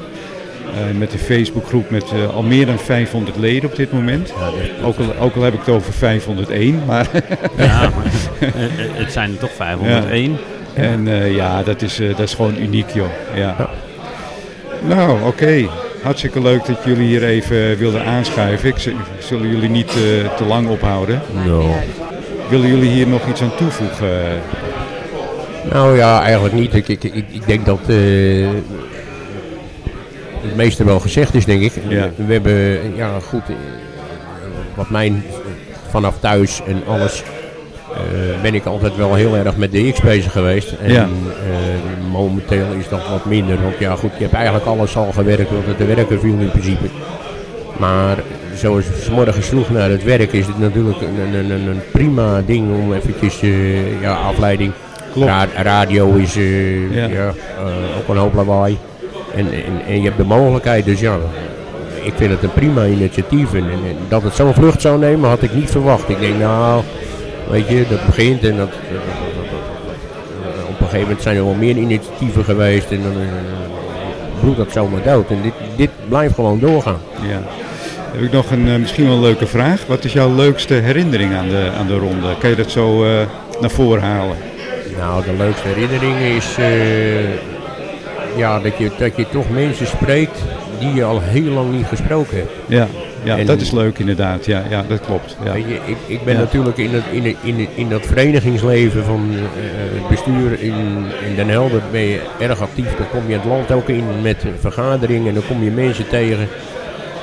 [0.74, 4.32] Eh, met een Facebookgroep met eh, al meer dan 500 leden op dit moment.
[4.84, 7.06] Ook, al, ook al heb ik het over 501, maar
[7.56, 10.36] Ja, maar, eh, eh, het zijn er toch 501.
[10.74, 13.08] En eh, ja, dat is, eh, dat is gewoon uniek, joh.
[13.34, 13.70] Ja.
[14.82, 15.66] Nou, oké.
[16.02, 18.68] Hartstikke leuk dat jullie hier even wilden aanschuiven.
[18.68, 21.20] Ik zullen jullie niet eh, te lang ophouden.
[22.48, 24.40] Willen jullie hier nog iets aan toevoegen?
[25.72, 26.74] Nou ja, eigenlijk niet.
[26.74, 28.48] Ik, ik, ik, ik denk dat eh,
[30.42, 31.72] het meeste wel gezegd is, denk ik.
[31.88, 32.10] Ja.
[32.26, 33.54] We hebben, ja goed, eh,
[34.74, 35.24] wat mijn
[35.90, 37.22] vanaf thuis en alles,
[37.92, 40.72] eh, ben ik altijd wel heel erg met DX bezig geweest.
[40.82, 41.08] En Ja.
[42.10, 43.62] momenteel is dat wat minder.
[43.62, 46.50] Want ja goed, je hebt eigenlijk alles al gewerkt wat er te werken viel in
[46.50, 46.86] principe.
[47.76, 48.16] Maar
[48.64, 51.80] zoals het 's morgens vroeg naar het werk is het natuurlijk een, een, een, een
[51.92, 54.72] prima ding om eventjes eh, ja, afleiding.
[55.12, 55.28] Klopt.
[55.28, 57.06] Ra- radio is eh, Ja.
[57.06, 57.26] ja.
[57.58, 58.78] eh, ook een hoop lawaai.
[59.34, 61.16] En, en, en je hebt de mogelijkheid, dus ja,
[62.02, 63.54] ik vind het een prima initiatief.
[63.54, 66.08] En, en, dat het zo'n vlucht zou nemen had ik niet verwacht.
[66.08, 66.82] Ik denk nou,
[67.50, 68.68] weet je, dat begint en dat,
[70.68, 73.12] op een gegeven moment zijn er wel meer initiatieven geweest en dan
[74.40, 75.30] bloedt dat zomaar dood.
[75.30, 76.98] En dit, dit blijft gewoon doorgaan.
[77.28, 77.42] Ja.
[78.14, 79.86] Heb ik nog een eh, misschien wel een leuke vraag.
[79.86, 82.34] Wat is jouw leukste herinnering aan de, aan de ronde?
[82.38, 83.10] Kan je dat zo eh,
[83.60, 84.36] naar voren halen?
[84.98, 87.34] Nou, de leukste herinnering is eh,
[88.36, 90.38] ja, dat, je, dat je toch mensen spreekt
[90.78, 92.50] die je al heel lang niet gesproken hebt.
[92.66, 92.86] Ja,
[93.22, 94.46] ja En- dat is leuk inderdaad.
[94.46, 95.36] Ja, ja dat klopt.
[95.44, 95.52] Ja.
[95.52, 96.40] Weet je, ik, ik ben Ja.
[96.40, 99.30] natuurlijk in, het, in, het, in, het, in dat verenigingsleven van
[99.94, 102.96] het bestuur in, in Den Helder ben je erg actief.
[102.96, 106.48] Dan kom je het land ook in met vergaderingen en dan kom je mensen tegen.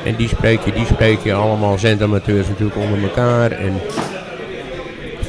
[0.04, 3.52] En die spreek je, die spreek je allemaal zendamateurs natuurlijk onder elkaar.
[3.52, 3.74] En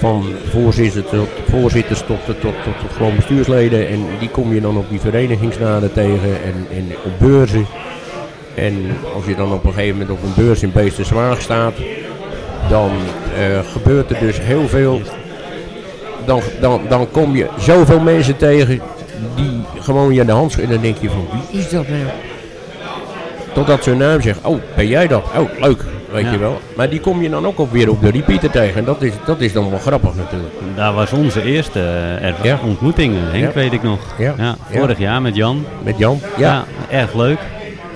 [0.02, 3.88] van voorzitters tot, voorzitters tot, tot, tot, gewoon bestuursleden.
[3.88, 7.66] En die kom je dan op die verenigingsraden tegen en, op beurzen.
[8.54, 8.74] En
[9.14, 11.74] als je dan op een gegeven moment op een beurs in Beesterswaag staat,
[12.68, 12.90] dan
[13.38, 15.00] eh, gebeurt er dus heel veel.
[16.24, 18.80] Dan, dan, dan kom je zoveel mensen tegen
[19.36, 20.76] die gewoon je de hand schudden.
[20.76, 22.31] En dan denk je van wie is dat nou?
[23.52, 25.22] Totdat hun naam zegt, oh ben jij dat?
[25.36, 26.32] Oh leuk, weet Ja.
[26.32, 26.60] je wel.
[26.76, 28.76] Maar die kom je dan ook weer op de repeater tegen.
[28.78, 30.52] En dat is, dat is dan wel grappig natuurlijk.
[30.74, 31.80] Daar was onze eerste
[32.20, 32.58] eh, Ja.
[32.64, 33.52] ontmoeting, Henk Ja.
[33.52, 33.98] weet ik nog.
[34.18, 34.56] Ja.
[34.70, 35.64] Vorig jaar met Jan.
[35.82, 36.20] Met Jan.
[36.36, 37.38] Ja, erg leuk.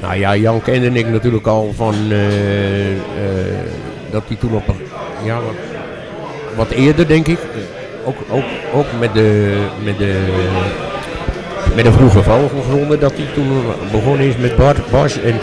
[0.00, 2.98] Nou ja, Jan kende ik natuurlijk al van eh, eh,
[4.10, 4.80] dat hij toen op een,
[5.24, 5.54] ja, wat,
[6.56, 7.38] wat eerder denk ik,
[8.04, 8.44] ook, ook,
[8.74, 10.18] ook met de, met de,
[11.76, 13.62] met de vroege vogelgronde dat hij toen
[13.92, 15.20] begonnen is met Bart, Bas.
[15.20, 15.34] En,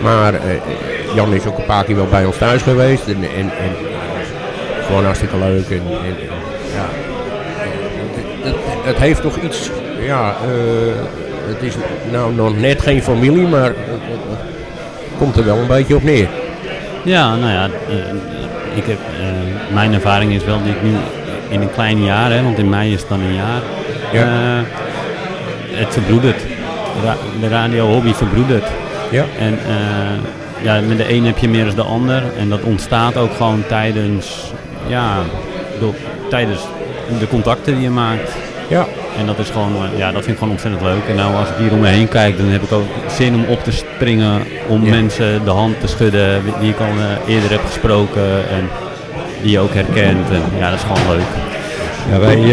[0.00, 0.40] maar eh,
[1.14, 3.72] Jan is ook een paar keer wel bij ons thuis geweest en, en, en
[4.86, 5.70] gewoon hartstikke leuk.
[5.70, 5.82] En,
[6.74, 6.88] ja,
[8.42, 9.70] het, het, heeft toch iets,
[10.06, 10.94] ja, eh,
[11.48, 11.74] het is
[12.10, 13.74] nou nog net geen familie, maar het,
[15.18, 16.28] komt er wel een beetje op neer.
[17.02, 17.96] Ja, nou ja, eh,
[18.74, 20.90] ik heb, eh, mijn ervaring is wel die ik nu
[21.48, 23.60] in een klein jaar, hè, want in mei is het dan een jaar,
[24.12, 24.22] Ja.
[24.22, 24.87] eh,
[25.78, 26.42] het verbroedert.
[27.04, 28.66] Ra- de radio-hobby verbroedert.
[29.10, 29.24] Ja.
[29.38, 32.22] En eh, ja, met de een heb je meer dan de ander.
[32.38, 34.52] En dat ontstaat ook gewoon tijdens,
[34.86, 35.16] ja,
[35.80, 35.94] door,
[36.30, 36.60] tijdens
[37.18, 38.32] de contacten die je maakt.
[38.68, 38.86] Ja.
[39.18, 41.02] En dat is gewoon, eh, ja, dat vind ik gewoon ontzettend leuk.
[41.08, 43.44] En nou als ik hier om me heen kijk, dan heb ik ook zin om
[43.48, 44.90] op te springen, om Ja.
[44.90, 48.68] mensen de hand te schudden die ik al eh, eerder heb gesproken en
[49.42, 50.30] die je ook herkent.
[50.30, 51.26] En ja, dat is gewoon leuk.
[52.10, 52.52] Ja, wij, uh,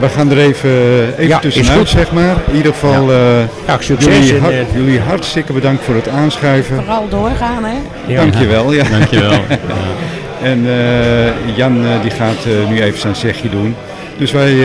[0.00, 0.70] wij gaan er even,
[1.12, 2.36] even Ja, is tussenuit, zeg maar.
[2.50, 3.18] In ieder geval, eh,
[3.66, 4.14] Ja, succes.
[4.16, 6.76] jullie, en, har- eh, jullie hartstikke bedankt voor het aanschuiven.
[6.76, 7.74] Vooral doorgaan, hè?
[8.06, 8.20] ja.
[8.20, 8.72] Dankjewel.
[8.72, 8.84] Ja.
[8.98, 9.30] Dankjewel.
[9.40, 10.46] Ja.
[10.46, 13.74] En eh, Jan eh, die gaat eh, nu even zijn zegje doen.
[14.18, 14.58] Dus wij, eh,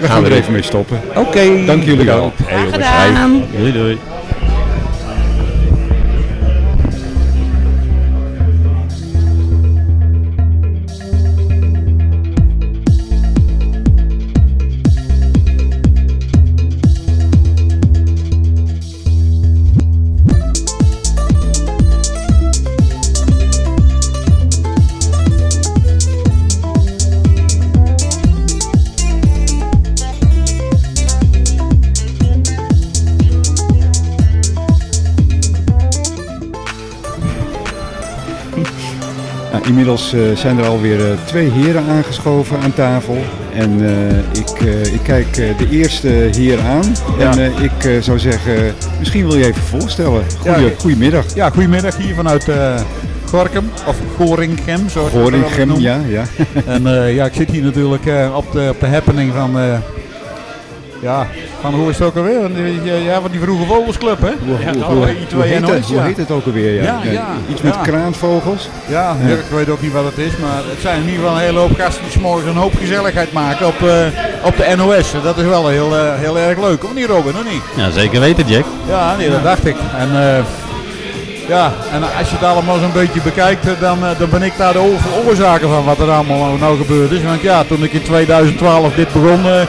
[0.00, 1.00] wij gaan we er even mee stoppen.
[1.14, 1.40] Oké.
[1.66, 2.16] Dank jullie wel.
[2.16, 2.66] jongens, hey.
[2.72, 3.42] gedaan.
[3.58, 3.98] Doei doei.
[39.68, 43.18] Inmiddels eh, zijn er alweer eh, twee heren aangeschoven aan tafel.
[43.54, 44.60] En eh, ik,
[44.92, 46.94] ik kijk de eerste heer aan.
[47.18, 47.36] Ja.
[47.36, 50.22] En ik zou zeggen, misschien wil je even voorstellen.
[50.38, 50.70] Goeie, Ja.
[50.78, 51.34] Goedemiddag.
[51.34, 52.46] Ja, goedemiddag hier vanuit
[53.24, 55.12] Gorkum, of Gorinchem, zoals
[55.66, 55.80] noemt.
[55.80, 56.24] ja, ja.
[56.74, 58.02] En ja, ik zit hier natuurlijk
[58.34, 59.56] op, de, op de happening van,
[61.00, 61.26] ja,
[61.60, 62.50] van hoe is het ook alweer?
[62.84, 64.28] Ja, Ja, van die vroege vogelsclub, hè?
[64.28, 64.34] Ja,
[64.72, 66.72] hoe, nou, hoe, heet, het, hoe heet het ook alweer?
[66.82, 68.68] Ja, Ja, ja, Iets met kraanvogels.
[68.86, 69.28] Ja, Ja.
[69.34, 71.58] ik weet ook niet wat het is, maar het zijn in ieder geval een hele
[71.58, 73.96] hoop gasten die 's morgens een hoop gezelligheid maken op, eh,
[74.42, 75.12] op de NOS.
[75.22, 77.62] Dat is wel heel, eh, heel erg leuk, of niet Robin, of niet?
[77.76, 78.64] Ja, zeker weten Jack.
[78.88, 79.76] Ja, nee, dat dacht ik.
[79.98, 80.44] En, eh,
[81.48, 84.78] ja, en als je het allemaal zo'n beetje bekijkt, dan, dan ben ik daar de
[84.80, 87.22] oor- oorzaker van wat er allemaal nou- nou gebeurd is.
[87.22, 89.60] Want ja, toen ik in 2012 dit begon eh,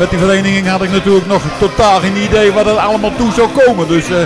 [0.00, 3.48] met die vereniging, had ik natuurlijk nog totaal geen idee wat er allemaal toe zou
[3.64, 3.88] komen.
[3.88, 4.16] Dus, eh,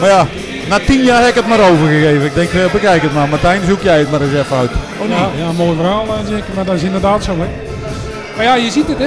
[0.00, 0.26] maar ja,
[0.68, 2.24] na tien jaar heb ik het maar overgegeven.
[2.24, 3.28] Ik denk, eh, bekijk het maar.
[3.28, 4.70] Martijn, zoek jij het maar eens even uit.
[5.00, 5.18] Oh nee?
[5.18, 7.32] Ja, ja, mooi verhaal eh, zeker, maar dat is inderdaad zo.
[7.38, 7.46] Hè.
[8.36, 9.06] Maar ja, je ziet het, hè.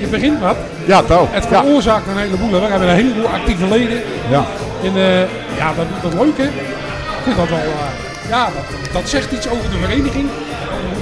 [0.00, 0.56] je begint wat.
[0.84, 1.28] Ja, toch?
[1.30, 1.62] Het Ja.
[1.62, 2.52] veroorzaakt een heleboel.
[2.52, 2.60] Hè.
[2.60, 4.02] We hebben een heleboel actieve leden.
[4.30, 4.44] Ja.
[4.82, 5.20] En eh,
[5.58, 6.44] ja, dat, dat leuk hè.
[6.44, 10.28] Ik vind dat wel, eh, ja, dat, dat zegt iets over de vereniging.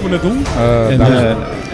[0.03, 0.45] We het doen.
[0.91, 1.31] En, dat- eh,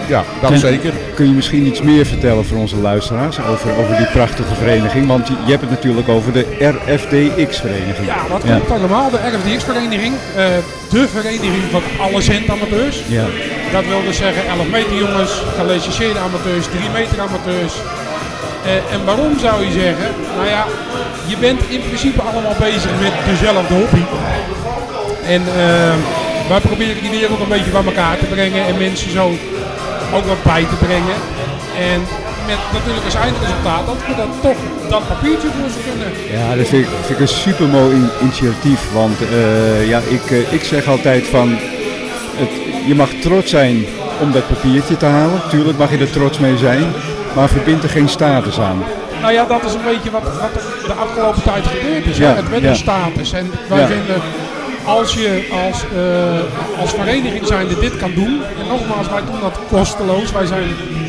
[0.07, 0.93] ja, dat en- zeker.
[1.15, 5.07] Kun je misschien iets meer vertellen voor onze luisteraars over, over die prachtige vereniging?
[5.07, 8.07] Want je, hebt het natuurlijk over de RFDX-vereniging.
[8.07, 8.55] Ja, dat Ja.
[8.57, 9.11] klopt allemaal.
[9.11, 10.15] De RFDX-vereniging.
[10.37, 10.45] eh,
[10.91, 13.03] de vereniging van alle centamateurs.
[13.09, 13.25] Ja.
[13.73, 17.73] Dat wil dus zeggen 11 meter jongens, gelicenseerde amateurs, 3 meter amateurs.
[18.65, 20.09] Eh, en waarom zou je zeggen?
[20.37, 20.65] Nou ja,
[21.27, 24.03] je bent in principe allemaal bezig met dezelfde hobby.
[25.35, 25.43] En
[26.49, 29.25] wij proberen die wereld een beetje bij elkaar te brengen en mensen zo
[30.15, 31.17] ook wat bij te brengen.
[31.93, 32.01] En
[32.47, 34.57] met natuurlijk als eindresultaat dat we dan toch
[34.89, 36.11] dat papiertje voor ze kunnen.
[36.39, 38.81] Ja, dat vind ik, vind ik een super mooi initiatief.
[38.93, 41.57] Want eh, ja, ik, eh, ik zeg altijd van,
[42.37, 42.51] het,
[42.87, 43.87] je mag trots zijn
[44.21, 45.41] om dat papiertje te halen.
[45.51, 46.93] Tuurlijk mag je er trots mee zijn,
[47.35, 48.85] maar verbind er geen status aan.
[49.21, 52.17] Nou ja, dat is een beetje wat, wat er de afgelopen tijd gebeurd is.
[52.17, 52.35] Ja.
[52.35, 52.69] Het werd ja.
[52.69, 53.33] een status.
[53.33, 53.87] En wij Ja.
[53.87, 54.23] vinden,
[54.97, 55.31] als je
[55.67, 58.43] als, eh, als vereniging zijnde dit kan doen.
[58.61, 60.33] En nogmaals, wij doen dat kosteloos.
[60.33, 60.69] Wij zijn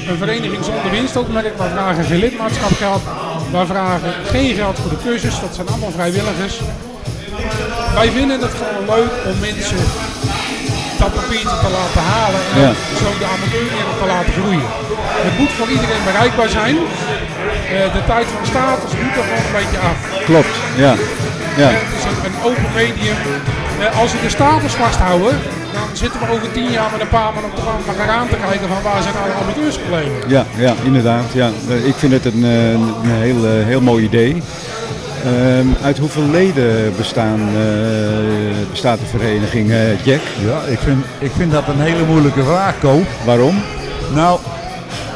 [0.09, 1.57] een vereniging zonder winstoogmerk.
[1.57, 3.01] Wij vragen geen lidmaatschapgeld.
[3.51, 5.39] Wij vragen geen geld voor de cursus.
[5.39, 6.55] Dat zijn allemaal vrijwilligers.
[7.93, 9.77] Wij vinden het gewoon leuk om mensen
[11.01, 12.41] dat papiertje te laten halen.
[12.55, 12.71] En Ja.
[13.03, 14.67] zo de amateurwereld te laten groeien.
[15.27, 16.75] Het moet voor iedereen bereikbaar zijn.
[17.75, 19.97] Eh, de tijd van status moet er gewoon een beetje af.
[20.29, 20.55] Klopt,
[20.85, 20.93] ja.
[21.61, 21.69] ja.
[21.79, 23.17] Het is een, een open medium.
[23.79, 25.31] Eh, als we de status vasthouden,
[25.73, 28.27] dan zitten we over tien jaar met een paar man op de bank maar aan
[28.27, 30.29] te kijken van waar zijn nou de amateurs gebleven.
[30.29, 31.23] Ja, ja, inderdaad.
[31.33, 31.49] Ja.
[31.69, 34.43] Eh, Ik vind het een, eh, een heel, heel mooi idee.
[35.25, 40.19] Ehm, uit hoeveel leden bestaan, eh, bestaat de vereniging, eh, Jack?
[40.45, 43.01] Ja, ik vind, ik vind dat een hele moeilijke vraag, Ko.
[43.25, 43.61] Waarom?
[44.13, 44.39] Nou,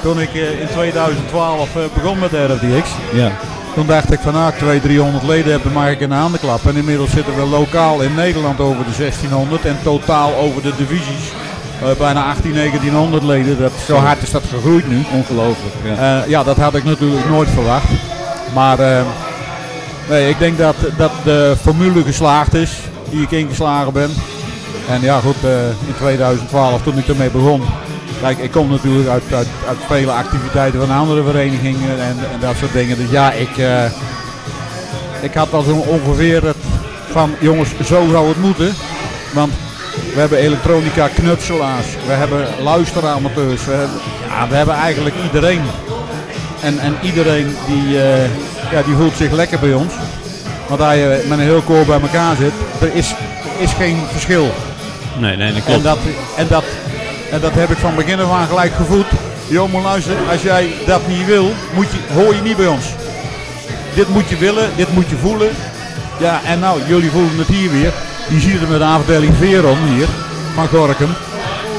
[0.01, 3.31] toen ik eh, in 2012 eh, begon met de RFDX, Ja,
[3.75, 6.15] toen dacht ik van ah, ik 200, 300 leden heb, dan mag ik in de
[6.15, 6.69] handen klappen.
[6.69, 11.31] En inmiddels zitten we lokaal in Nederland over de 1600 en totaal over de divisies.
[11.81, 13.59] eh, bijna 18, 1900 leden.
[13.59, 15.03] Dat, zo hard is dat gegroeid nu.
[15.13, 15.75] ongelooflijk.
[15.83, 16.21] Ja.
[16.21, 17.87] Eh, ja, dat had ik natuurlijk nooit verwacht.
[18.53, 19.01] Maar eh,
[20.09, 22.71] nee, ik denk dat, dat de formule geslaagd is
[23.09, 24.09] die ik ingeslagen ben.
[24.89, 27.61] En ja, goed, eh, in 2012 toen ik ermee begon.
[28.23, 32.55] Kijk, ik kom natuurlijk uit, uit, uit vele activiteiten van andere verenigingen en, en dat
[32.59, 32.97] soort dingen.
[32.97, 33.85] Dus ja, ik, eh,
[35.21, 36.57] ik had wel zo ongeveer het
[37.11, 38.73] van jongens, zo zou het moeten.
[39.33, 39.53] Want
[40.13, 45.61] we hebben elektronica knutselaars, we hebben luisteramateurs, we hebben, ja, we hebben eigenlijk iedereen.
[46.61, 48.23] En, en iedereen die, eh,
[48.71, 49.93] ja, die voelt zich lekker bij ons.
[50.67, 53.15] Want als je met een heel koor bij elkaar zit, er is,
[53.57, 54.51] is geen verschil.
[55.19, 55.83] Nee, nee, dat En klopt.
[55.83, 55.97] dat,
[56.37, 56.63] en, dat,
[57.33, 59.05] en dat heb ik van begin af aan gelijk gevoeld.
[59.47, 62.85] Jongen, luister, als jij dat niet wil, moet je, hoor je niet bij ons.
[63.95, 65.49] Dit moet je willen, dit moet je voelen.
[66.19, 67.93] Ja, en nou, jullie voelen het hier weer.
[68.29, 70.07] Je ziet het met de afdeling Veron hier,
[70.53, 71.09] van Gorkum.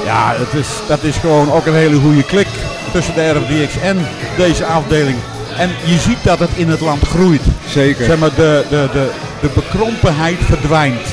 [0.04, 2.48] Ja, het is, dat is gewoon ook een hele goede klik
[2.92, 5.16] tussen de RFDX en deze afdeling.
[5.56, 7.42] En je ziet dat het in het land groeit.
[7.68, 8.04] Zeker.
[8.04, 11.06] Zeg maar, de, de, de, de bekrompenheid verdwijnt.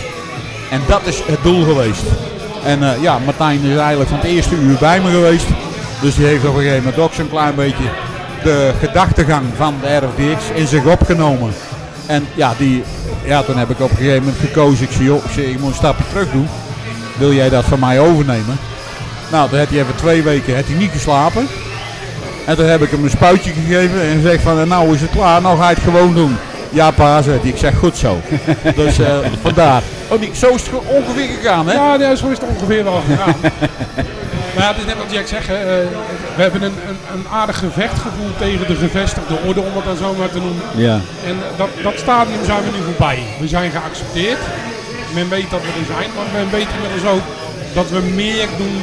[0.72, 2.04] En dat is het doel geweest.
[2.64, 5.46] En eh, ja, Martijn is eigenlijk van het eerste uur bij me geweest.
[6.02, 7.84] Dus die heeft op een gegeven moment ook zo'n klein beetje
[8.44, 11.54] de gedachtegang van de RFDX in zich opgenomen.
[12.06, 12.84] En ja, die,
[13.24, 14.84] ja, toen heb ik op een gegeven moment gekozen.
[14.84, 16.48] Ik zei, joh, ik, ik moet een stapje terug doen.
[17.18, 18.58] Wil jij dat van mij overnemen?
[19.32, 21.48] Nou, toen heeft hij even twee weken heeft hij niet geslapen.
[22.46, 25.42] En toen heb ik hem een spuitje gegeven en zeg van, nou is het klaar,
[25.42, 26.38] nou ga je het gewoon doen.
[26.70, 27.50] Ja pa, zei hij.
[27.50, 28.20] Ik zeg goed zo.
[28.76, 29.82] dus eh, vandaar.
[30.12, 31.74] Oh, die, zo is het ongeveer gegaan, hè?
[31.74, 33.36] Ja, ja, zo is het ongeveer wel gegaan.
[34.54, 35.48] maar ja, het is net wat Jack zegt.
[35.48, 35.56] Hè.
[35.56, 35.88] eh,
[36.36, 39.98] we hebben een, een, een aardig gevecht gevoeld tegen de gevestigde orde, om het dan
[39.98, 40.64] zo maar te noemen.
[40.76, 41.00] Ja.
[41.26, 43.24] En dat, dat stadium zijn we nu voorbij.
[43.40, 44.40] We zijn geaccepteerd.
[45.14, 47.26] Men weet dat we er zijn, maar men weet inmiddels ook
[47.74, 48.82] dat we meer doen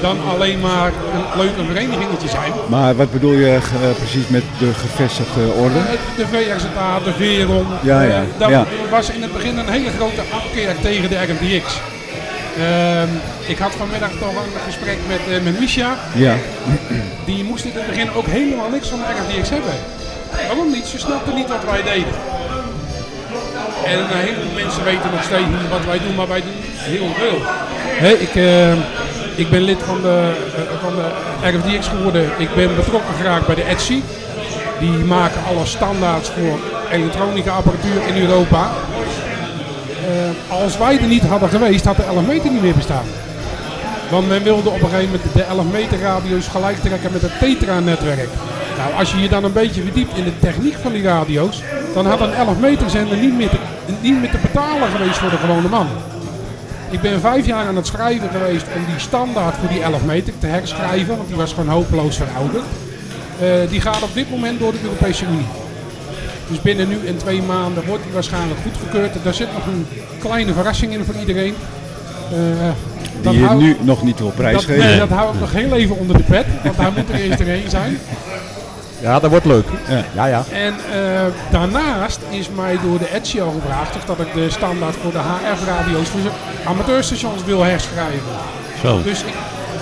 [0.00, 2.52] dan alleen maar een leuk een verenigingetje zijn.
[2.68, 5.80] Maar wat bedoel je eh, precies met de gevestigde orde?
[6.16, 7.66] De VRZA, de Veron.
[7.82, 8.66] Ja, ja, eh, Dat ja.
[8.90, 11.80] was in het begin een hele grote afkeer tegen de RMDX.
[12.58, 13.08] Ehm,
[13.46, 15.96] ik had vanmiddag toch een gesprek met, eh, met Misha.
[16.14, 16.34] Ja.
[17.24, 19.74] Die moest in het begin ook helemaal niks van de RMDX hebben.
[20.46, 20.86] Waarom niet?
[20.86, 22.14] Ze snapten niet wat wij deden.
[23.84, 27.08] En een heleboel mensen weten nog steeds niet wat wij doen, maar wij doen heel
[27.18, 27.38] veel.
[28.04, 28.34] Hè, ik,
[29.36, 31.08] ik ben lid van de, eh, van de
[31.48, 32.30] RFDX geworden.
[32.38, 34.00] Ik ben betrokken geraakt bij de Etsy.
[34.80, 36.58] Die maken alle standaards voor
[36.90, 38.70] elektronica apparatuur in Europa.
[40.06, 43.04] Eh, als wij er niet hadden geweest, had de 11 meter niet meer bestaan.
[44.10, 47.38] Want men wilde op een gegeven moment de 11 meter radio's gelijk trekken met het
[47.38, 48.28] Tetra-netwerk.
[48.76, 51.62] Nou, als je je dan een beetje verdiept in de techniek van die radio's,
[51.94, 53.56] dan had een 11 meter zender niet meer, te,
[54.00, 55.86] niet meer te betalen geweest voor de gewone man.
[56.90, 60.32] Ik ben vijf jaar aan het schrijven geweest om die standaard voor die 11 meter
[60.38, 62.64] te herschrijven, want die was gewoon hopeloos verouderd.
[63.40, 65.46] Eh, die gaat op dit moment door de Europese Unie.
[66.48, 69.24] Dus binnen nu en twee maanden wordt die waarschijnlijk goedgekeurd.
[69.24, 69.86] Daar zit nog een
[70.18, 71.54] kleine verrassing in voor iedereen.
[73.22, 74.84] Dat Die je hou- nu nog niet wil dat, prijsgeven.
[74.86, 77.40] nee, dat hou ik nog heel even onder de pet, want daar moet er eerst
[77.40, 77.98] erheen zijn.
[79.06, 79.66] Ja, dat wordt leuk.
[79.88, 80.04] Ja.
[80.14, 80.44] Ja, ja.
[80.52, 84.96] En eh, daarnaast is mij door de Etsy al gevraagd of dat ik de standaard
[85.02, 86.30] voor de HF-radio's voor
[86.64, 88.32] amateurstations wil herschrijven.
[88.82, 89.02] Zo.
[89.02, 89.34] Dus ik,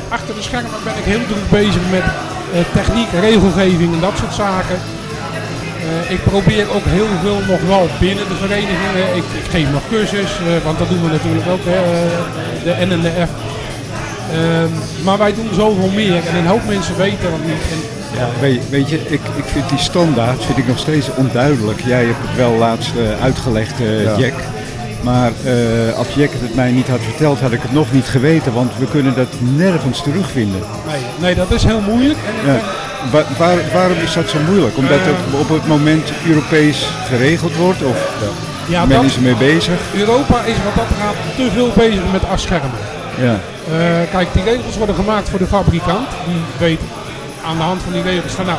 [0.08, 4.34] achter de schermen ben ik heel druk bezig met eh, techniek, regelgeving en dat soort
[4.34, 4.78] zaken.
[5.84, 9.16] Eh, ik probeer ook heel veel nog wel binnen de verenigingen.
[9.20, 11.80] Ik, ik geef nog cursus, eh, want dat doen we natuurlijk ook, hè,
[12.64, 13.32] de N en de F.
[14.32, 14.72] Ehm,
[15.04, 17.64] maar wij doen zoveel meer en een hoop mensen weten dat niet.
[17.74, 17.80] En
[18.16, 21.80] Ja, weet, weet je, ik, ik vind die standaard vind ik nog steeds onduidelijk.
[21.86, 24.16] Jij hebt het wel laatst eh, uitgelegd, eh, Ja.
[24.18, 24.32] Jack.
[25.02, 28.52] Maar eh, als Jack het mij niet had verteld, had ik het nog niet geweten.
[28.52, 30.60] Want we kunnen dat nergens terugvinden.
[30.90, 32.18] nee, nee, dat is heel moeilijk.
[32.46, 32.60] En Ja.
[33.38, 34.76] waar, waarom is dat zo moeilijk?
[34.76, 37.82] Omdat het op het moment Europees geregeld wordt?
[37.82, 37.96] Of
[38.68, 39.74] ja, men dat- is ermee bezig?
[39.94, 42.78] Europa is wat dat gaat te veel bezig met afschermen.
[43.20, 43.38] Ja,
[43.72, 46.08] Eh, kijk, die regels worden gemaakt voor de fabrikant.
[46.26, 46.80] Die weet
[47.46, 48.58] aan de hand van die regels van nou,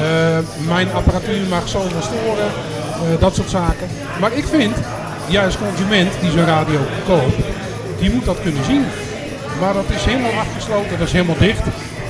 [0.00, 3.88] eh, mijn apparatuur mag zoveel storen, eh, dat soort zaken.
[4.20, 4.76] Maar ik vind,
[5.44, 7.36] als consument die zo'n radio koopt,
[8.00, 8.84] die moet dat kunnen zien.
[9.60, 11.62] Maar dat is helemaal afgesloten, dat is helemaal dicht.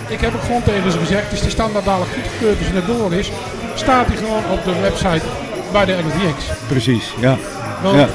[0.09, 2.87] Ik heb ook gewoon tegen ze gezegd, is die standaard dadelijk goedgekeurd als het net
[2.97, 3.31] door is,
[3.75, 5.27] staat die gewoon op de website
[5.73, 6.39] bij de RDX.
[6.69, 7.07] precies.
[7.21, 7.37] Ja.
[7.83, 8.09] Want Ja.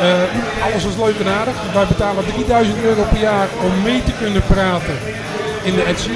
[0.00, 1.54] eh, alles is leuk en aardig.
[1.74, 4.96] Wij betalen 3000 euro per jaar om mee te kunnen praten
[5.62, 6.10] in de Etsy.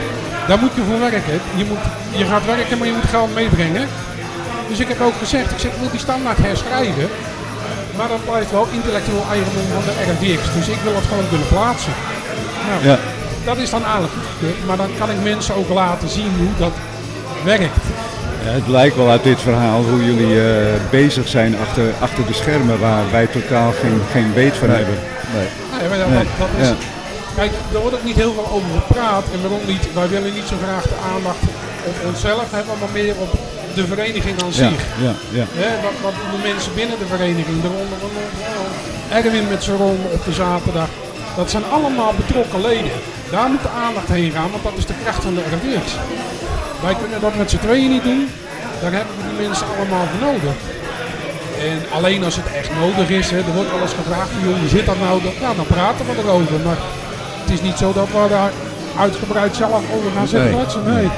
[0.49, 1.41] Daar moet je voor werken.
[1.61, 1.85] Je, moet,
[2.21, 3.87] je gaat werken, maar je moet geld meebrengen.
[4.69, 7.09] Dus ik heb ook gezegd, ik zeg, ik wil die standaard herschrijven.
[7.97, 10.43] Maar dat blijft wel intellectueel eigendom van de RFDX.
[10.59, 11.93] Dus ik wil het gewoon kunnen plaatsen.
[12.69, 12.97] Nou, Ja.
[13.45, 14.67] dat is dan eigenlijk goedgekeurd.
[14.67, 16.75] Maar dan kan ik mensen ook laten zien hoe dat
[17.45, 17.85] werkt.
[18.45, 20.51] Ja, het blijkt wel uit dit verhaal hoe jullie eh,
[20.91, 24.99] bezig zijn achter, achter de schermen waar wij totaal geen, geen weet van hebben.
[25.35, 25.47] Nee.
[25.79, 26.75] Nee, maar dat, dat, dat is, ja.
[27.37, 29.25] Kijk, er wordt ook niet heel veel over gepraat.
[29.33, 29.85] En waarom niet?
[29.95, 31.43] Wij willen niet zo graag de aandacht
[31.91, 33.33] op onszelf hebben, maar meer op
[33.75, 34.81] de vereniging aan zich.
[35.07, 35.47] ja, ja.
[36.03, 37.63] Wat, de mensen binnen de vereniging?
[37.63, 40.89] Daaronder een Erwin met zijn ronde op de zaterdag.
[41.37, 42.91] Dat zijn allemaal betrokken leden.
[43.31, 45.87] Daar moet de aandacht heen gaan, want dat is de kracht van de RVX.
[46.83, 48.29] Wij kunnen dat met z'n tweeën niet doen.
[48.81, 50.57] Daar hebben we die mensen allemaal voor nodig.
[51.69, 55.01] En alleen als het echt nodig is, hè, er wordt eens gevraagd, hoe zit dat
[55.01, 55.23] nou?
[55.23, 56.61] Dat, nou, dan praten we erover.
[56.65, 56.77] Maar
[57.47, 58.51] het is niet zo dat we daar
[58.99, 60.59] uitgebreid zelf over gaan zitten Nee.
[60.59, 60.83] kletsen.
[60.95, 61.09] Nee.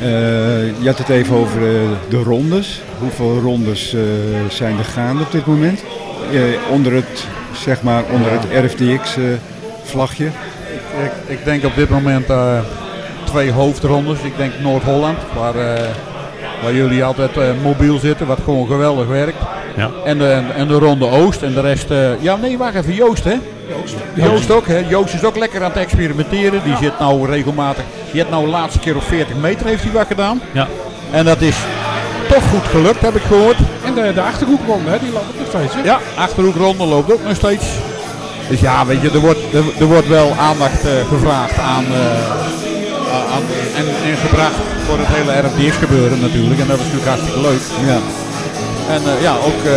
[0.00, 2.80] Eh, je had het even over eh, de rondes.
[2.98, 4.00] Hoeveel rondes eh,
[4.48, 5.80] zijn er gaande op dit moment?
[6.32, 7.24] Eh, onder het,
[7.64, 10.24] zeg maar, onder het RFDX-vlagje.
[11.04, 12.58] Ik, ik denk op dit moment eh,
[13.24, 14.20] twee hoofdrondes.
[14.22, 15.84] Ik denk Noord-Holland, waar, eh,
[16.62, 19.38] waar jullie altijd eh, mobiel zitten, wat gewoon geweldig werkt.
[19.76, 19.90] Ja.
[20.04, 21.90] En, de, en de ronde Oost en de rest...
[21.90, 22.94] eh, ja, nee, wacht even.
[22.94, 23.34] Joost, hè?
[24.14, 24.78] Joost ook, hè?
[24.88, 26.62] Joost is ook lekker aan het experimenteren.
[26.64, 27.84] Die zit nou regelmatig...
[28.10, 30.40] Die heeft nou de laatste keer op 40 meter heeft hij wat gedaan.
[30.52, 30.68] Ja.
[31.10, 31.56] En dat is
[32.28, 33.56] toch goed gelukt, heb ik gehoord.
[33.84, 35.74] En de, de achterhoekronde, hè, die loopt nog steeds.
[35.74, 35.82] Hè?
[35.82, 37.64] Ja, Achterhoekronde loopt ook nog steeds.
[38.48, 42.30] Dus ja, weet je, er wordt, er, er wordt wel aandacht eh, gevraagd aan, eh,
[43.34, 43.42] aan
[43.76, 44.54] en, en gebracht
[44.86, 46.60] voor het hele RFDX gebeuren natuurlijk.
[46.60, 47.60] En dat is natuurlijk hartstikke leuk.
[47.86, 47.98] Ja.
[48.88, 49.72] En eh, ja, ook eh,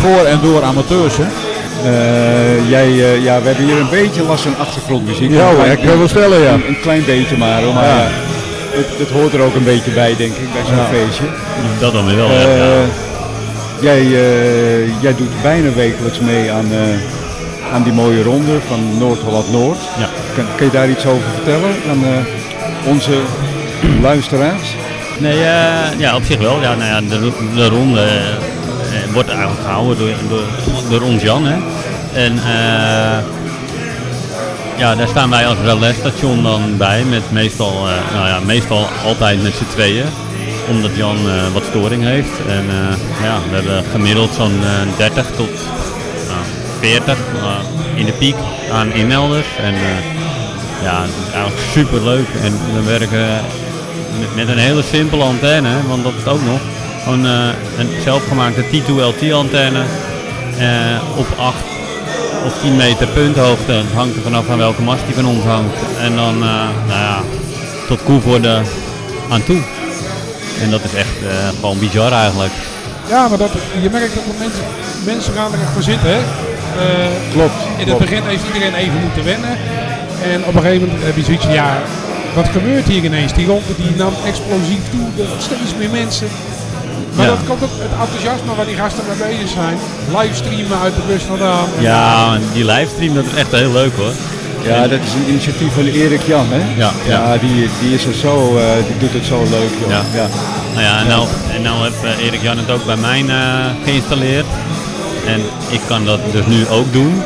[0.00, 1.16] voor en door amateurs.
[1.16, 1.45] Hè.
[1.90, 5.30] Eh, jij, eh, ja, we hebben hier een beetje last van achtergrondmuziek.
[5.30, 6.52] Ja, Een hoor, klein- ik kan wel stellen, ja.
[6.52, 7.96] Een, een klein beetje maar, hoor, maar Ja.
[7.98, 8.08] ja.
[8.70, 10.86] het, het hoort er ook een beetje bij, denk ik, bij zo'n Ja.
[10.92, 11.24] feestje.
[11.80, 12.30] Dat dan weer wel.
[12.30, 12.84] Eh, ja.
[13.80, 19.78] jij, eh, jij doet bijna wekelijks mee aan, eh, aan die mooie ronde van Noord-Holland-Noord.
[19.98, 20.08] Ja.
[20.34, 23.12] Kan, kan je daar iets over vertellen aan eh, onze
[24.08, 24.74] luisteraars?
[25.18, 26.60] Nee, eh, ja, op zich wel.
[26.60, 28.00] Ja, nou ja, de, de ronde
[29.12, 30.44] wordt eigenlijk gehouden door, door,
[30.90, 31.46] door ons Jan.
[31.46, 31.56] Hè.
[32.12, 33.18] En eh,
[34.76, 37.04] ja, daar staan wij als relaisstation dan bij.
[37.04, 40.06] Met meestal, eh, nou ja, meestal altijd met z'n tweeën.
[40.70, 42.46] Omdat Jan eh, wat storing heeft.
[42.48, 45.50] En eh, ja, we hebben gemiddeld zo'n eh, 30 tot
[46.28, 46.40] nou,
[46.80, 48.36] 40 eh, in de piek
[48.72, 49.46] aan inmelders.
[49.62, 49.80] En eh,
[50.82, 52.28] ja, het is eigenlijk super leuk.
[52.42, 53.26] En we werken
[54.34, 56.60] met, een hele simpele antenne, want dat is ook nog.
[57.06, 57.48] Gewoon eh,
[57.78, 59.82] een zelfgemaakte T2LT antenne
[60.58, 61.54] eh, op 8
[62.46, 63.72] of 10 meter punthoogte.
[63.72, 65.76] Het hangt er vanaf aan welke mast die van ons hangt.
[66.00, 67.18] En dan eh, nou ja,
[67.88, 68.60] tot koevoorde
[69.30, 69.60] aan toe.
[70.62, 72.52] En dat is echt eh, gewoon bizar eigenlijk.
[73.08, 73.50] Ja, maar dat,
[73.82, 74.64] je merkt dat er mensen,
[75.04, 76.10] mensen gaan er echt voor zitten.
[76.10, 76.18] Hè?
[76.18, 77.60] Eh, Klopt.
[77.78, 79.54] in het begin heeft iedereen even moeten wennen.
[80.32, 81.78] En op een gegeven moment heb je zoiets van, ja,
[82.34, 83.32] wat gebeurt hier ineens?
[83.32, 86.28] Die ronde die nam explosief toe, er steeds meer mensen.
[87.16, 87.30] Maar Ja.
[87.34, 89.76] dat komt ook het enthousiasme waar die gasten mee bezig zijn.
[90.18, 91.66] Livestreamen uit de bus vandaan.
[91.78, 94.12] Ja, en die livestream dat is echt heel leuk hoor.
[94.62, 96.62] Ja, dat is een initiatief van Erik Jan, hè?
[96.82, 97.36] Ja, ja.
[97.44, 99.90] die, die is er zo, eh, die doet het zo leuk, joh.
[99.90, 100.02] Ja.
[100.14, 100.26] Ja.
[100.74, 103.34] Nou ja, en nou, en nou heeft eh, Erik Jan het ook bij mij eh,
[103.84, 104.46] geïnstalleerd.
[105.26, 105.40] En
[105.70, 107.22] ik kan dat dus nu ook doen.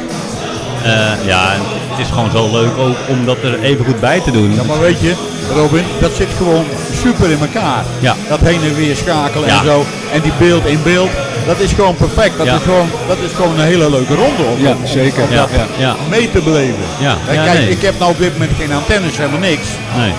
[0.85, 1.61] Eh, ja, en
[1.91, 4.55] het is gewoon zo leuk ook om dat er even goed bij te doen.
[4.55, 5.15] Ja, maar weet je,
[5.55, 6.65] Robin, dat zit gewoon
[7.03, 7.85] super in elkaar.
[8.01, 8.15] Ja.
[8.29, 9.59] Dat heen en weer schakelen Ja.
[9.59, 9.85] en zo.
[10.13, 11.11] En die beeld in beeld,
[11.47, 12.37] dat is gewoon perfect.
[12.39, 12.55] Dat, Ja.
[12.55, 15.23] is, gewoon, dat is gewoon een hele leuke ronde om, Ja, om- zeker.
[15.23, 15.97] om Ja, dat ja, ja.
[16.11, 16.85] mee te beleven.
[16.99, 17.71] Ja, Kijk, nee.
[17.71, 19.67] ik heb nou op dit moment geen antennes, helemaal niks.
[19.97, 20.13] Nee.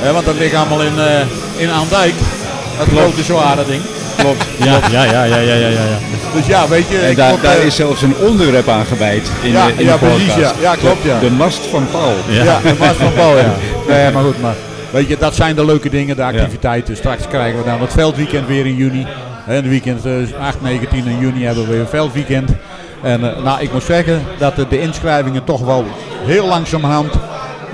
[0.00, 1.20] Hè, want dat ligt allemaal in, eh
[1.56, 2.14] in Aandijk.
[2.78, 3.82] Dat grote zware ding.
[4.16, 4.44] Klopt.
[4.56, 5.98] Ja, ja, ja, ja, ja, ja, ja.
[6.34, 6.98] Dus ja, weet je.
[6.98, 9.92] En ik daar, eh, is zelfs een onderwerp aan gewijd in, Ja, eh, in ja,
[9.92, 10.24] de podcast.
[10.24, 10.52] precies, ja.
[10.60, 11.18] Ja, klopt, ja.
[11.18, 12.14] De, de mast van Paul.
[12.28, 12.44] Ja.
[12.44, 13.54] Ja, de Mars van Paul, ja.
[13.92, 14.54] Nee, maar goed, maar
[14.90, 16.96] weet je, dat zijn de leuke dingen, de activiteiten.
[16.96, 19.06] Straks krijgen we dan het veldweekend weer in juni.
[19.46, 22.50] En weekend eh, 8, 19 en juni hebben we weer een veldweekend.
[23.02, 25.84] En eh, nou, ik moet zeggen dat de, inschrijvingen toch wel
[26.24, 27.12] heel langzamerhand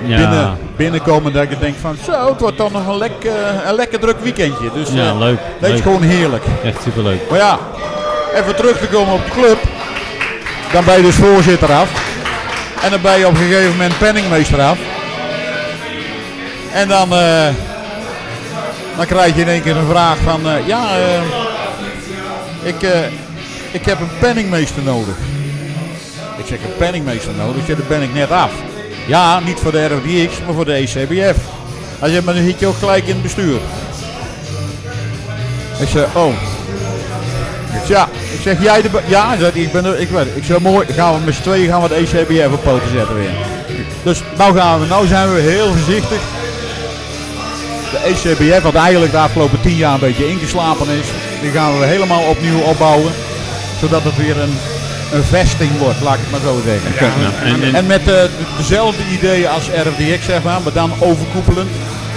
[0.05, 0.17] Ja.
[0.17, 1.33] binnen, binnenkomen.
[1.33, 3.31] Dat ik denk van, zo, het wordt dan nog een, lek, eh,
[3.69, 4.69] een lekker druk weekendje.
[4.73, 5.39] Dus Ja, eh, leuk.
[5.59, 6.43] dat is gewoon heerlijk.
[6.63, 7.19] Echt superleuk.
[7.29, 7.59] Maar ja,
[8.35, 9.57] even terug te komen op de club.
[10.71, 12.07] Dan ben je dus voorzitter af.
[12.83, 14.77] En dan ben je op een gegeven moment penningmeester af.
[16.73, 17.47] En dan, eh,
[18.97, 21.21] dan krijg je in één keer een vraag van, eh, ja, eh,
[22.63, 22.75] ik,
[23.71, 25.15] ik heb een penningmeester nodig.
[26.37, 27.67] Ik zeg, een penningmeester nodig?
[27.67, 28.51] Ik daar ben ik net af.
[29.07, 31.37] Ja, niet voor de RFDX, maar voor de ECBF.
[31.99, 33.59] Hij zegt, maar dan zit je ook gelijk in het bestuur.
[35.79, 36.33] Ik zeg, oh.
[37.73, 38.89] Ik zeg, ja, ik zeg, jij de...
[39.05, 40.27] Ja, zegt, ik ben er, ik weet.
[40.35, 43.15] Ik zeg, mooi, gaan we met z'n tweeën gaan we het ECBF op poten zetten
[43.15, 43.31] weer.
[44.03, 46.21] Dus nou gaan we, nou zijn we heel voorzichtig.
[47.91, 51.07] De ECBF, wat eigenlijk de afgelopen tien jaar een beetje ingeslapen is,
[51.41, 53.11] die gaan we helemaal opnieuw opbouwen.
[53.79, 54.57] Zodat het weer een,
[55.11, 56.91] een vesting wordt, laat ik het maar zo zeggen.
[57.05, 58.15] Ja, en, en, En met eh,
[58.57, 61.69] dezelfde ideeën als RFDX, zeg maar, maar dan overkoepelend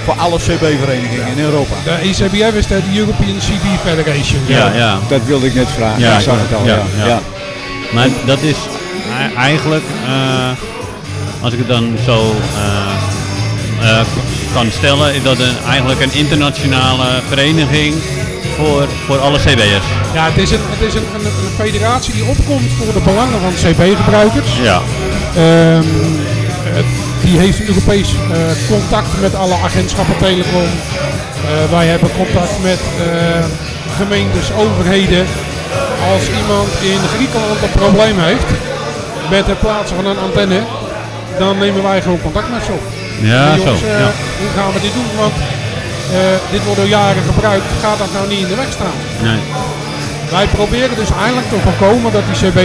[0.05, 1.75] voor alle CB-verenigingen in Europa.
[1.85, 4.41] De ECBF is de European CB Federation.
[4.47, 4.99] ja, ja.
[5.09, 6.01] Dat wilde ik net vragen.
[6.01, 6.65] Ja, ik zag het al.
[6.67, 7.07] ja, Ja, ja.
[7.07, 7.21] ja.
[7.93, 8.57] Maar dat is
[9.37, 10.51] eigenlijk, eh,
[11.41, 12.35] als ik het dan zo
[13.81, 14.07] eh, eh,
[14.53, 17.95] kan stellen, is dat een, eigenlijk een internationale vereniging
[18.57, 19.87] voor, voor alle CB'ers.
[20.15, 23.41] Ja, het is, een, het is een, een, een federatie die opkomt voor de belangen
[23.41, 24.51] van CB-gebruikers.
[24.63, 24.83] Ja.
[25.37, 25.87] Ehm,
[27.25, 28.39] die heeft Europees eh,
[28.69, 30.63] contact met alle agentschappen telecom.
[30.63, 33.45] Eh, wij hebben contact met eh,
[33.97, 35.27] gemeentes, overheden.
[36.13, 38.51] Als iemand in Griekenland een probleem heeft
[39.31, 40.61] met het plaatsen van een antenne,
[41.39, 43.02] dan nemen wij gewoon contact met ze op.
[43.23, 43.63] Ja, zo.
[43.65, 44.11] jongens, eh, Ja.
[44.41, 45.11] hoe gaan we dit doen?
[45.25, 46.19] Want eh,
[46.55, 47.65] dit wordt al jaren gebruikt.
[47.85, 48.99] Gaat dat nou niet in de weg staan?
[49.29, 49.41] Nee.
[50.37, 52.59] Wij proberen dus eigenlijk te voorkomen dat die CB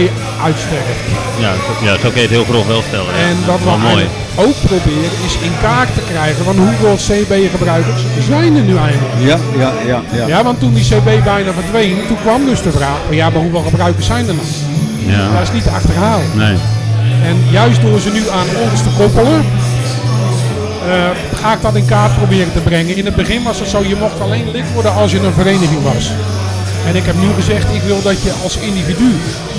[0.48, 1.00] uitsterft.
[1.44, 3.12] Ja, zo, ja, zo kun je het heel grof wel stellen.
[3.14, 3.20] ja.
[3.28, 4.04] En Ja, wat we mooi.
[4.46, 9.14] ook proberen is in kaart te krijgen van hoeveel CB-gebruikers zijn er nu eigenlijk.
[9.30, 10.26] Ja, ja, ja, ja.
[10.26, 13.64] Ja, want toen die CB bijna verdween, toen kwam dus de vraag, ja, maar hoeveel
[13.70, 14.50] gebruikers zijn er nog?
[15.06, 15.32] Ja.
[15.32, 16.26] Dat is niet te achterhalen.
[16.34, 16.56] Nee.
[17.28, 19.44] En juist door ze nu aan ons te koppelen,
[20.88, 22.96] eh, ga ik dat in kaart proberen te brengen.
[22.96, 25.82] In het begin was het zo, je mocht alleen lid worden als je een vereniging
[25.82, 26.10] was.
[26.86, 29.10] En ik heb nu gezegd, ik wil dat je als individu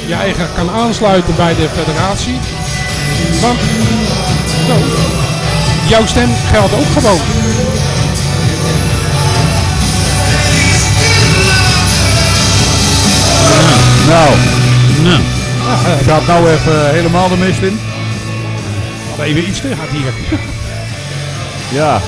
[0.07, 2.39] je eigen kan aansluiten bij de federatie.
[3.41, 3.59] Want
[4.67, 4.79] nou,
[5.87, 7.21] jouw stem geldt ook gewoon.
[14.07, 14.29] Nou,
[15.03, 15.21] Nou,
[15.81, 17.79] het gaat nou even helemaal de mist in.
[19.21, 20.13] Even iets te hard hier.
[21.71, 22.01] Ja.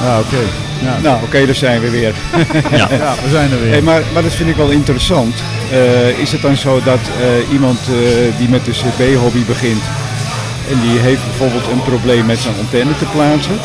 [0.00, 0.42] Ja, oké.
[0.82, 0.98] Ja.
[1.02, 2.14] Nou, oké, daar zijn we weer.
[2.70, 2.88] ja.
[3.04, 3.70] ja, we zijn er weer.
[3.70, 5.34] Hey, maar, maar dat vind ik wel interessant.
[5.70, 9.82] Eh, is het dan zo dat eh, iemand eh, die met de CB-hobby begint
[10.70, 13.58] en die heeft bijvoorbeeld een probleem met zijn antenne te plaatsen,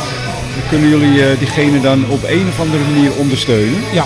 [0.70, 3.82] kunnen jullie eh, diegene dan op een of andere manier ondersteunen?
[3.94, 4.06] Ja.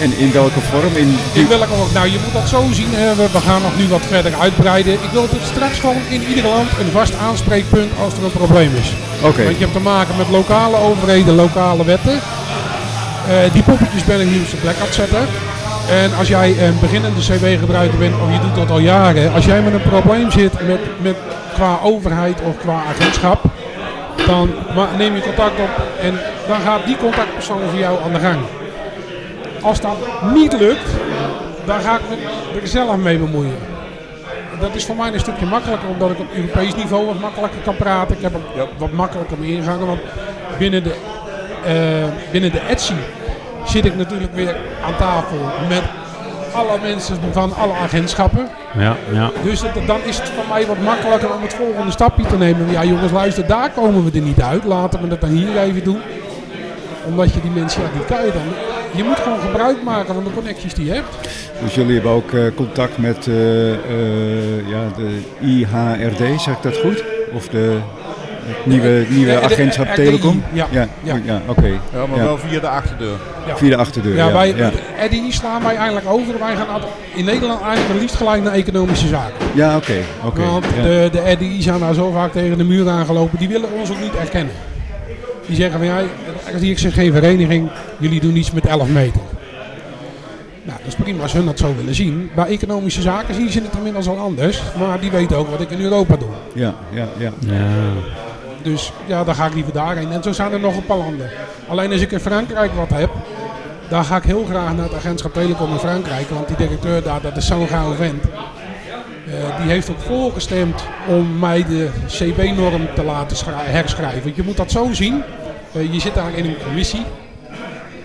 [0.00, 0.96] En in welke vorm?
[0.96, 1.16] In
[1.80, 3.14] ook, nou je moet dat zo zien, hè.
[3.14, 4.92] We, we gaan nog nu wat verder uitbreiden.
[4.92, 8.70] Ik wil het straks gewoon in ieder land een vast aanspreekpunt als er een probleem
[8.74, 8.92] is.
[9.22, 9.44] Oké.
[9.44, 12.20] Want je hebt te maken met lokale overheden, lokale wetten.
[13.28, 15.26] Eh, die poppetjes ben ik nu op zijn plek aan het zetten.
[15.90, 19.62] En als jij een beginnende CW-gebruiker bent, of je doet dat al jaren, als jij
[19.62, 21.16] met een probleem zit met, met,
[21.54, 23.44] qua overheid of qua agentschap,
[24.26, 24.50] dan
[24.98, 25.70] neem je contact op
[26.00, 26.18] en
[26.48, 28.38] dan gaat die contactpersoon voor jou aan de gang.
[29.64, 29.96] Als dat
[30.34, 30.88] niet lukt,
[31.64, 32.16] dan ga ik me
[32.60, 33.56] er zelf mee bemoeien.
[34.60, 37.76] Dat is voor mij een stukje makkelijker, omdat ik op Europees niveau wat makkelijker kan
[37.76, 38.16] praten.
[38.16, 40.00] Ik heb ook wat makkelijker mee ingangen, want
[40.58, 40.94] binnen de,
[41.64, 42.92] eh, binnen de Etsy
[43.64, 44.56] zit ik natuurlijk weer
[44.86, 45.36] aan tafel
[45.68, 45.82] met
[46.54, 48.48] alle mensen van alle agentschappen.
[48.78, 49.30] Ja, ja.
[49.42, 52.70] Dus het- dan is het voor mij wat makkelijker om het volgende stapje te nemen.
[52.70, 54.64] Ja jongens, luister, daar komen we er niet uit.
[54.64, 56.00] Laten we het dan hier even doen.
[57.06, 58.73] Omdat je die mensen, ja, die kan je dan.
[58.96, 61.28] Je moet gewoon gebruik maken van de connecties die je hebt.
[61.62, 63.78] Dus jullie hebben ook eh, contact met eh, eh,
[64.68, 67.04] ja, de IHRD, zeg ik dat goed?
[67.32, 67.78] Of de
[68.46, 70.42] het nieuwe, nieuwe Ja, agentschap Telecom?
[70.52, 70.66] ja.
[70.70, 71.20] ja, Ja.
[71.24, 71.66] ja, oké.
[71.66, 72.24] Ja, maar Ja.
[72.24, 73.16] wel via de achterdeur.
[73.46, 73.56] Ja.
[73.56, 74.16] Via de achterdeur.
[74.16, 74.54] Ja, Ja, wij,
[75.06, 76.38] RDI slaan wij eigenlijk over.
[76.38, 76.80] Wij gaan
[77.14, 79.46] in Nederland eigenlijk het liefst gelijk naar economische zaken.
[79.54, 79.94] Ja, oké.
[80.24, 80.40] oké.
[80.44, 80.82] Want ja.
[80.82, 83.38] de, de RDI zijn daar zo vaak tegen de muur aangelopen.
[83.38, 84.54] Die willen ons ook niet erkennen.
[85.46, 85.98] Die zeggen van ja,
[86.60, 89.20] ik zeg geen vereniging, jullie doen iets met 11 meter.
[90.62, 92.30] Nou, dat is prima als hun dat zo willen zien.
[92.34, 94.62] Bij economische zaken zien ze het inmiddels al anders.
[94.78, 96.28] Maar die weten ook wat ik in Europa doe.
[96.54, 97.32] Ja, ja, ja.
[97.40, 97.66] ja.
[98.62, 100.12] Dus ja, dan ga ik liever daarheen.
[100.12, 101.30] En zo zijn er nog een paar landen.
[101.68, 103.10] Alleen als ik in Frankrijk wat heb,
[103.88, 106.28] dan ga ik heel graag naar het agentschap Telecom in Frankrijk.
[106.30, 108.24] Want die directeur daar, dat is zo'n gauw vent.
[109.26, 114.22] Eh, die heeft ook voorgestemd om mij de CB-norm te laten herschrijven.
[114.22, 115.22] Want je moet dat zo zien.
[115.74, 117.02] Eh, je zit daar in een commissie.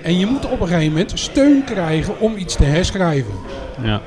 [0.01, 3.34] En je moet op een gegeven moment steun krijgen om iets te herschrijven.
[3.84, 4.01] ja.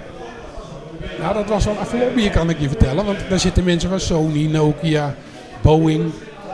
[1.20, 3.04] Nou, dat was wel lobbyen, kan ik je vertellen.
[3.04, 5.14] Want daar zitten mensen van Sony, Nokia,
[5.60, 6.04] Boeing.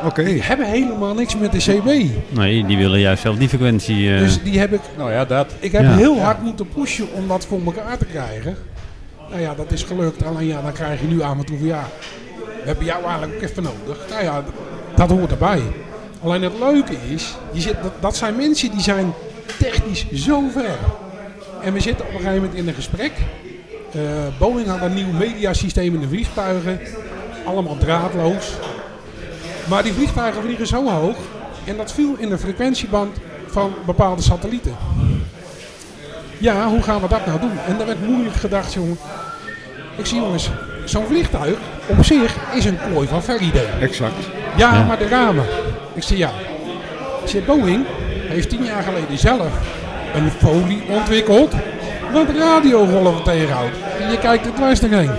[0.04, 0.24] Oké.
[0.24, 2.04] Die hebben helemaal niks met de CB.
[2.28, 4.12] Nee, die willen juist zelf die frequentie.
[4.14, 5.52] eh, Dus die heb ik, Nou ja, dat.
[5.58, 5.94] ik heb Ja.
[5.96, 8.56] heel hard moeten pushen om dat voor elkaar te krijgen.
[9.30, 10.24] Nou ja, dat is gelukt.
[10.24, 11.84] Alleen ja, dan krijg je nu aan me toe van ja,
[12.44, 13.98] we hebben jou eigenlijk ook even nodig.
[14.10, 14.44] Nou ja,
[14.94, 15.62] dat hoort erbij.
[16.22, 19.12] Alleen het leuke is, je zit, dat, zijn mensen die zijn
[19.58, 20.78] technisch zo ver.
[21.62, 23.12] En we zitten op een gegeven moment in een gesprek.
[23.92, 24.00] Eh,
[24.38, 26.80] Boeing had een nieuw mediasysteem in de vliegtuigen.
[27.44, 28.52] Allemaal draadloos.
[29.68, 31.16] Maar die vliegtuigen vliegen zo hoog.
[31.64, 33.16] En dat viel in de frequentieband
[33.46, 34.76] van bepaalde satellieten.
[36.38, 37.58] Ja, hoe gaan we dat nou doen?
[37.66, 38.98] En daar werd moeilijk gedacht, jongen.
[39.96, 40.50] Ik zie jongens,
[40.84, 41.58] zo'n vliegtuig
[41.88, 43.66] op zich is een plooi van Faraday.
[43.80, 44.14] Exact.
[44.56, 44.84] Ja, Ja.
[44.84, 45.44] maar de ramen.
[45.94, 46.30] Ik zeg ja.
[47.22, 47.84] Ik zeg, Boeing
[48.28, 49.46] heeft tien jaar geleden zelf
[50.14, 51.52] een folie ontwikkeld
[52.12, 53.74] wat radiogolven tegenhoudt.
[54.00, 55.10] En je kijkt er dwars doorheen.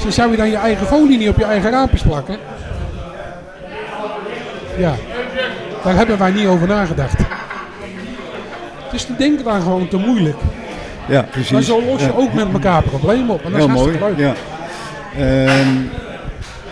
[0.00, 2.36] Zeg, zou je dan je eigen folie niet op je eigen raampjes plakken?
[4.78, 4.94] Ja,
[5.84, 7.18] daar hebben wij niet over nagedacht.
[8.90, 10.36] Dus die denken dan gewoon te moeilijk.
[11.08, 11.50] Ja, precies.
[11.50, 12.12] Maar zo los je Ja.
[12.16, 13.44] ook met elkaar problemen op.
[13.44, 13.98] En dat Heel is mooi.
[13.98, 14.34] hartstikke leuk.
[15.16, 15.52] Ja.
[15.52, 15.68] Ehm,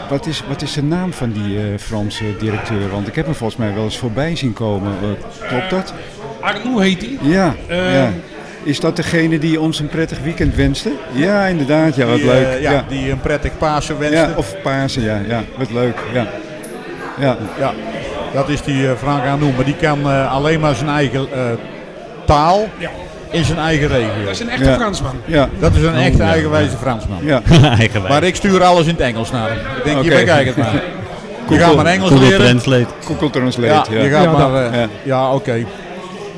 [0.08, 2.90] wat, is, wat is de naam van die eh, Franse directeur?
[2.90, 4.92] Want ik heb hem volgens mij wel eens voorbij zien komen.
[5.02, 5.94] Eh, klopt dat?
[6.40, 7.18] Arnoux heet hij.
[7.30, 8.10] Ja, ja.
[8.62, 10.90] Is dat degene die ons een prettig weekend wenste?
[11.12, 11.96] Ja, inderdaad.
[11.96, 12.46] Ja, wat Die, leuk.
[12.46, 14.16] eh, ja, die een prettig Pasen wenste.
[14.18, 15.20] Ja, of Pasen, ja.
[15.28, 15.98] Ja, wat leuk.
[16.12, 16.26] Ja.
[17.20, 17.36] Ja.
[17.58, 17.72] Ja,
[18.32, 19.56] dat is die eh, Frank Arnoux.
[19.56, 21.40] Maar die kan eh, alleen maar zijn eigen eh,
[22.26, 22.90] taal Ja.
[23.30, 24.08] In zijn eigen regio.
[24.24, 24.74] Dat is een echte Ja.
[24.76, 25.14] Fransman.
[25.24, 25.48] Ja.
[25.58, 27.18] Dat is een Oh, echte ja, eigenwijze Fransman.
[27.22, 27.42] Ja.
[27.78, 28.12] Eigenwijs.
[28.12, 29.58] Maar ik stuur alles in het Engels naar hem.
[29.76, 30.72] Ik denk, hier bekijk het maar.
[31.50, 32.46] Je gaat maar Engels Google leren.
[32.46, 32.86] Translate.
[33.04, 34.04] Google Translate, Ja, ja.
[34.04, 34.64] je gaat Ja, maar...
[34.72, 34.88] eh, Ja.
[35.02, 35.64] ja, oké.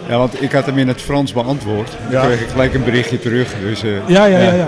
[0.08, 1.90] Ja, want ik had hem in het Frans beantwoord.
[2.10, 2.24] Ja.
[2.24, 3.48] kreeg ik gelijk een berichtje terug.
[3.62, 4.52] Dus, eh, Ja, ja, ja.
[4.52, 4.66] ja.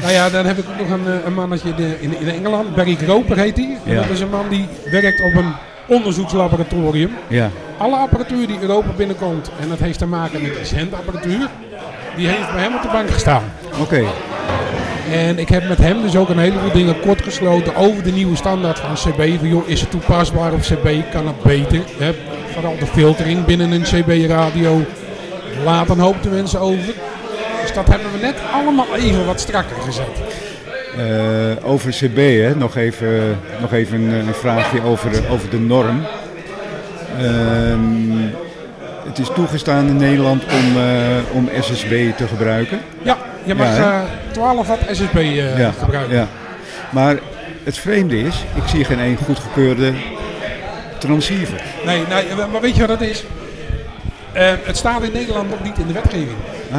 [0.00, 1.68] nou ja, dan heb ik ook nog een, eh, een mannetje
[2.00, 2.74] in, in Engeland.
[2.74, 3.94] Barry Roper heet hij.
[3.94, 5.52] Dat is een man die werkt op een
[5.86, 7.10] onderzoekslaboratorium.
[7.28, 7.50] ja.
[7.78, 11.48] Alle apparatuur die Europa binnenkomt, en dat heeft te maken met die zendapparatuur,
[12.16, 13.42] die heeft bij hem op de bank gestaan.
[13.80, 14.04] Oké.
[15.10, 18.36] En ik heb met hem dus ook een heleboel dingen kort gesloten over de nieuwe
[18.36, 19.38] standaard van CB.
[19.38, 21.10] Van, joh, is het toepasbaar op CB?
[21.12, 21.80] Kan het beter?
[21.98, 22.14] Hè?
[22.52, 24.84] Vooral de filtering binnen een CB-radio.
[25.64, 26.94] Laat een hoop de mensen over.
[27.60, 30.43] Dus dat hebben we net allemaal even wat strakker gezet.
[30.98, 32.54] Eh, over CB, hè?
[32.56, 36.02] Nog even, nog even een, een vraagje over, de- over de norm.
[37.18, 38.26] Ehm,
[39.06, 40.86] het is toegestaan in Nederland om, eh,
[41.32, 42.80] om SSB te gebruiken.
[43.02, 43.90] Ja, je mag Ja, hè?
[43.90, 44.00] eh,
[44.32, 46.16] 12 watt SSB eh, ja, gebruiken.
[46.16, 46.26] ja.
[46.90, 47.16] Maar
[47.64, 49.92] het vreemde is, ik zie geen één goedgekeurde
[50.98, 51.62] transceiver.
[51.86, 53.24] Nee, nee, maar weet je wat dat is?
[54.32, 56.36] Eh, het staat in Nederland nog niet in de wetgeving.
[56.72, 56.78] Ah,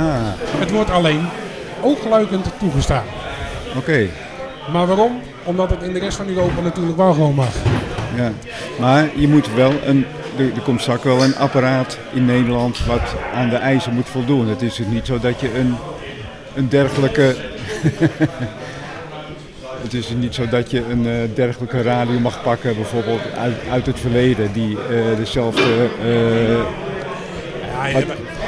[0.60, 1.28] Het wordt alleen
[1.82, 3.04] oogluikend toegestaan.
[3.78, 4.08] Oké.
[4.72, 5.20] Maar waarom?
[5.44, 7.54] Omdat het in de rest van Europa natuurlijk wel gewoon mag.
[8.16, 8.32] Ja.
[8.80, 10.06] Maar je moet wel een,
[10.38, 14.48] er, er komt straks wel een apparaat in Nederland wat aan de eisen moet voldoen.
[14.48, 15.76] Het is dus niet zo dat je een,
[16.56, 17.36] een dergelijke.
[19.82, 23.86] Het is niet zo dat je een eh, dergelijke radio mag pakken, bijvoorbeeld uit, uit
[23.86, 25.62] het verleden, die eh, dezelfde.
[26.04, 26.54] eh,
[27.94, 28.02] Ja,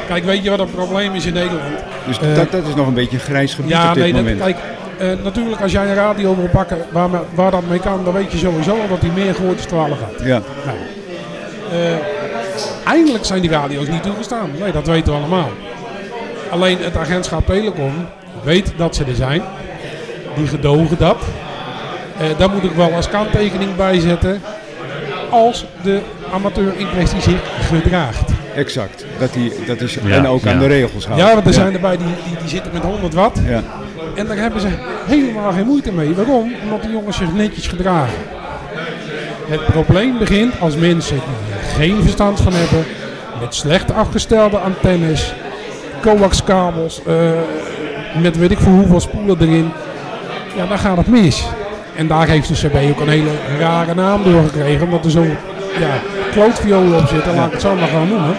[0.08, 1.74] kijk, weet je wat het probleem is in Nederland?
[2.08, 4.22] dus dat, dat is nog een beetje een grijs gebied Ja, op dit nee, dat,
[4.22, 4.40] moment.
[4.42, 4.58] kijk,
[5.00, 8.14] eh, natuurlijk als jij een radio wil pakken waar, me- waar dat mee kan, dan
[8.14, 10.24] weet je sowieso dat die meer gooit is 12 watt.
[10.24, 10.78] Ja, Nou,
[11.72, 11.98] eh,
[12.86, 14.50] eindelijk zijn die radio's niet toegestaan.
[14.60, 15.50] Nee, dat weten we allemaal.
[16.50, 17.94] Alleen het agentschap Telecom
[18.44, 19.42] weet dat ze er zijn.
[20.36, 21.18] Die gedogen dat.
[22.18, 24.42] Eh, daar moet ik wel als kanttekening bij zetten.
[25.30, 26.00] Als de
[26.34, 27.40] amateur in kwestie zich
[27.70, 28.32] gedraagt.
[28.56, 29.06] exact.
[29.20, 31.28] Dat, die, dat is, Ja, en ook aan de regels houden.
[31.28, 33.40] Ja, want er zijn erbij die, die, die zitten met 100 watt.
[33.48, 33.62] Ja,
[34.16, 34.68] En daar hebben ze
[35.06, 36.16] helemaal geen moeite mee.
[36.16, 36.54] Waarom?
[36.64, 38.20] Omdat die jongens zich netjes gedragen.
[39.48, 42.86] Het probleem begint als mensen die er geen verstand van hebben,
[43.40, 45.34] met slecht afgestelde antennes,
[46.02, 47.32] coaxkabels, eh,
[48.22, 49.72] met weet ik veel hoeveel spoelen erin.
[50.56, 51.48] Ja, dan gaat het mis.
[51.96, 55.36] En daar heeft de CB ook een hele rare naam door gekregen, omdat er zo'n
[55.80, 56.00] ja,
[56.32, 58.36] klootviolen op zitten, laat ik het zo maar gaan noemen.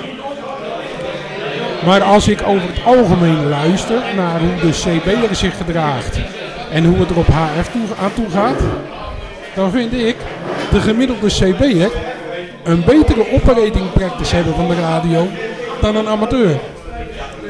[1.86, 6.18] Maar als ik over het algemeen luister naar hoe de CB'er zich gedraagt
[6.72, 8.60] en hoe het er op HF toe, aan toe gaat,
[9.54, 10.16] dan vind ik
[10.70, 11.90] de gemiddelde CB'er
[12.64, 15.28] een betere operating practice hebben van de radio
[15.80, 16.56] dan een amateur.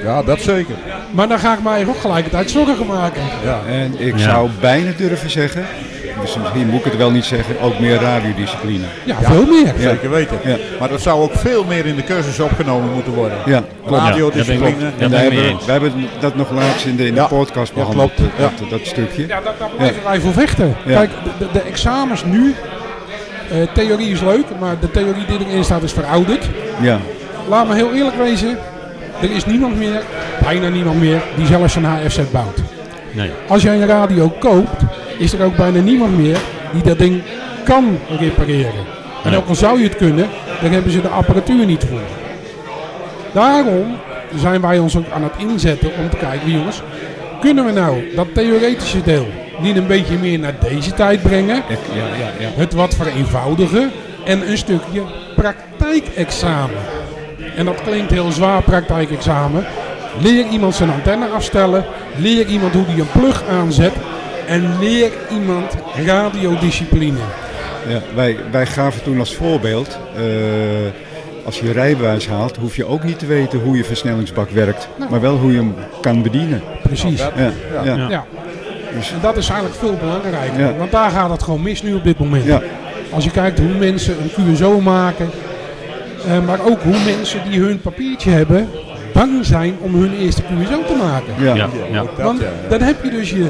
[0.04, 0.74] Ja, dat zeker.
[1.10, 3.22] Maar dan ga ik mij ook gelijkertijd zorgen maken.
[3.44, 3.60] Ja.
[3.68, 4.30] en ik Ja.
[4.30, 5.66] zou bijna durven zeggen,
[6.20, 8.84] dus misschien moet ik het wel niet zeggen, ook meer radiodiscipline.
[9.04, 9.66] Ja, veel meer.
[9.78, 9.88] Ja.
[9.90, 10.38] Zeker weten.
[10.44, 10.56] Ja.
[10.78, 13.38] Maar dat zou ook veel meer in de cursus opgenomen moeten worden.
[13.46, 14.02] Ja, klopt.
[14.02, 14.74] Radiodiscipline.
[14.78, 17.26] Ja, En mee hebben, we hebben dat nog laatst in de, in de Ja.
[17.26, 18.30] podcast Ja, behandeld, klopt.
[18.38, 18.60] dat, Ja.
[18.60, 19.26] dat, dat stukje.
[19.26, 20.76] Ja, dat, daar blijven wij voor vechten.
[20.86, 20.96] Ja.
[20.96, 22.54] Kijk, de, de, de examens nu,
[23.50, 26.48] eh, theorie is leuk, maar de theorie die erin staat is verouderd.
[26.80, 26.98] Ja,
[27.48, 28.58] Laat me heel eerlijk wezen,
[29.22, 30.02] er is niemand meer,
[30.42, 32.58] bijna niemand meer, die zelfs een HFZ bouwt.
[33.12, 33.30] Nee.
[33.48, 34.82] Als jij een radio koopt,
[35.18, 36.38] is er ook bijna niemand meer
[36.72, 37.22] die dat ding
[37.64, 38.84] kan repareren.
[39.24, 40.28] En ook al zou je het kunnen,
[40.62, 42.00] dan hebben ze de apparatuur niet voor.
[43.32, 43.96] Daarom
[44.36, 46.82] zijn wij ons ook aan het inzetten om te kijken, jongens,
[47.40, 49.26] kunnen we nou dat theoretische deel
[49.58, 51.62] niet een beetje meer naar deze tijd brengen?
[51.68, 52.48] ja, ja, ja.
[52.54, 53.90] het wat vereenvoudigen
[54.24, 55.02] en een stukje
[55.36, 56.80] praktijkexamen.
[57.56, 59.64] En dat klinkt heel zwaar, praktijkexamen.
[60.20, 61.84] Leer iemand zijn antenne afstellen,
[62.16, 63.92] leer iemand hoe hij een plug aanzet
[64.48, 65.74] en leer iemand
[66.06, 67.18] radiodiscipline.
[67.88, 70.22] Ja, wij, wij gaven toen als voorbeeld, eh,
[71.44, 74.88] als je je rijbewijs haalt, hoef je ook niet te weten hoe je versnellingsbak werkt,
[75.10, 76.62] maar wel hoe je hem kan bedienen.
[76.82, 77.18] Precies.
[77.20, 77.94] Ja, ja.
[77.94, 78.08] Ja.
[78.08, 78.24] Ja.
[78.96, 80.74] Dus- En dat is eigenlijk veel belangrijker, Ja.
[80.78, 82.44] want daar gaat het gewoon mis nu op dit moment.
[82.44, 82.62] Ja.
[83.10, 85.30] Als je kijkt hoe mensen een QSO maken,
[86.26, 88.68] eh, maar ook hoe mensen die hun papiertje hebben,
[89.12, 91.34] bang zijn om hun eerste QSO te maken.
[91.38, 91.54] Ja.
[91.54, 92.04] Ja, ja.
[92.16, 93.46] Want dan heb je dus je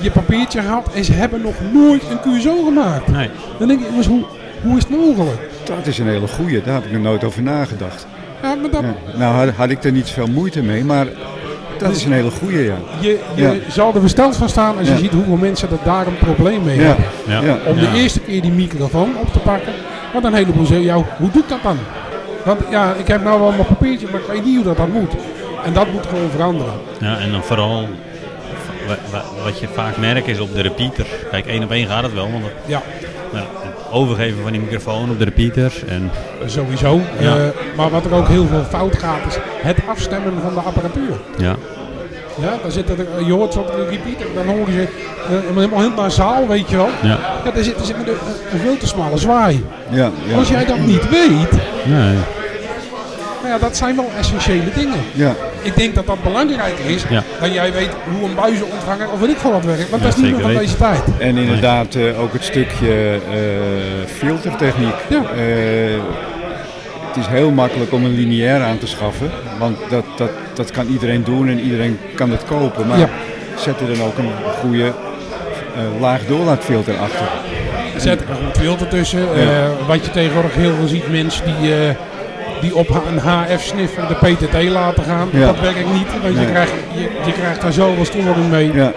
[0.00, 3.08] je papiertje gehad en ze hebben nog nooit een QSO gemaakt.
[3.08, 3.28] Nee.
[3.58, 4.22] Dan denk ik, jongens, hoe,
[4.62, 5.48] hoe is het mogelijk?
[5.64, 8.06] Dat is een hele goeie, daar heb ik nog nooit over nagedacht.
[8.42, 9.18] Ja, maar dat, Ja.
[9.18, 11.06] Nou had, had ik er niet zoveel moeite mee, maar
[11.78, 12.74] dat is een hele goeie, ja.
[13.00, 13.52] je, je Ja.
[13.68, 16.76] zal er versteld van staan als je ziet hoeveel mensen er daar een probleem mee
[16.80, 17.04] Ja, hebben.
[17.26, 17.40] Ja.
[17.40, 17.58] ja.
[17.66, 17.90] Om Ja.
[17.92, 19.72] de eerste keer die microfoon op te pakken.
[20.12, 21.76] Want een heleboel zeggen, jou, hoe doe ik dat dan?
[22.44, 24.90] Want ja, ik heb nou wel mijn papiertje, maar ik weet niet hoe dat dan
[24.90, 25.12] moet.
[25.64, 26.72] En dat moet gewoon veranderen.
[27.00, 27.88] Ja, en dan vooral
[29.44, 31.06] wat je vaak merkt is op de repeater.
[31.30, 32.82] Kijk, één op één gaat het wel, want het, Ja,
[33.32, 35.84] nou, het overgeven van die microfoon op de repeaters.
[35.84, 36.10] En
[36.46, 37.00] sowieso.
[37.18, 37.36] Ja.
[37.36, 37.42] Eh,
[37.76, 41.12] maar wat er ook heel veel fout gaat, is het afstemmen van de apparatuur.
[41.38, 41.56] ja,
[42.40, 45.80] Ja, dan zit er, je hoort zo op de repeater, dan horen ze eh, helemaal
[45.80, 46.88] heel naar zaal, weet je wel.
[47.02, 47.18] ja.
[47.44, 48.14] Ja, daar zit, daar zit met een,
[48.52, 49.64] een veel te smalle zwaai.
[49.90, 50.36] ja, ja.
[50.36, 51.50] Als jij dat niet weet,
[51.84, 52.16] Nee.
[53.42, 54.98] nou ja, dat zijn wel essentiële dingen.
[55.12, 57.22] Ja, Ik denk dat dat belangrijker is Ja.
[57.40, 59.90] dan jij weet hoe een buizenontvanger of weet ik veel wat werkt.
[59.90, 61.02] Want Ja, dat is niet meer van deze tijd.
[61.18, 63.38] en inderdaad eh, ook het stukje eh,
[64.06, 64.94] filtertechniek.
[65.08, 65.16] Ja.
[65.16, 66.00] Eh,
[67.08, 70.86] het is heel makkelijk om een lineair aan te schaffen, want dat, dat, dat kan
[70.86, 72.86] iedereen doen en iedereen kan het kopen.
[72.86, 73.08] Maar Ja.
[73.56, 74.30] zet er dan ook een
[74.60, 77.26] goede eh, laag doorlaatfilter achter.
[77.96, 79.20] Zet er een goed filter tussen.
[79.20, 79.68] Ja.
[79.86, 81.94] Wat je tegenwoordig heel veel ziet, mensen die, eh,
[82.60, 85.28] die op een HF-sniffer de PTT laten gaan.
[85.32, 85.46] Ja.
[85.46, 88.72] Dat werkt niet, want je, krijgt, je, je krijgt daar zoveel storing mee.
[88.74, 88.92] Ja,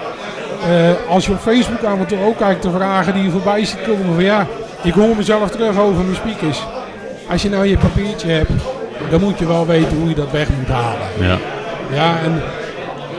[0.70, 3.66] Eh, als je op Facebook af en toe ook kijkt, de vragen die je voorbij
[3.66, 4.46] ziet komen van ja,
[4.82, 6.64] ik hoor mezelf terug over mijn speakers.
[7.30, 8.52] Als je nou je papiertje hebt,
[9.10, 11.08] dan moet je wel weten hoe je dat weg moet halen.
[11.20, 11.38] Ja.
[11.94, 12.42] Ja, en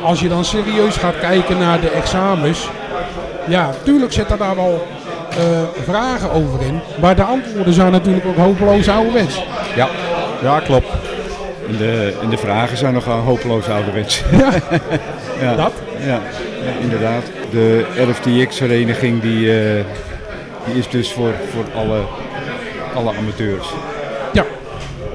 [0.02, 2.68] als je dan serieus gaat kijken naar de examens,
[3.46, 4.86] ja, tuurlijk zitten daar wel
[5.30, 5.36] eh,
[5.84, 9.42] vragen over in, maar de antwoorden zijn natuurlijk ook hopeloos ouderwets.
[9.76, 9.88] Ja,
[10.42, 10.88] ja klopt.
[11.68, 14.22] en de, en de vragen zijn nogal hopeloos ouderwets.
[14.32, 14.52] Ja,
[15.50, 15.54] ja.
[15.54, 15.72] dat.
[16.06, 16.20] Ja,
[16.80, 17.22] inderdaad.
[17.50, 19.84] De RFTX-vereniging die, eh,
[20.64, 22.00] die is dus voor, voor alle,
[22.94, 23.68] alle amateurs.
[24.32, 24.44] Ja.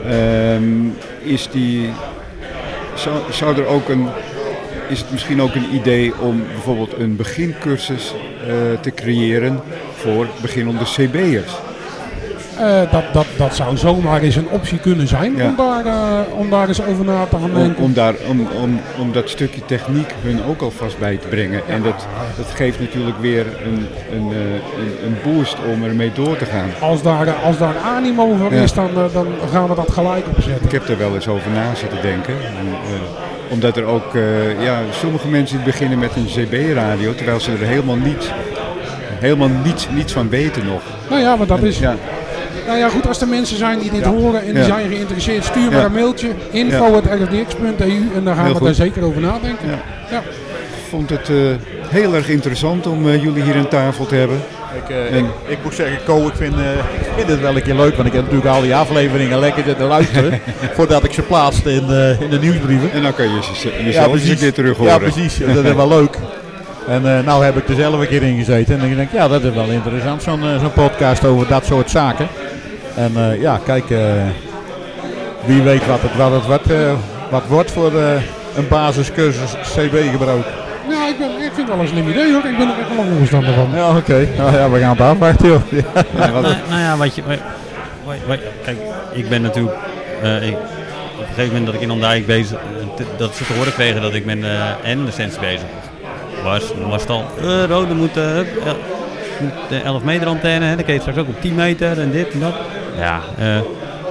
[0.05, 0.87] Ehm,
[1.21, 1.89] is die,
[2.93, 4.07] zou, zou er ook een,
[4.87, 8.13] is het misschien ook een idee om bijvoorbeeld een begincursus
[8.47, 9.59] eh, te creëren
[9.95, 11.53] voor beginnende CB'ers?
[12.59, 15.45] Eh, dat, dat, dat zou zomaar eens een optie kunnen zijn Ja.
[15.47, 17.83] om, daar, eh, om daar eens over na te gaan denken.
[17.83, 21.61] om, daar, om, om, om dat stukje techniek hun ook alvast bij te brengen.
[21.67, 22.05] En dat,
[22.37, 26.69] dat geeft natuurlijk weer een, een, eh, een, een boost om ermee door te gaan.
[26.79, 28.61] Als daar, als daar animo voor Ja.
[28.61, 30.65] is, dan, dan gaan we dat gelijk opzetten.
[30.65, 32.33] Ik heb er wel eens over na zitten denken.
[32.33, 32.67] En,
[33.51, 34.13] omdat er ook,
[34.59, 38.31] ja, sommige mensen beginnen met een CB-radio, terwijl ze er helemaal niet,
[39.19, 40.81] helemaal niets, niets van weten nog.
[41.09, 41.79] Nou ja, maar dat En, is...
[41.79, 41.95] ja,
[42.69, 44.09] Nou ja, goed, als er mensen zijn die dit Ja.
[44.09, 44.63] horen en die Ja.
[44.63, 45.85] zijn geïnteresseerd, stuur maar Ja.
[45.85, 46.27] een mailtje.
[46.51, 49.67] info.rdx.eu en dan gaan we daar zeker over nadenken.
[49.69, 49.77] Ja.
[50.11, 50.17] Ja.
[50.17, 51.35] ik vond het eh,
[51.87, 54.37] heel erg interessant om eh, jullie hier aan tafel te hebben.
[54.83, 57.61] Ik, eh, En- ik, ik moet zeggen, Co, ik vind, ik vind het wel een
[57.61, 60.39] keer leuk, want ik heb natuurlijk al die afleveringen lekker zitten luisteren
[60.75, 62.91] voordat ik ze plaatste in, de in de nieuwsbrieven.
[62.91, 64.91] En dan kan je ze- jezelf een keer terug horen.
[64.93, 65.37] Ja, precies.
[65.53, 66.17] Dat is wel leuk.
[66.87, 69.17] En eh nou heb ik er zelf een keer in gezeten en dan denk ik,
[69.17, 72.27] ja, dat is wel interessant, zo'n eh, zo'n podcast over dat soort zaken.
[73.03, 73.99] En eh, ja, kijk, eh,
[75.45, 76.91] wie weet wat het, wat het wat, eh,
[77.29, 78.11] wat wordt voor eh,
[78.55, 80.45] een basiscursus CB-gebruik.
[80.89, 82.45] Ja, ik, ben, ik vind het wel een slim idee hoor.
[82.45, 83.69] Ik ben er echt wel een voorstander van.
[83.73, 84.27] Ja, oké.
[84.37, 85.61] Nou ja, we gaan het afwachten, joh.
[85.69, 85.81] Ja.
[86.17, 87.37] Nou, nou ja, wat je, wat,
[88.05, 88.77] wat- wat- kijk,
[89.11, 89.75] ik ben natuurlijk,
[90.21, 92.57] eh, ik, op een gegeven moment dat ik in Ondijk bezig,
[93.17, 95.67] dat ze te horen kregen dat ik met eh en licentie bezig
[96.43, 98.77] was, dan was het al, eh rode moet, eh, hup, el-
[99.39, 102.11] moet de 11 meter antenne, hè, dan kun je straks ook op 10 meter en
[102.11, 102.53] dit en dat.
[102.97, 103.59] Ja, eh,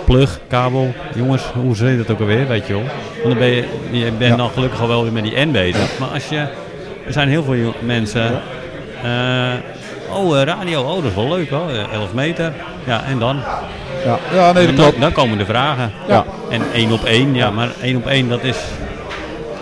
[0.05, 2.83] plug, kabel, jongens, hoe zit dat ook alweer, weet je wel.
[3.23, 5.99] Want dan ben je, je bent dan gelukkig al wel weer met die N bezig,
[5.99, 6.37] maar als je,
[7.07, 8.41] er zijn heel veel mensen,
[9.03, 9.53] eh,
[10.17, 12.53] oh eh, radio, oh dat is wel leuk hoor, eh, 11 meter,
[12.85, 13.41] ja en dan?
[14.05, 15.01] Ja, ja nee, dat dan, klopt.
[15.01, 15.93] dan komen de vragen.
[16.09, 16.25] Ja.
[16.51, 18.57] En één op één, ja, maar één op één, dat is.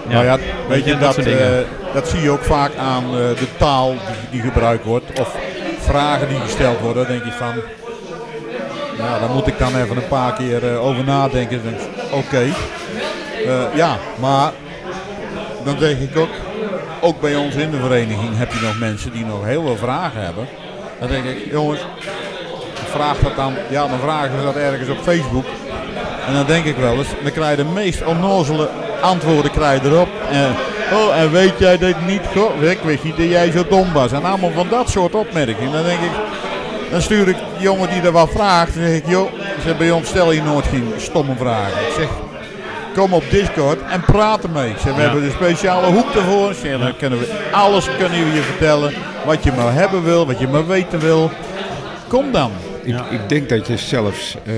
[0.09, 0.39] Nou ja,
[0.69, 1.65] weet je, dat, dingen.
[1.93, 5.20] dat zie je ook vaak aan de taal die, die gebruikt wordt.
[5.20, 5.36] Of
[5.78, 7.07] vragen die gesteld worden.
[7.07, 7.55] Denk je van,
[8.98, 11.60] ja, daar moet ik dan even een paar keer eh, over nadenken.
[12.10, 12.47] Oké,
[13.47, 14.52] Eh, ja, maar
[15.64, 16.28] dan denk ik ook,
[17.01, 20.24] ook bij ons in de vereniging heb je nog mensen die nog heel veel vragen
[20.24, 20.47] hebben.
[21.01, 21.81] Dan denk ik, jongens,
[22.74, 25.44] vraag dat dan, ja, dan vragen ze dat ergens op Facebook.
[26.27, 28.68] En dan denk ik wel eens, dan krijg je de meest onnozele
[29.01, 30.09] antwoorden krijg je erop.
[30.93, 32.23] Oh, en weet jij dit niet?
[32.36, 34.12] Goh, ik wist niet dat jij zo dom was.
[34.12, 35.73] En allemaal van dat soort opmerkingen.
[35.73, 36.10] Dan denk ik,
[36.91, 38.75] dan stuur ik die jongen die er wat vraagt.
[38.75, 39.33] Dan zeg ik, joh,
[39.67, 41.81] ze bij ons stel je nooit geen stomme vragen.
[41.87, 42.09] Ik zeg,
[42.95, 44.71] kom op Discord en praat ermee.
[44.71, 45.07] Ik zeg, we Ja.
[45.07, 46.51] hebben een speciale hoek ervoor.
[46.51, 48.93] Ik zeg, dan kunnen we alles kunnen we je vertellen.
[49.25, 51.31] Wat je maar hebben wil, wat je maar weten wil.
[52.09, 52.51] Kom dan.
[52.87, 54.55] Ik, ik denk dat je zelfs, eh,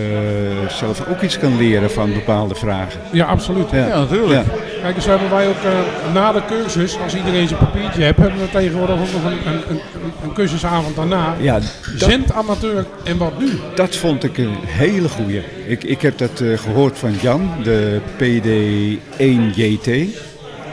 [0.68, 3.00] zelf ook iets kan leren van bepaalde vragen.
[3.12, 3.70] Ja, absoluut.
[3.70, 3.86] Ja.
[3.86, 4.46] Ja, natuurlijk.
[4.46, 4.54] Ja.
[4.82, 8.40] Kijk, dus hebben wij ook eh, na de cursus, als iedereen zijn papiertje heeft, hebben
[8.40, 9.80] we tegenwoordig ook nog een, een, een,
[10.22, 11.34] een cursusavond daarna.
[11.40, 11.64] Ja, dat,
[11.96, 13.50] Zendamateur en wat nu?
[13.74, 15.42] dat vond ik een hele goeie.
[15.66, 19.90] Ik, ik heb dat eh, gehoord van Jan, de PD1JT.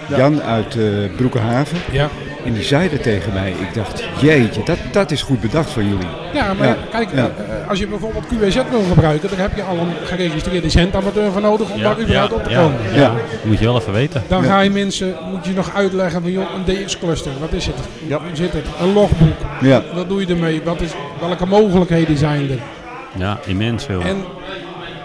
[0.07, 0.83] Jan uit eh
[1.15, 1.77] Broekenhaven.
[1.91, 2.09] Ja.
[2.45, 3.49] En die zei dat tegen mij.
[3.51, 6.07] Ik dacht, jeetje, dat, dat is goed bedacht van jullie.
[6.33, 7.17] Ja, maar Ja, kijk, ja.
[7.37, 11.41] eh, als je bijvoorbeeld QWZ wil gebruiken, dan heb je al een geregistreerde zendamateur voor
[11.41, 12.79] nodig om daar überhaupt op te ja, komen.
[12.93, 13.13] ja.
[13.43, 14.23] Moet je wel even weten.
[14.27, 14.47] Dan Ja.
[14.49, 17.75] ga je mensen, moet je nog uitleggen van joh, een DX-cluster, wat is het?
[18.07, 18.65] Hoe zit het?
[18.81, 20.61] Een logboek, Ja, wat doe je ermee?
[20.63, 22.59] Wat is, welke mogelijkheden zijn er?
[23.17, 24.01] Ja, immens veel.
[24.01, 24.17] En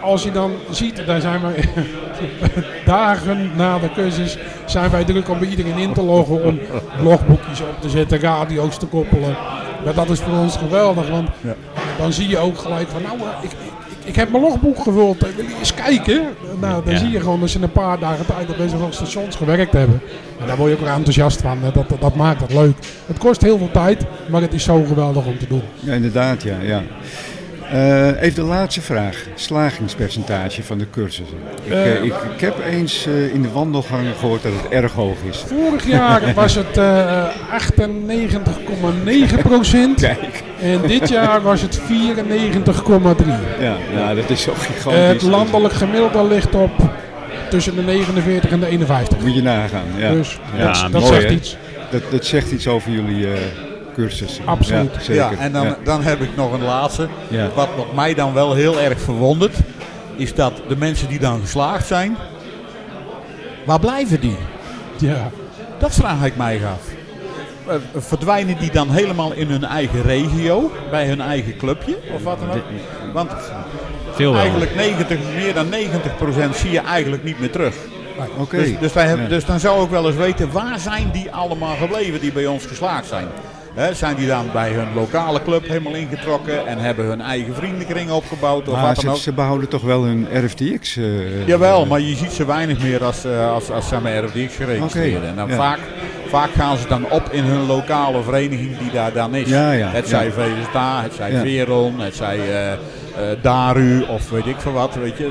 [0.03, 1.55] als je dan ziet, daar zijn wij
[2.87, 6.59] dagen na de cursus, zijn wij druk om bij iedereen in te loggen, om
[7.03, 9.37] logboekjes op te zetten, radio's te koppelen.
[9.85, 11.29] Maar dat is voor ons geweldig, want
[11.99, 13.73] dan zie je ook gelijk van, nou, eh, ik, ik,
[14.05, 16.23] ik heb mijn logboek gevuld, eh, wil je eens kijken?
[16.61, 16.99] Nou, dan Ja.
[16.99, 20.01] zie je gewoon dat ze een paar dagen tijd op best wel stations gewerkt hebben.
[20.41, 21.71] En daar word je ook weer enthousiast van, hè.
[21.73, 22.77] dat, dat, dat maakt het leuk.
[23.07, 25.63] Het kost heel veel tijd, maar het is zo geweldig om te doen.
[25.81, 26.57] ja inderdaad, ja.
[26.63, 26.83] ja.
[27.71, 29.17] Eh, even de laatste vraag.
[29.35, 31.37] Slagingspercentage van de cursussen.
[31.65, 35.17] Ik, eh, Eh, ik, ik heb eens in de wandelgangen gehoord dat het erg hoog
[35.31, 35.45] is.
[35.47, 40.01] Vorig jaar was het eh 98,9 procent.
[40.01, 43.35] Kijk, En dit jaar was het 94,3.
[43.95, 45.01] ja, dat is zo gigantisch.
[45.03, 46.71] Het landelijk gemiddelde ligt op
[47.51, 49.19] tussen de 49 en de 51.
[49.21, 49.85] Moet je nagaan.
[49.97, 50.11] Ja.
[50.13, 51.31] Dus Ja, dat, dat mooi, zegt hè?
[51.35, 51.57] iets.
[51.91, 53.27] Dat, dat zegt iets over jullie
[53.95, 54.47] cursussen.
[54.47, 54.95] Absoluut.
[54.95, 55.15] Ja, zeker.
[55.15, 55.77] Ja, en dan, Ja.
[55.85, 57.09] dan heb ik nog een laatste.
[57.29, 57.49] Ja.
[57.55, 59.57] Wat, wat mij dan wel heel erg verwondert,
[60.17, 62.17] is dat de mensen die dan geslaagd zijn,
[63.65, 64.37] waar blijven die?
[64.99, 65.31] Ja.
[65.79, 66.81] Dat vraag ik mij af.
[67.67, 72.39] Eh, Verdwijnen die dan helemaal in hun eigen regio, bij hun eigen clubje of wat
[72.41, 72.63] dan ook?
[73.13, 73.31] Want
[74.13, 77.75] Veel eigenlijk 90, meer dan 90% zie je eigenlijk niet meer terug.
[78.39, 78.57] Oké.
[78.57, 81.77] Dus, dus, wij hebben, dus dan zou ik wel eens weten, waar zijn die allemaal
[81.77, 83.27] gebleven die bij ons geslaagd zijn?
[83.75, 88.11] Hè, zijn die dan bij hun lokale club helemaal ingetrokken en hebben hun eigen vriendenkring
[88.11, 89.17] opgebouwd of Maar wat dan ze, ook?
[89.17, 90.97] ze behouden toch wel hun RFTX?
[90.97, 94.57] eh, Jawel, maar je ziet ze weinig meer als, eh, als, als ze met RFDX
[94.57, 95.17] geregistreerd.
[95.17, 95.55] Oké, En dan ja.
[95.57, 95.79] vaak,
[96.29, 99.49] vaak gaan ze dan op in hun lokale vereniging die daar dan is.
[99.49, 100.31] Ja, ja, het zij ja.
[100.33, 101.41] VSDA, het zij Ja.
[101.41, 102.79] Veron, het zij eh, eh,
[103.43, 104.95] Daru of weet ik veel wat.
[104.95, 105.29] Weet je.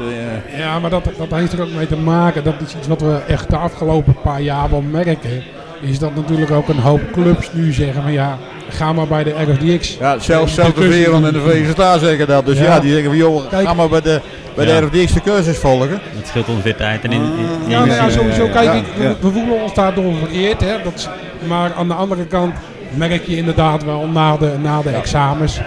[0.52, 0.60] eh.
[0.60, 2.44] Ja, maar dat, dat heeft er ook mee te maken.
[2.44, 5.44] Dat is iets wat we echt de afgelopen paar jaar wel merken.
[5.81, 8.38] Is dat natuurlijk ook een hoop clubs nu zeggen van ja,
[8.69, 9.97] ga maar bij de RFDX.
[9.99, 12.45] ja, zelfs, De zelfs de Veron en de VSDA zeggen dat.
[12.45, 12.80] Dus ja, Ja.
[12.80, 13.68] die zeggen van joh, Kijk.
[13.68, 14.22] ga maar bij de,
[14.56, 14.80] bij Ja.
[14.80, 15.99] de RFDX de cursus volgen.
[16.15, 17.30] Het scheelt ons weer tijd en in, in-
[17.65, 17.69] Ah.
[17.69, 18.43] Ja, nou ja, sowieso.
[18.45, 18.73] ja, Kijk, ja.
[18.73, 18.85] ik-
[19.22, 20.61] we, voelen ons daardoor vereerd.
[20.61, 21.10] Hè, dat,
[21.47, 22.53] maar aan de andere kant
[22.95, 25.60] merk je inderdaad wel na de, na de examens.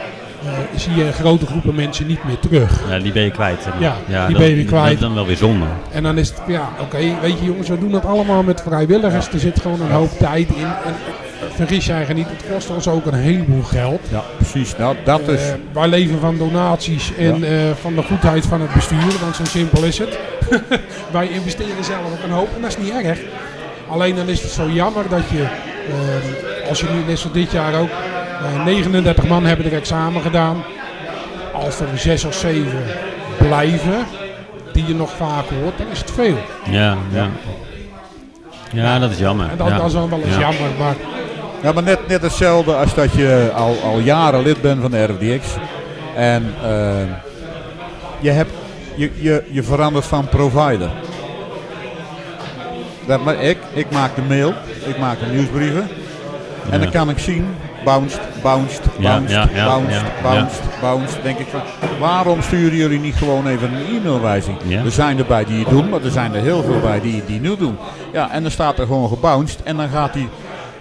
[0.46, 2.80] Eh, zie je grote groepen mensen niet meer terug.
[2.88, 3.62] ja, die ben je kwijt.
[3.62, 3.82] zeg maar.
[4.08, 4.84] Ja, die dat- ben je kwijt.
[4.84, 5.64] Dat is dan wel weer zonde.
[5.92, 9.28] En dan is het, ja, oké, weet je jongens, we doen dat allemaal met vrijwilligers.
[9.28, 10.64] Er zit gewoon een hoop tijd in.
[10.64, 10.94] En
[11.54, 14.00] vergis jij niet, het kost ons ook een heleboel geld.
[14.10, 14.76] Ja, precies.
[14.76, 15.48] Nou, dat is.
[15.48, 17.50] Eh, wij leven van donaties en eh,
[17.80, 20.18] van de goedheid van het bestuur, want zo simpel is het.
[21.10, 23.18] wij investeren zelf ook een hoop en dat is niet erg.
[23.88, 27.50] Alleen dan is het zo jammer dat je, eh, als je nu net zo dit
[27.52, 27.90] jaar ook,
[28.64, 30.62] 39 man hebben er examen gedaan.
[31.52, 32.82] Als er zes of zeven
[33.38, 34.06] blijven,
[34.72, 36.36] die je nog vaak hoort, dan is het veel.
[36.70, 37.28] Ja, ja.
[38.72, 39.50] Ja, dat is jammer.
[39.50, 39.76] En dat, ja.
[39.76, 40.40] dat is wel eens Ja.
[40.40, 40.94] jammer, maar
[41.62, 45.04] Ja, maar net, net hetzelfde als dat je al, al jaren lid bent van de
[45.04, 45.46] RFDX.
[46.16, 46.94] En eh,
[48.20, 48.50] je, hebt,
[48.94, 50.90] je, je, je verandert van provider.
[53.06, 54.52] Dat, maar ik, ik maak de mail,
[54.86, 55.88] ik maak de nieuwsbrieven.
[56.70, 57.46] En dan kan ik zien,
[57.84, 61.22] bounced, bounced, Ja, bounced, ja, ja, bounced, ja, bounced, bounced.
[61.22, 61.60] denk ik van,
[62.00, 64.56] waarom sturen jullie niet gewoon even een e-mailwijzing?
[64.66, 64.84] Ja.
[64.84, 67.22] Er zijn er bij die het doen, maar er zijn er heel veel bij die
[67.26, 67.76] die nu doen.
[68.12, 70.28] Ja, en dan staat er gewoon gebounced en dan gaat hij,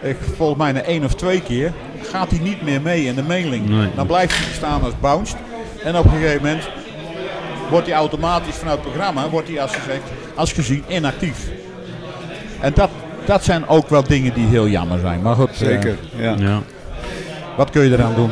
[0.02, 1.72] eh, volgens mij na één of twee keer,
[2.12, 3.70] gaat hij niet meer mee in de mailing.
[3.70, 3.90] Nee.
[3.96, 5.38] Dan blijft hij staan als bounced.
[5.84, 6.70] En op een gegeven moment
[7.70, 10.02] wordt hij automatisch vanuit het programma, wordt hij als gezegd,
[10.36, 11.48] als gezien inactief.
[12.60, 12.90] En dat,
[13.26, 15.22] dat zijn ook wel dingen die heel jammer zijn.
[15.22, 16.36] Maar goed, eh, Zeker, ja.
[16.40, 16.60] Ja.
[17.58, 18.30] Wat kun je eraan doen?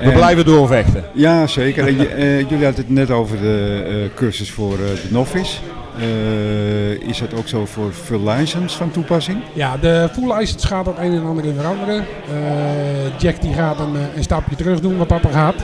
[0.00, 1.04] We En- blijven doorvechten.
[1.12, 1.86] Ja, zeker.
[1.86, 5.56] En je- eh, jullie hadden het net over de eh, cursus voor eh, de novice.
[5.98, 9.38] Eh, is dat ook zo voor full license van toepassing?
[9.52, 11.96] Ja, de full license gaat het een en ander in veranderen.
[11.96, 15.54] Eh, Jack die gaat een, eh, een stapje terug doen wat dat er gaat.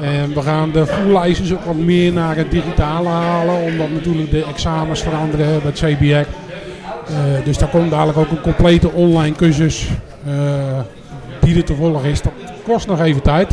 [0.00, 1.16] En we gaan de full
[1.52, 6.04] ook wat meer naar het digitale halen, omdat natuurlijk de examens veranderen bij het CBR.
[7.10, 9.88] Uh, dus daar komt dadelijk ook een complete online cursus
[11.42, 12.22] die er te volgen is.
[12.22, 12.32] Dat
[12.64, 13.52] kost nog even tijd.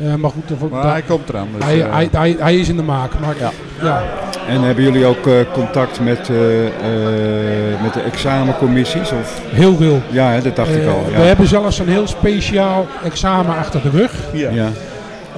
[0.00, 1.48] Uh, maar goed, maar hij komt eraan.
[1.56, 3.10] Dus, hij, hij, hij, hij, is in de maak.
[3.20, 3.50] Maar, ja.
[3.82, 4.02] ja.
[4.48, 6.28] En hebben jullie ook uh, contact met,
[7.82, 9.12] met de examencommissies?
[9.12, 9.40] Of?
[9.50, 10.02] Heel veel.
[10.10, 11.04] Ja, hè, dat dacht ik al.
[11.10, 11.16] Ja.
[11.16, 14.12] We hebben zelfs een heel speciaal examen achter de rug.
[14.32, 14.50] Ja.
[14.50, 14.68] ja.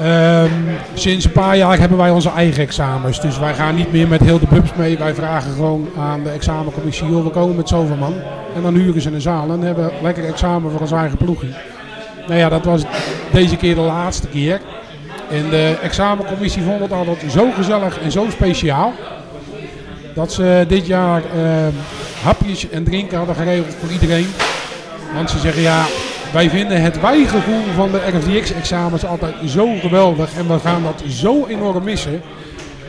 [0.00, 3.20] Um, sinds een paar jaar hebben wij onze eigen examens.
[3.20, 4.98] Dus wij gaan niet meer met heel de bubs mee.
[4.98, 8.14] Wij vragen gewoon aan de examencommissie, joh, we komen met zoveel man.
[8.54, 11.48] En dan huren ze een zaal en hebben lekker examen voor ons eigen ploegje.
[12.26, 12.82] Nou ja, dat was
[13.32, 14.60] deze keer de laatste keer.
[15.30, 18.92] En de examencommissie vond het altijd zo gezellig en zo speciaal.
[20.14, 21.42] Dat ze dit jaar uh,
[22.22, 24.26] hapjes en drinken hadden geregeld voor iedereen.
[25.14, 25.84] Want ze zeggen ja,
[26.32, 30.36] wij vinden het wijgevoel van de RFDX-examens altijd zo geweldig.
[30.36, 32.22] En we gaan dat zo enorm missen.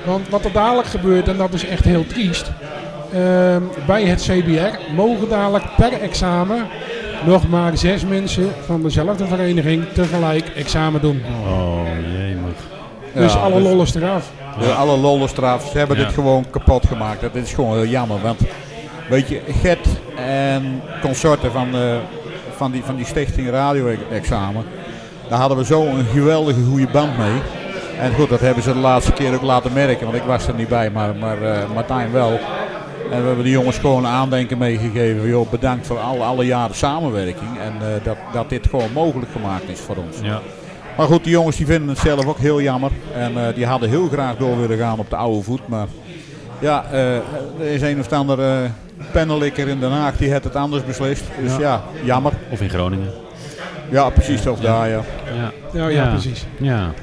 [0.06, 2.52] Want wat er dadelijk gebeurt, en dat is echt heel triest.
[3.14, 3.57] Uh,
[3.88, 6.68] bij het CBR mogen dadelijk per examen
[7.26, 11.22] nog maar zes mensen van dezelfde vereniging tegelijk examen doen.
[11.45, 11.82] Oh
[12.18, 12.53] jee, man.
[13.14, 14.32] Dus alle dus lollen eraf.
[14.78, 15.70] Alle lollen eraf.
[15.72, 17.22] Ze hebben dit gewoon kapot gemaakt.
[17.22, 18.22] Dat is gewoon heel jammer.
[18.22, 18.40] Want
[19.10, 21.95] weet je, Gert en consorten van, uh,
[22.64, 24.64] van, die, van die stichting radio-examen.
[25.30, 27.41] Daar hadden we zo een geweldige goede band mee.
[27.99, 30.06] En goed, dat hebben ze de laatste keer ook laten merken.
[30.06, 32.40] Want ik was er niet bij, maar, maar uh, Martijn wel.
[33.11, 35.27] En we hebben de jongens gewoon een aandenken meegegeven.
[35.27, 37.60] Joh, bedankt voor alle, alle jaren samenwerking.
[37.60, 40.18] En uh, dat, dat dit gewoon mogelijk gemaakt is voor ons.
[40.22, 40.40] Ja.
[40.98, 42.91] Maar goed, die jongens die vinden het zelf ook heel jammer.
[43.14, 45.68] En uh, die hadden heel graag door willen gaan op de oude voet.
[45.68, 45.88] Maar
[46.60, 47.22] ja, er
[47.60, 48.40] is een of ander
[49.12, 51.24] pennelikker in Den Haag die het het anders beslist.
[51.42, 52.34] Dus ja, ja jammer.
[52.50, 53.12] Of in Groningen.
[53.90, 54.48] Ja, precies.
[54.48, 55.02] Of daar, ja.
[55.36, 56.46] Ja, ja, ja precies.
[56.58, 56.94] Ja.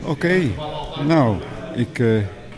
[0.00, 0.50] Oké, okay.
[1.06, 1.36] nou,
[1.74, 2.00] ik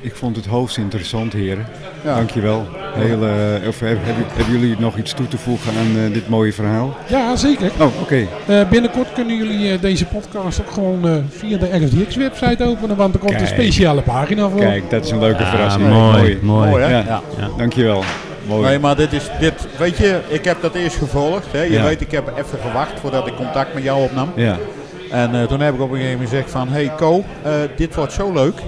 [0.04, 1.66] ik vond het hoogst interessant, heren.
[2.04, 2.14] Ja.
[2.14, 2.66] Dankjewel.
[2.94, 6.52] Heel, uh, of hebben, hebben, jullie nog iets toe te voegen aan uh, dit mooie
[6.52, 6.96] verhaal?
[7.06, 7.70] Ja, zeker.
[7.78, 8.02] Oh, oké.
[8.02, 8.28] Okay.
[8.48, 13.32] Uh, binnenkort kunnen jullie deze podcast ook gewoon via de RSDX-website openen, want er komt
[13.32, 13.42] Kijk.
[13.42, 14.60] een speciale pagina voor.
[14.60, 15.88] Kijk, dat is een leuke ja, verrassing.
[15.88, 16.38] Mooi, mooi.
[16.42, 16.70] mooi.
[16.70, 16.90] mooi hè?
[16.90, 17.04] Ja.
[17.06, 17.22] Ja.
[17.38, 17.48] ja.
[17.56, 18.04] Dankjewel.
[18.46, 18.68] Mooi.
[18.68, 21.46] Nee, maar dit is, dit, weet je, ik heb dat eerst gevolgd.
[21.52, 21.62] Hè.
[21.62, 24.32] Je weet, ik heb even gewacht voordat ik contact met jou opnam.
[24.36, 24.58] Ja.
[25.10, 27.24] En toen heb ik op een gegeven moment gezegd van, hey Co,
[27.76, 28.60] dit wordt zo leuk.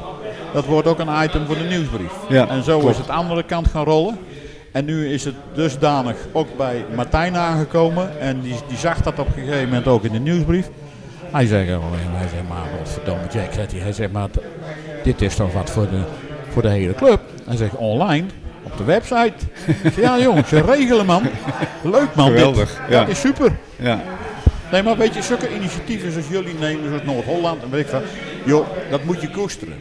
[0.57, 2.13] Dat wordt ook een item voor de nieuwsbrief.
[2.29, 2.93] Ja, en zo klopt.
[2.95, 4.19] is het andere kant gaan rollen.
[4.73, 8.21] En nu is het dusdanig ook bij Martijn aangekomen.
[8.21, 10.69] En die, die zag dat op een gegeven moment ook in de nieuwsbrief.
[11.31, 13.81] Hij oh, hij zei maar, wat verdomme Jack, zegt hij.
[13.81, 14.29] Hij zegt, maar
[15.03, 16.01] dit is toch wat voor de,
[16.53, 17.21] voor de hele club.
[17.47, 18.27] Hij zegt, online,
[18.63, 19.35] op de website.
[19.97, 21.23] ja jongens, regelen man.
[21.83, 22.79] Leuk man Geweldig, dit.
[22.89, 23.01] ja.
[23.01, 23.57] Dat is super.
[23.77, 24.01] Ja.
[24.73, 28.03] Nee, maar weet je, zulke initiatieven zoals jullie nemen, zoals Noord-Holland en weet ik wat.
[28.45, 29.75] Joh, dat moet je koesteren.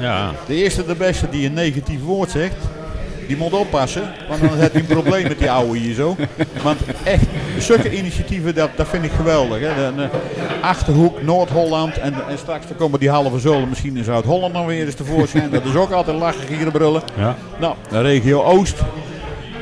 [0.00, 0.32] Ja.
[0.46, 2.56] De eerste de beste die een negatief woord zegt,
[3.26, 4.02] die moet oppassen.
[4.28, 6.16] Want dan heeft hij een probleem met die ouwe hier zo.
[6.62, 7.24] Want echt,
[7.58, 9.60] zulke initiatieven, dat, dat vind ik geweldig.
[9.60, 9.74] Hè.
[9.74, 10.08] De, de
[10.60, 14.86] Achterhoek, Noord-Holland en, en straks dan komen die halve zolen misschien in Zuid-Holland nog weer
[14.86, 15.50] eens tevoorschijn.
[15.50, 17.02] Dat is ook altijd lachen, gieren, brullen.
[17.16, 17.36] Ja.
[17.60, 18.76] Nou, de regio Oost.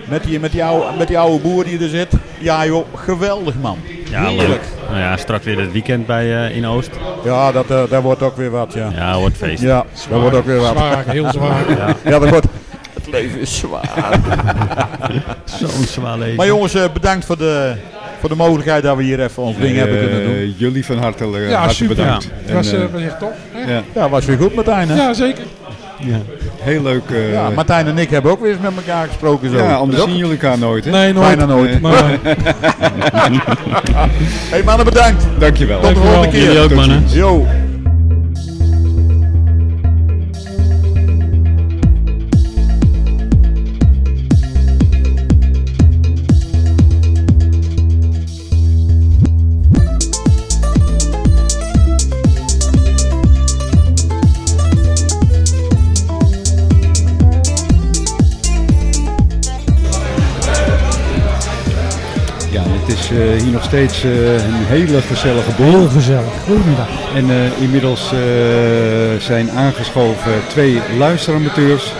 [0.08, 2.12] Met die, met, die oude, met die oude boer die er zit.
[2.38, 3.78] Ja joh, geweldig man.
[4.10, 4.48] Ja, Heerlijk.
[4.48, 4.60] leuk.
[4.88, 6.90] Nou ja, straks weer het weekend bij, uh, in Oost.
[7.24, 8.90] Ja, dat, uh, daar wordt ook weer wat, ja.
[8.94, 9.62] Ja, wordt feest.
[9.62, 10.76] Ja, daar wordt ook weer wat.
[10.76, 11.64] Zwaar, heel zwaar.
[11.78, 11.96] Ja.
[12.04, 12.46] Ja, dat wordt...
[12.94, 13.90] Het leven is zwaar.
[15.44, 16.36] Zo'n zwaar leven.
[16.36, 17.74] maar jongens, uh, bedankt voor de,
[18.20, 20.54] voor de mogelijkheid dat we hier even ons ding hebben kunnen doen.
[20.56, 21.96] Jullie van harte, Ja, harte super.
[21.96, 22.30] bedankt.
[22.44, 23.32] Het was, En, uh, eh, was echt top.
[23.52, 23.72] Hè?
[23.72, 24.96] ja, Ja, was weer goed Martijn, hè?
[24.96, 25.44] Ja, zeker.
[25.98, 26.18] Ja.
[26.66, 27.10] Heel leuk.
[27.10, 29.56] eh, Ja, Martijn en ik hebben ook weer eens met elkaar gesproken zo.
[29.56, 30.84] ja, anders zien jullie elkaar nooit.
[30.84, 30.90] Hè?
[30.90, 31.26] Nee, nooit.
[31.36, 31.80] Bijna nooit.
[31.80, 32.05] Maar,
[34.51, 35.26] hey mannen, bedankt.
[35.38, 35.80] Dankjewel.
[35.80, 36.43] Tot de volgende keer.
[36.43, 36.98] Jullie ook, Tot mannen.
[37.01, 37.12] ziens.
[37.14, 37.47] Yo.
[63.47, 65.66] Hier nog steeds eh, een hele gezellige boel.
[65.66, 66.32] heel gezellig.
[66.44, 66.89] Goedemiddag.
[67.14, 68.18] En eh, inmiddels eh,
[69.18, 71.93] zijn aangeschoven twee luisteramateurs.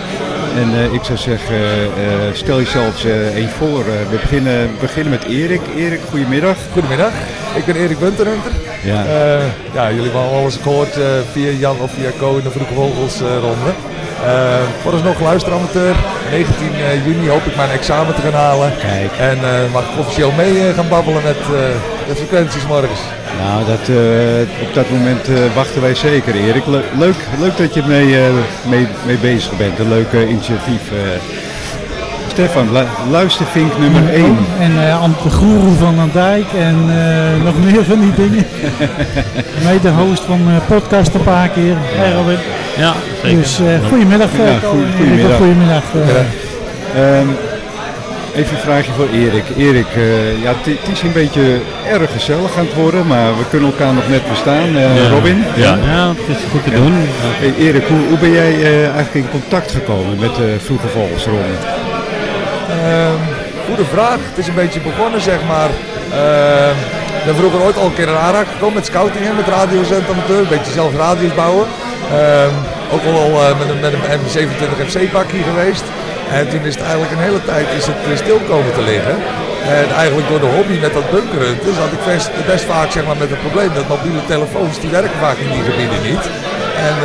[0.55, 3.85] En eh, ik zou zeggen, eh, stel jezelf eh eens voor.
[3.85, 5.61] We beginnen, beginnen met Erik.
[5.75, 6.57] Erik, goedemiddag.
[6.73, 7.11] Goedemiddag,
[7.55, 8.51] ik ben Erik Bunterhunter.
[8.83, 9.05] Ja.
[9.05, 12.51] Eh, ja, jullie hebben al eens gehoord eh, via Jan of via Co in de
[12.51, 13.41] Vroege Vogels eh,
[14.25, 15.95] Eh vooralsnog luisteramateur.
[16.31, 18.71] 19 eh, juni hoop ik mijn examen te gaan halen.
[18.77, 19.11] Kijk.
[19.19, 21.37] En eh, mag ik officieel mee gaan babbelen met
[22.07, 22.99] de frequenties morgens.
[23.43, 23.95] Nou, dat,
[24.67, 26.65] op dat moment wachten wij zeker, Erik.
[26.97, 28.15] leuk, leuk dat je mee,
[28.69, 29.79] mee, mee bezig bent.
[29.79, 30.81] Een leuke initiatief.
[32.37, 32.69] Stefan,
[33.09, 34.37] luistervink nummer 1.
[34.59, 38.45] En uh, de Groeroe van Van Dijk en uh, nog meer van die dingen.
[39.65, 42.37] Mede host van uh, podcast een paar keer, Erwin.
[42.77, 42.93] Ja,
[43.23, 43.37] zeker.
[43.37, 43.59] Dus
[43.89, 44.29] goedemiddag.
[44.37, 45.37] Ja, goedemiddag.
[45.37, 45.83] goedemiddag.
[46.97, 47.35] Um,
[48.35, 49.45] even een vraagje voor Erik.
[49.57, 49.87] Erik,
[50.41, 51.59] ja, het is een beetje
[51.91, 54.71] erg gezellig aan het worden, maar we kunnen elkaar nog net verstaan.
[54.71, 55.09] Ja.
[55.09, 55.43] Robin?
[55.55, 55.77] Ja.
[55.83, 56.93] ja, het is goed te doen.
[56.93, 61.76] Hey, Erik, hoe, hoe ben jij eigenlijk in contact gekomen met de Vroege Volksronde?
[62.69, 63.21] Ehm,
[63.67, 64.19] goede vraag.
[64.29, 65.69] Het is een beetje begonnen, zeg maar.
[66.13, 66.69] Uh,
[67.19, 70.39] ik ben vroeger ooit al een keer in aanraking gekomen met scouting en met radiozendamateur.
[70.39, 71.67] Een beetje zelf radio's bouwen.
[72.11, 72.53] Ehm,
[72.93, 75.83] ook al uh, met een, met een M27 FC-pakje geweest.
[76.31, 79.15] En toen is het eigenlijk een hele tijd is het eh, stil komen te liggen.
[79.63, 83.05] En eigenlijk door de hobby met dat bunkeren, dus had ik best, best vaak zeg
[83.05, 86.23] maar, met het probleem dat mobiele telefoons, die werken vaak in die gebieden niet.
[86.87, 86.95] En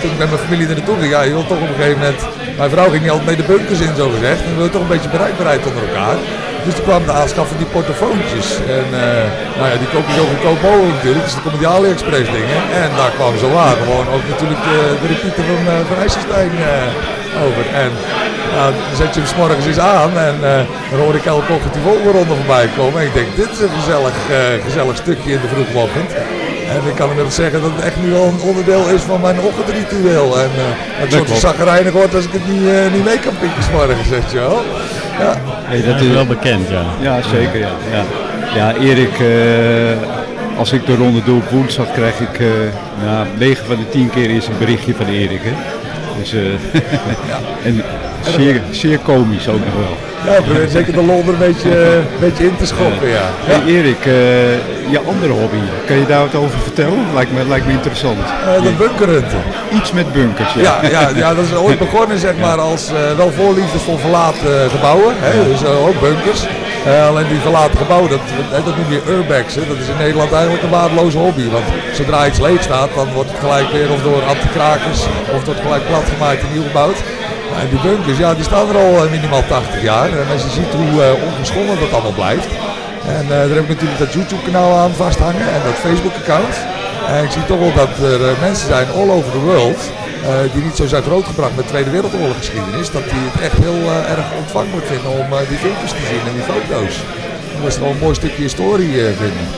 [0.00, 1.98] toen ik met mijn familie er naartoe ging, ja, je wilt toch op een gegeven
[1.98, 2.20] moment...
[2.60, 4.40] Mijn vrouw ging niet altijd mee de bunkers in, zo gezegd.
[4.42, 6.16] En we wilden toch een beetje bereikbaarheid onder elkaar.
[6.64, 8.48] Dus toen kwam de aanschaf van die portofoontjes.
[8.78, 9.24] En uh,
[9.58, 11.24] nou ja, die koop je zo goedkoop mogelijk natuurlijk.
[11.24, 12.60] Dus dan komen die AliExpress dingen.
[12.82, 16.52] En daar kwam zo waar gewoon ook natuurlijk de, de van, uh, van IJsselstein
[17.46, 17.64] over.
[17.84, 17.90] En
[18.54, 20.34] nou, dan zet je hem s eens aan en
[20.90, 23.00] dan hoor ik elke ochtend die volgende voorbij komen.
[23.00, 24.16] En ik denk, dit is een gezellig,
[24.66, 26.10] gezellig stukje in de vroege ochtend.
[26.68, 29.40] En ik kan inmiddels zeggen dat het echt nu wel een onderdeel is van mijn
[29.40, 30.38] ochtendritueel.
[30.38, 30.62] En uh,
[31.02, 34.32] het soort zagrijnig wordt als ik het niet, uh, niet mee kan pikken morgen, zeg
[34.32, 34.62] je wel.
[35.18, 35.34] Ja.
[35.46, 36.84] Hey, dat is wel bekend, ja.
[37.00, 37.72] Ja, zeker, ja.
[37.90, 38.04] Ja,
[38.54, 42.48] ja Erik, uh, als ik de ronde doe op woensdag, krijg ik uh,
[43.04, 45.40] ja, 9 van de 10 keer is een berichtje van Erik.
[45.42, 45.52] Hè.
[46.18, 46.30] Dus,
[47.30, 47.38] ja.
[47.64, 47.82] en
[48.20, 50.13] zeer, zeer komisch ook nog wel.
[50.24, 53.30] Ja, probeer zeker de lol er een beetje, een beetje in te schoppen, ja.
[53.44, 54.14] Hey Erik, uh,
[54.90, 55.56] je andere hobby,
[55.86, 57.04] kan je daar wat over vertellen?
[57.14, 58.18] Lijkt me, lijkt me interessant.
[58.18, 59.42] Uh, de bunkerhunten.
[59.72, 60.62] Iets met bunkers, ja.
[60.62, 64.70] Ja, ja, ja dat is ooit begonnen zeg maar als uh, wel voorliefde voor verlaten
[64.70, 66.46] gebouwen, hè, dus ook bunkers.
[66.92, 68.20] Alleen die verlaten gebouwen, dat,
[68.64, 69.68] dat noem je urbexen.
[69.68, 71.48] Dat is in Nederland eigenlijk een waardeloze hobby.
[71.50, 75.46] Want zodra iets leeg staat, dan wordt het gelijk weer of door antikrakers of wordt
[75.46, 76.98] het gelijk platgemaakt en nieuw gebouwd.
[77.60, 80.08] En die bunkers, ja, die staan er al eh, minimaal 80 jaar.
[80.18, 82.48] En als je ziet hoe uh, ongeschonden dat allemaal blijft.
[83.06, 86.54] En uh, daar heb ik natuurlijk dat YouTube kanaal aan vasthangen en dat Facebook account.
[87.08, 89.80] En ik zie toch wel dat er mensen zijn all over the world
[90.52, 92.90] die niet zo zijn grootgebracht met Tweede Wereldoorlog geschiedenis.
[92.90, 93.82] Dat die het echt heel
[94.14, 96.94] erg ontvangbaar vinden om die filmpjes te zien en die foto's.
[97.60, 98.92] Dat is gewoon een mooi stukje historie
[99.22, 99.48] vinden.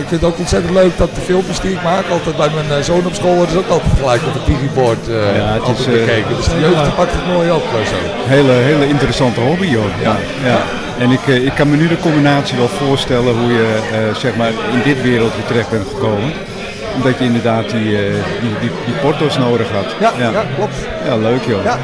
[0.00, 2.78] Ik vind het ook ontzettend leuk dat de filmpjes die ik maak, altijd bij mijn
[2.78, 5.84] eh, zoon op school, worden ook altijd gelijk op het digibord uh, ja, het is,
[5.84, 6.36] bekeken.
[6.36, 7.62] Dus de jeugd pakt het mooi op.
[7.86, 7.94] zo.
[8.28, 9.84] Hele, hele interessante hobby joh.
[10.02, 10.16] Ja.
[10.44, 10.62] ja.
[10.98, 13.80] En ik, ik kan me nu de combinatie wel voorstellen hoe je
[14.16, 16.32] zeg maar in dit wereldje terecht bent gekomen
[16.94, 17.96] omdat je inderdaad die,
[18.40, 19.94] die, die, die porto's nodig had.
[20.00, 20.42] Ja, ja.
[20.56, 20.74] klopt.
[21.04, 21.64] Ja, leuk joh.
[21.64, 21.78] Ja.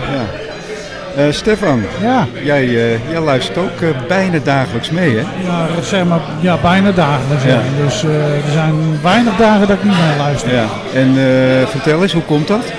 [1.19, 2.27] Uh, Stefan, ja.
[2.45, 5.21] jij, uh, jij luistert ook uh, bijna dagelijks mee, hè?
[5.21, 7.45] Ja, zeg maar, ja bijna dagelijks.
[7.45, 7.61] Ja.
[7.85, 10.55] Dus er zijn weinig dagen dat ik niet mee luister.
[10.55, 10.65] Ja.
[10.95, 11.15] En
[11.69, 12.73] vertel eens, hoe komt dat?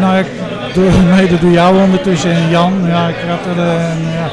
[0.00, 0.26] nou, ik
[0.72, 2.72] doe mede door jou ondertussen en Jan.
[2.86, 3.62] Ja, ik had er,
[4.16, 4.26] ja,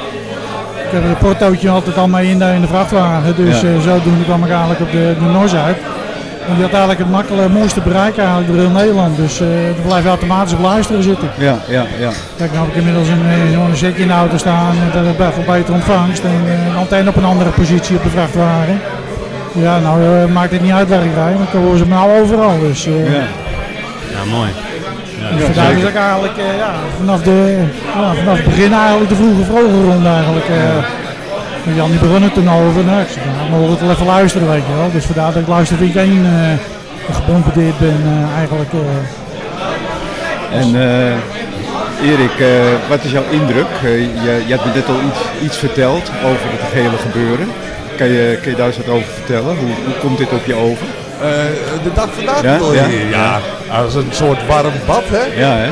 [0.86, 3.36] ik heb een portootje altijd al mee in de, in de vrachtwagen.
[3.36, 3.80] Dus ja.
[3.80, 5.78] zodoende kwam ik eigenlijk op de, de NOS uit.
[6.48, 9.18] En die had eigenlijk het makkelijke, mooiste bereik eigenlijk door heel Nederland.
[9.18, 11.30] Dus uh, dan blijf je automatisch op luisteren zitten.
[11.38, 12.12] Ja, ja, ja.
[12.38, 14.76] Kijk, nu heb ik inmiddels een, een, een zetje in de auto staan.
[14.94, 16.24] Dat is voor beter ontvangst.
[16.24, 18.80] En uh, altijd op een andere positie op de vrachtwagen.
[19.52, 21.36] Ja, nou uh, maakt het niet uit waar ik rijd.
[21.52, 22.60] Dan horen ze me nou overal.
[22.60, 23.22] Dus, uh, ja.
[24.12, 24.50] ja, mooi.
[25.22, 27.58] Ja, dus vandaar dat ik eigenlijk ja, vanaf, de,
[27.96, 30.46] ja, vanaf het begin eigenlijk de vroege vroege ronde eigenlijk.
[31.76, 32.84] Jan die begon het toen over.
[32.84, 34.92] Nou, ik zei, nou, we wel even luisteren, weet je wel.
[34.92, 38.74] Dus vandaar dat ik luister één uh, gebombardeerd ben uh, eigenlijk.
[38.74, 38.82] Uh.
[40.60, 40.76] En
[42.04, 42.38] Erik,
[42.90, 43.68] wat is jouw indruk?
[43.82, 47.48] je, je hebt me net al iets, iets verteld over het hele gebeuren.
[47.98, 49.58] Kan je, kan je daar eens wat over vertellen?
[49.58, 50.88] Hoe, hoe komt dit op je over?
[51.24, 51.30] Uh,
[51.84, 52.60] de dag vandaag ja?
[52.74, 52.88] ja?
[53.10, 53.42] Ja,
[53.72, 55.04] als een soort warm bad.
[55.06, 55.42] Hè?
[55.42, 55.70] Ja, hè?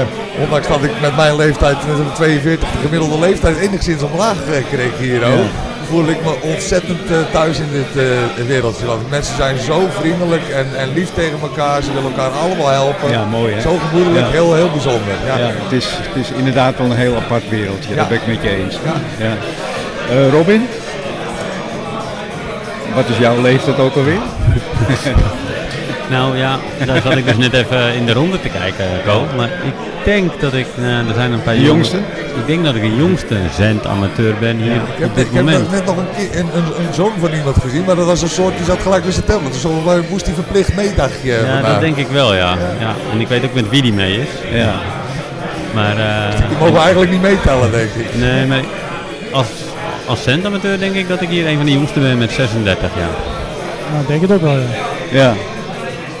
[0.00, 0.06] Uh,
[0.42, 4.36] ondanks dat ik met mijn leeftijd, met 42 de gemiddelde leeftijd, enigszins omlaag
[4.70, 5.46] kreeg hier ook.
[5.88, 8.04] Voel ik me ontzettend uh, thuis in dit
[8.46, 8.86] wereldje.
[9.10, 11.82] Mensen zijn zo vriendelijk en, en lief tegen elkaar.
[11.82, 13.10] Ze willen elkaar allemaal helpen.
[13.10, 13.60] Ja, mooi hè?
[13.60, 15.14] Zo gemoedelijk, heel, heel bijzonder.
[15.26, 15.36] Ja.
[15.36, 15.50] ja.
[15.52, 17.94] het, is, het is inderdaad wel een heel apart wereldje.
[17.94, 18.78] Dat ben ik met je eens.
[19.18, 19.36] Ja.
[20.30, 20.66] Robin?
[22.98, 24.18] Wat is jouw leeftijd ook alweer?
[26.10, 29.26] Nou ja, daar zat ik dus net even in de ronde te kijken, Ko.
[29.36, 29.72] Maar ik
[30.04, 32.10] denk dat ik, eh, er zijn een paar De jongens- jongste?
[32.40, 35.44] Ik denk dat ik de jongste zendamateur ben hier Ik heb, op dit ik heb
[35.44, 35.70] moment.
[35.70, 38.28] net nog een, keer een, een, een zoon van iemand gezien, maar dat was een
[38.28, 39.52] soort, die zat gelijk met zijn tablet.
[39.52, 39.64] Dus
[40.10, 41.30] moest hij verplicht meedagje.
[41.32, 41.70] Ja, vandaag.
[41.72, 42.56] dat denk ik wel, ja.
[42.80, 42.94] ja.
[43.12, 44.58] En ik weet ook met wie die mee is.
[44.58, 44.74] Ja.
[45.74, 48.14] Maar, eh, Die mogen eigenlijk niet meetellen, denk ik.
[48.14, 48.62] Nee, maar
[49.32, 49.46] als,
[50.08, 53.08] als centamateur denk ik dat ik hier een van de jongsten ben met 36 jaar.
[53.92, 54.58] Nou, denk het ook wel,
[55.10, 55.34] ja.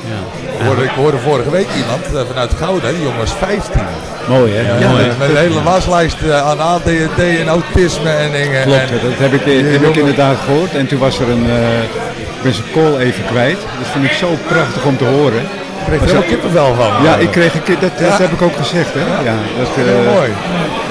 [0.04, 0.20] Ja.
[0.58, 3.80] Ik hoorde, ik hoorde vorige week iemand eh, vanuit Gouda, die jongen was 15.
[4.28, 4.78] Mooi hè?
[4.78, 5.06] Ja, Mooi.
[5.06, 8.62] met, met een hele waslijst eh, aan ADHD en autisme en dingen.
[8.62, 10.74] Klopt, en, dat heb ik, die heb ik inderdaad gehoord.
[10.74, 13.58] En toen was er een, eh, ik ben zijn call even kwijt.
[13.78, 15.42] Dat vind ik zo prachtig om te horen.
[15.80, 16.90] Ik kreeg er helemaal kippenvel van.
[17.06, 18.16] Ja, ik kreeg een keer, dat, dat Ja.
[18.24, 19.04] heb ik ook gezegd hè.
[19.30, 20.30] Ja, dat, eh, Heel mooi.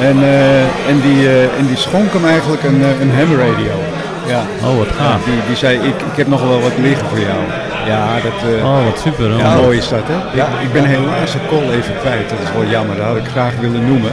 [0.09, 3.75] En, eh, en, die, eh, en die schonk hem eigenlijk een, eh, een ham radio.
[4.33, 4.41] Ja.
[4.67, 5.23] Oh, wat Ja, gaaf.
[5.23, 7.41] die, die zei, ik, ik heb nog wel wat liggen voor jou.
[7.91, 8.37] Ja, dat...
[8.59, 9.29] eh, Oh, wat super.
[9.31, 9.39] hoor.
[9.39, 10.17] Ja, mooi is dat, hè?
[10.41, 12.29] Ik, ik ben helaas een call even kwijt.
[12.29, 12.95] Dat is wel jammer.
[12.95, 14.11] Dat had ik graag willen noemen.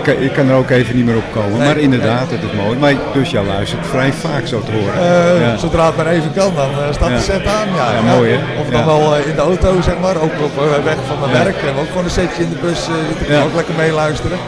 [0.00, 1.58] Ik, kan- ik kan er ook even niet meer op komen.
[1.58, 2.78] Nee, maar inderdaad, het is mooi.
[2.78, 4.94] Maar dus jij luistert vrij vaak zo te horen.
[4.94, 5.56] Eh, ja.
[5.56, 7.68] Zodra het maar even kan, dan eh, staat de set aan.
[7.76, 8.38] Ja, Ja, mooi, hè?
[8.60, 10.16] Of dan wel eh, in de auto, zeg maar.
[10.16, 11.56] Ook op eh, weg van mijn werk.
[11.56, 12.80] En ook gewoon een setje in de bus.
[12.88, 13.42] eh zitten, Ja.
[13.42, 14.38] ook lekker meeluisteren.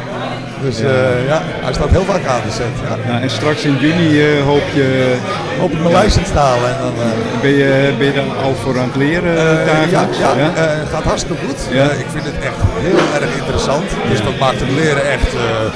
[0.64, 0.84] Dus Ja.
[0.86, 2.74] eh, ja, hij staat heel vaak aan de set.
[2.88, 3.12] Ja.
[3.12, 5.14] Ja, en straks in juni eh, hoop je...
[5.60, 6.68] Hoop ik mijn license te halen.
[6.68, 9.32] En dan, eh, Ben je, ben je daar al voor aan het leren
[9.90, 11.58] ja, ja, eh, gaat hartstikke goed.
[11.70, 11.84] Ja.
[11.84, 13.84] Ik vind het echt heel erg interessant.
[14.10, 15.30] Dus dat maakt het leren echt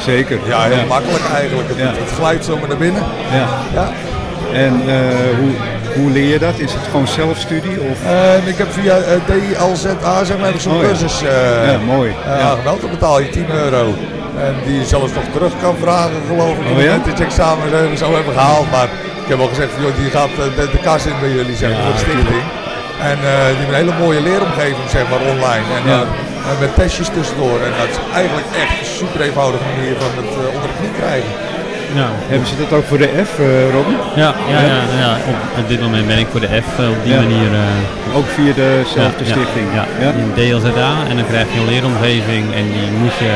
[0.05, 0.39] Zeker.
[0.47, 0.85] ja, heel Ja.
[0.89, 1.69] makkelijk eigenlijk.
[1.69, 3.03] Het, het glijdt zomaar naar binnen.
[3.33, 3.47] Ja.
[3.75, 3.89] Ja.
[4.53, 4.73] En
[5.41, 5.51] hoe,
[5.95, 6.59] hoe leer je dat?
[6.59, 7.79] Is het gewoon zelfstudie?
[7.91, 7.99] Of?
[8.47, 12.15] Ik heb via eh, DLZA zeg maar, zo'n Oh cursus Ja, mooi.
[12.39, 12.55] Ja.
[12.65, 13.95] Dan betaal je 10 euro.
[14.47, 16.67] En die je zelfs nog terug kan vragen geloof ik.
[16.71, 17.13] Oh het ja?
[17.17, 18.71] je examen eh, zo hebben gehaald.
[18.71, 18.89] Maar
[19.25, 21.71] ik heb al gezegd, joh, die gaat eh, de, de kas in bij jullie zeg
[21.71, 22.45] maar, Ja, voor de stichting.
[23.11, 25.67] En eh, die hebben een hele mooie leeromgeving zeg maar online.
[25.77, 26.01] En, Ja.
[26.51, 27.59] en met testjes tussendoor.
[27.69, 30.95] En dat is eigenlijk echt een super eenvoudige manier van het eh, onder de knie
[31.03, 31.33] krijgen.
[32.01, 32.09] Ja.
[32.33, 33.97] Hebben ze dat ook voor de F, eh Robin?
[34.25, 35.13] Ja, ja, ja, ja.
[35.33, 37.21] Op, op dit moment ben ik voor de F op die Ja.
[37.25, 37.51] manier.
[37.65, 39.67] eh, Ook via dezelfde ja, stichting?
[39.79, 40.11] Ja, ja.
[40.23, 43.33] in DLZA en dan krijg je een leeromgeving en die moet je.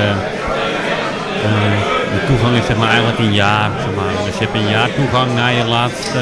[1.49, 1.79] Eh,
[2.15, 3.71] de toegang is zeg maar eigenlijk een jaar.
[3.85, 4.13] Zeg maar.
[4.27, 6.21] Dus je hebt een jaar toegang naar je laatste,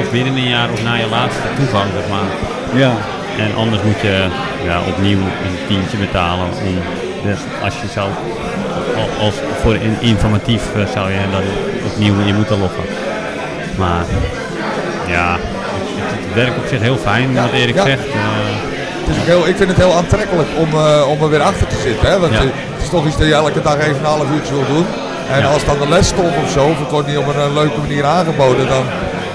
[0.00, 2.28] of binnen een jaar of na je laatste toegang zeg maar.
[2.82, 2.92] Ja.
[3.44, 4.26] En anders moet je
[4.64, 6.74] ja, opnieuw een tientje betalen om,
[7.28, 8.08] dus als je zou,
[8.96, 11.42] al- als voor in, informatief eh, zou je dan
[11.90, 12.84] opnieuw in moeten loggen.
[13.78, 14.04] Maar
[15.06, 17.84] ja, het, het werkt op zich heel fijn, wat Erik ja.
[17.84, 18.06] zegt.
[18.06, 18.12] eh,
[19.06, 21.76] Het is heel, ik vind het heel aantrekkelijk om, eh, om er weer achter te
[21.82, 22.10] zitten.
[22.10, 22.18] Hè?
[22.18, 22.40] Want Ja.
[22.90, 24.86] Toch iets dat je elke dag even een half uurtje wil doen.
[25.34, 25.46] En Ja.
[25.52, 27.78] als dan de les stopt of zo, of het wordt niet op een, eh, leuke
[27.80, 28.84] manier aangeboden, dan,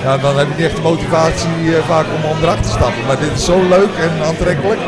[0.03, 3.05] ja, dan heb ik niet echt de motivatie eh, vaak om, om erachter te stappen.
[3.07, 4.79] Maar dit is zo leuk en aantrekkelijk,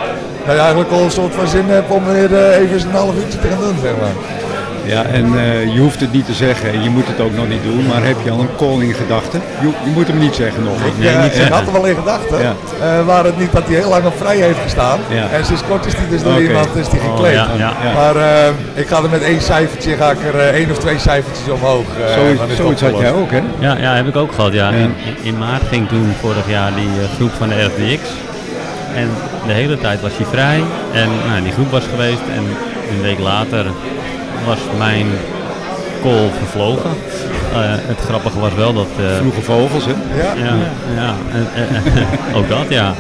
[0.46, 3.16] dat je eigenlijk al een soort van zin hebt om weer eh, even een half
[3.16, 4.16] uurtje te gaan doen, zeg maar.
[4.88, 7.48] Ja, en eh, je hoeft het niet te zeggen, en je moet het ook nog
[7.48, 9.42] niet doen, maar heb je al een call in gedachten?
[9.62, 10.74] Je, je moet hem niet zeggen nog.
[10.86, 12.54] Ik, eh, ik had er wel in gedachten, Ja.
[12.82, 15.00] eh, waar het niet dat hij heel lang op vrij heeft gestaan.
[15.10, 15.28] Ja.
[15.38, 17.34] En sinds kort is hij dus door iemand is die Oh, gekleed.
[17.34, 17.74] ja, ja.
[17.84, 17.94] Ja.
[17.94, 21.50] Maar eh, ik ga er met één cijfertje, ga ik er één of twee cijfertjes
[21.50, 21.86] omhoog.
[22.06, 23.42] eh, Zoiets, had jij ook, hè?
[23.60, 24.54] Ja, ja, heb ik ook gehad.
[24.54, 24.70] Ja.
[24.70, 24.88] Ja.
[25.22, 28.02] In, maart ging toen vorig jaar die groep van de RFDX.
[28.96, 29.10] En
[29.48, 30.62] de hele tijd was hij vrij.
[30.94, 32.22] En nou, die groep was geweest.
[32.36, 32.44] En
[32.96, 33.66] een week later
[34.48, 35.08] was mijn
[36.02, 36.90] call vervlogen.
[37.54, 38.88] Eh, het grappige was wel dat...
[39.00, 39.92] eh, Vroege vogels, hè?
[40.24, 40.34] Ja.
[40.46, 40.54] ja,
[40.96, 42.94] ja en- en- en- ook dat ja.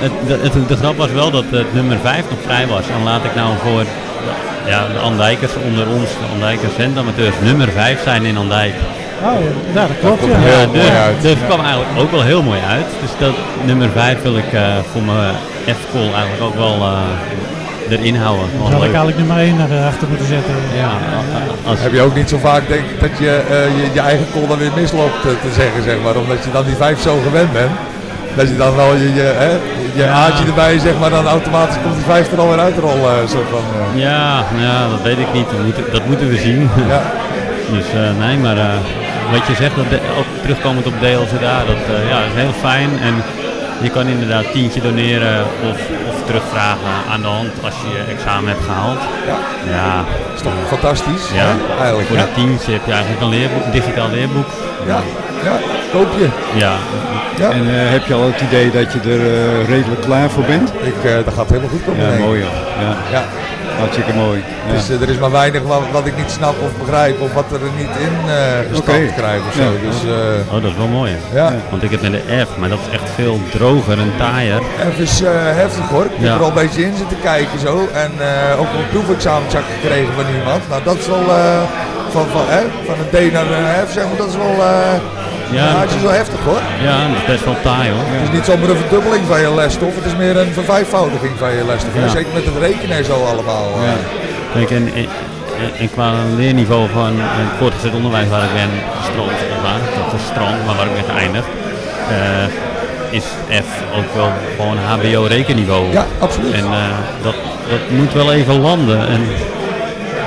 [0.00, 2.82] Het, de, het- de grap was wel dat het nummer 5 nog vrij was.
[2.96, 3.84] En laat ik nou voor
[4.66, 8.74] ja, de Andijkers onder ons, de Andijkers centamateurs, nummer 5 zijn in Andijk.
[9.24, 9.30] Oh,
[9.74, 10.36] ja, dat klopt, ja.
[10.38, 11.22] heel Ja, mooi dus, uit.
[11.22, 12.86] dus het kwam eigenlijk ook wel heel mooi uit.
[13.00, 13.34] Dus dat
[13.64, 15.34] nummer 5 wil ik eh, voor mijn
[15.66, 16.98] F-call eigenlijk ook wel eh,
[17.90, 18.46] erin houden.
[18.58, 20.54] Dan zou ik eigenlijk nummer 1 erachter moeten zetten.
[20.76, 20.90] Ja,
[21.70, 24.26] als, Heb je ook niet zo vaak denk ik, dat je, eh, je je eigen
[24.32, 26.16] call dan weer misloopt eh, te zeggen, zeg maar.
[26.16, 27.70] Omdat je dan die vijf zo gewend bent.
[28.36, 29.50] Dat je dan wel je, je, hè,
[29.98, 30.12] je Ja.
[30.12, 33.12] aardje erbij, zeg maar, dan automatisch komt die vijf er alweer uit rollen.
[33.22, 34.00] eh, soort van, eh.
[34.00, 35.46] ja, nou ja, dat weet ik niet.
[35.50, 36.70] Dat moeten, dat moeten we zien.
[36.88, 37.02] Ja.
[37.76, 38.64] Dus eh, nee, maar eh,
[39.32, 42.52] wat je zegt, dat de- ook terugkomend op DLZA, dat eh, ja, dat is heel
[42.60, 42.90] fijn.
[43.08, 43.14] En
[43.80, 45.78] je kan inderdaad tientje doneren of,
[46.10, 48.98] of terugvragen aan de hand als je je examen hebt gehaald.
[49.26, 49.38] Ja.
[49.74, 51.44] Ja, is toch fantastisch, ja.
[51.44, 52.08] hè, eigenlijk.
[52.08, 52.24] voor Ja.
[52.24, 54.46] dat tientje heb je eigenlijk een leerboek, een digitaal leerboek.
[54.86, 55.00] Ja.
[55.44, 55.56] ja,
[55.92, 56.28] koop je.
[56.54, 56.74] Ja,
[57.38, 57.50] Ja.
[57.50, 60.72] En eh, heb je al het idee dat je er eh, redelijk klaar voor bent?
[60.82, 62.12] Ik, eh, dat gaat helemaal goed komen.
[62.12, 62.52] Ja, mooi hoor.
[63.12, 63.22] Ja.
[63.78, 64.42] Hartstikke mooi.
[64.66, 64.72] Ja.
[64.72, 67.44] Dus eh, er is maar weinig wat, wat ik niet snap of begrijp of wat
[67.52, 69.12] er niet in eh gestand Oké.
[69.16, 69.62] krijgt of zo.
[69.62, 69.68] Ja.
[69.88, 71.12] Dus eh, Oh, dat is wel mooi.
[71.12, 71.38] hè?
[71.40, 71.52] ja.
[71.70, 74.60] Want ik heb met de F, maar dat is echt veel droger en taaier.
[74.88, 76.04] Even is eh, heftig hoor.
[76.04, 77.88] Ik heb er al een beetje in zitten kijken zo.
[78.04, 80.62] En eh, ook een proefexamenzak gekregen van iemand.
[80.68, 81.62] Nou dat is wel eh,
[82.10, 84.16] van, van, hè, van een D naar een F zeg maar.
[84.16, 84.94] Dat is wel, eh
[85.54, 86.60] Ja, ja, het is wel heftig hoor.
[86.88, 88.04] Ja, dat is best wel taai hoor.
[88.06, 89.94] Het is niet zomaar een verdubbeling van je lesstof.
[89.94, 91.92] Het is meer een vervijfvoudiging van je lesstof.
[91.94, 92.08] Ja.
[92.08, 93.68] Zeker met het rekenen en zo allemaal.
[93.84, 93.92] eh.
[94.54, 95.06] Kijk, en, en,
[95.78, 98.70] en qua leerniveau van het voortgezet onderwijs waar ik ben
[99.64, 101.46] maar, dat is strand, maar waar ik ben geëindigd,
[102.10, 102.46] eh,
[103.18, 103.24] is
[103.68, 105.92] F ook wel gewoon HBO rekenniveau.
[105.92, 106.52] Ja, absoluut.
[106.52, 107.34] En eh, dat,
[107.70, 109.08] dat moet wel even landen.
[109.08, 109.20] En,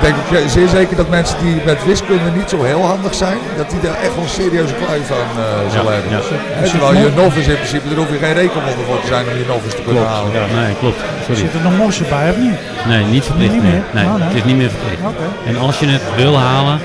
[0.00, 3.70] denk ja, zeer zeker dat mensen die met wiskunde niet zo heel handig zijn, dat
[3.70, 6.10] die daar echt wel een serieuze kluif aan eh zullen Ja, hebben.
[6.16, 6.20] ja.
[6.60, 9.36] Hè, terwijl je novice in principe, daar hoef je geen rekenwonder voor te zijn om
[9.42, 10.32] je novice te kunnen klopt, halen.
[10.40, 11.00] ja, nee, klopt.
[11.26, 11.40] Sorry.
[11.44, 12.58] Zit er nog morsen bij of niet?
[12.92, 13.72] Nee, niet verplicht Niet meer.
[13.72, 13.84] meer?
[13.98, 14.28] Nee, Oh, nee.
[14.28, 15.02] het is niet meer verplicht.
[15.12, 15.26] Oké.
[15.50, 16.76] En als je het wil halen,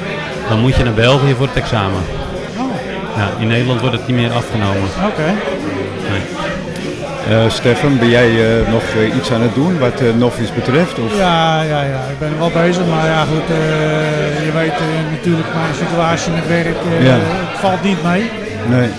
[0.49, 2.01] dan moet je naar België voor het examen.
[2.57, 2.63] Oh.
[3.19, 4.87] Ja, in Nederland wordt het niet meer afgenomen.
[5.11, 5.27] Oké.
[6.11, 6.21] Nee.
[7.29, 10.99] Eh, Stefan, ben jij eh, nog eh, iets aan het doen wat eh Novice betreft?
[10.99, 11.17] Of?
[11.17, 15.11] Ja, ja, ja, ik ben er wel bezig, maar ja goed, eh, je weet eh,
[15.11, 17.17] natuurlijk mijn situatie met werk, eh, Ja.
[17.51, 18.23] het valt niet mee.
[18.75, 18.89] Nee.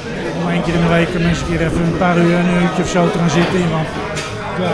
[0.42, 2.82] Om één keer in de week mensen een keer even een paar uur, een uurtje
[2.82, 3.60] of zo te gaan zitten.
[3.76, 3.88] Want
[4.62, 4.72] ja,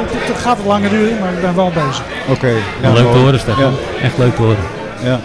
[0.00, 2.02] het, het- het gaat wat langer duren, maar ik ben wel bezig.
[2.28, 2.52] Oké.
[2.82, 3.74] Ja, leuk te horen, Stefan.
[4.02, 4.64] Echt leuk te horen.
[5.10, 5.18] Ja.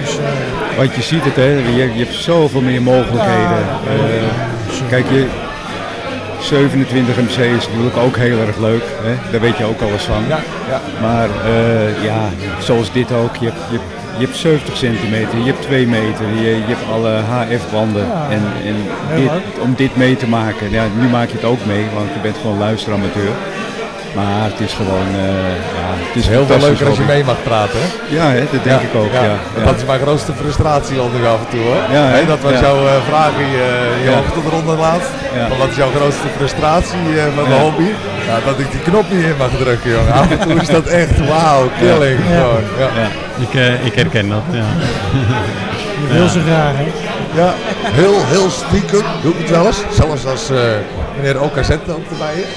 [0.00, 3.60] Dus, eh, Want je ziet het, hè, je, je hebt zoveel meer mogelijkheden.
[3.86, 5.26] Eh, kijk, je,
[6.44, 8.82] 27 MC is natuurlijk ook heel erg leuk.
[9.02, 9.30] Hè?
[9.30, 10.22] Daar weet je ook alles van.
[10.28, 10.80] Ja, ja.
[11.00, 13.36] Maar eh, ja, zoals dit ook.
[13.36, 13.78] Je hebt, je,
[14.18, 18.06] je hebt 70 centimeter, je hebt 2 meter, je, je hebt alle HF-banden.
[18.06, 18.76] Ja, en en
[19.16, 19.30] dit,
[19.60, 22.36] om dit mee te maken, ja, nu maak je het ook mee, want je bent
[22.40, 23.32] gewoon luisteramateur.
[24.14, 27.42] Maar het is gewoon, eh, ja, het is Heel veel leuker als je mee mag
[27.42, 27.78] praten.
[27.84, 27.88] Hè?
[28.18, 29.12] Ja, hè, dat denk ik ook.
[29.12, 29.64] Ja, ja.
[29.64, 31.82] Dat is mijn grootste frustratie al nu af en toe hoor.
[31.96, 32.16] Ja, hè?
[32.18, 32.60] Hè, dat was Ja.
[32.60, 33.66] jouw eh, vraag in je,
[34.04, 34.16] je Ja.
[34.16, 35.10] hoogteronde laatst.
[35.38, 35.48] Ja.
[35.48, 37.66] Maar wat is jouw grootste frustratie eh, met mijn Ja.
[37.66, 37.88] hobby?
[38.28, 40.12] Nou, dat ik die knop niet in mag drukken jongen.
[40.22, 42.18] Af en toe is dat echt wauw, killing.
[42.30, 42.34] Ja.
[42.40, 42.88] Gewoon, ja.
[43.02, 43.08] Ja.
[43.46, 44.68] Ik, eh, ik herken dat, ja.
[46.00, 46.88] je wil ze graag, hè?
[47.34, 47.54] Ja,
[48.00, 49.82] heel, heel stiekem doe ik het wel eens.
[49.90, 50.58] Zelfs als eh,
[51.16, 52.52] meneer OKZ ook erbij is.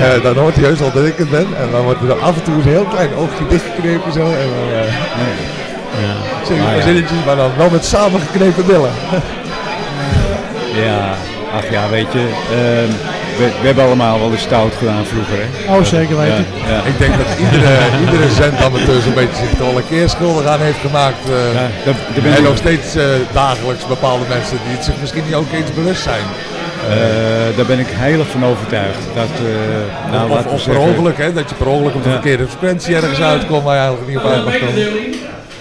[0.00, 1.46] Eh, dan hoort hij heus al dat ik het ben.
[1.56, 4.20] En dan wordt er af en toe een heel klein oogje dichtgeknepen zo.
[4.20, 5.62] En dan eh
[6.02, 6.46] ja.
[6.46, 6.82] zeg Maar ja.
[6.82, 8.92] zinnetjes, maar dan wel met samengeknepen billen.
[10.84, 11.14] Ja,
[11.56, 12.92] ach ja, weet je, ehm,
[13.38, 15.74] we, we hebben allemaal wel eens stout gedaan vroeger, hè?
[15.74, 16.46] Oh, zeker weten.
[16.72, 16.78] ja.
[16.92, 17.74] Ik denk dat iedere,
[18.04, 21.22] iedere zendamateur zo'n beetje zich er al een keer schuldig aan heeft gemaakt.
[21.28, 24.84] eh, Ja, daar, daar ben en ik- nog steeds eh, dagelijks bepaalde mensen die het
[24.84, 26.26] zich misschien niet ook eens bewust zijn.
[26.88, 28.98] eh, daar ben ik heilig van overtuigd.
[29.14, 32.14] Dat, eh, nou, of per ongeluk, hè, dat je per ongeluk op de Ja.
[32.14, 34.74] verkeerde frequentie ergens uitkomt waar je eigenlijk niet op uit mag komen.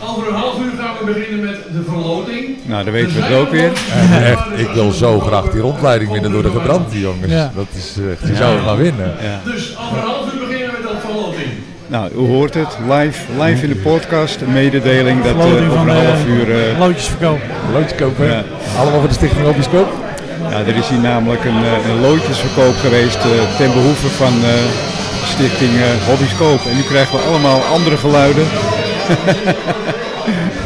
[0.10, 2.43] Over een half uur gaan we beginnen met de verloting.
[2.66, 3.72] Nou, dan weten we het ook weer.
[3.94, 7.32] En echt, ik wil zo graag die rondleiding winnen door de gebrandte jongens.
[7.32, 7.52] Ja.
[7.56, 9.14] Dat is echt, je zou het maar winnen.
[9.22, 9.40] Ja.
[9.52, 11.50] Dus over een half uur beginnen we met de verloting.
[11.88, 15.78] Nou, u hoort het, live, live in de podcast, een mededeling dat eh, Verloting over
[15.78, 16.70] van een half uur...
[16.70, 17.48] eh, loodjes verkopen.
[17.74, 18.26] Loodje kopen.
[18.26, 18.44] Ja.
[18.80, 19.90] Allemaal voor de stichting Hobbyskoop.
[20.50, 24.50] ja, er is hier namelijk een, eh, een loodjesverkoop geweest eh, ten behoeve van eh,
[25.34, 26.60] stichting eh Hobbyscoop.
[26.70, 28.46] En nu krijgen we allemaal andere geluiden.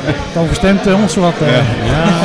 [0.08, 1.34] Het overstemt eh, ons wat.
[1.42, 1.48] eh.
[1.92, 2.04] Ja.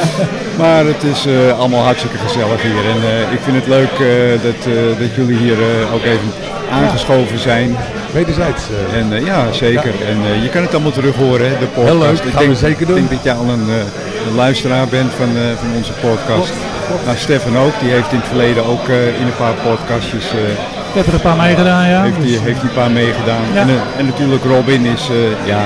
[0.59, 2.85] Maar het is eh, allemaal hartstikke gezellig hier.
[2.95, 6.31] En eh, ik vind het leuk eh, dat, eh, dat jullie hier eh, ook even
[6.73, 7.77] aangeschoven zijn.
[8.13, 8.63] Wederzijds.
[8.93, 8.99] eh.
[9.01, 9.93] En ja, zeker.
[10.09, 11.89] En eh, je kan het allemaal terug horen, hè, de podcast.
[11.89, 12.97] Heel leuk, ik gaan we denk, zeker doen.
[12.97, 16.53] Ik denk dat jij al een, eh, een luisteraar bent van, eh, van onze podcast.
[17.05, 20.51] Nou, Stefan ook, die heeft in het verleden ook eh, in een paar podcastjes eh,
[20.91, 22.03] Ik heb er een paar meegedaan, ja.
[22.03, 23.45] heeft, die, Dus, heeft die een paar meegedaan.
[23.55, 23.61] Ja.
[23.61, 23.69] En,
[23.99, 25.63] en natuurlijk Robin is eh, ja,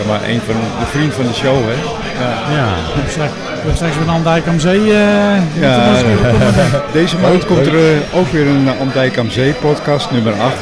[0.00, 1.56] zeg maar, een van de vriend van de show.
[1.70, 1.76] Hè?
[2.24, 2.56] Ja.
[2.56, 2.68] Ja.
[2.86, 4.80] heb straks, met Andijk am Zee.
[4.80, 9.52] eh, Ja, we deze maand komt er eh, ook weer een uh, Andijk am Zee
[9.52, 10.54] podcast, nummer 8.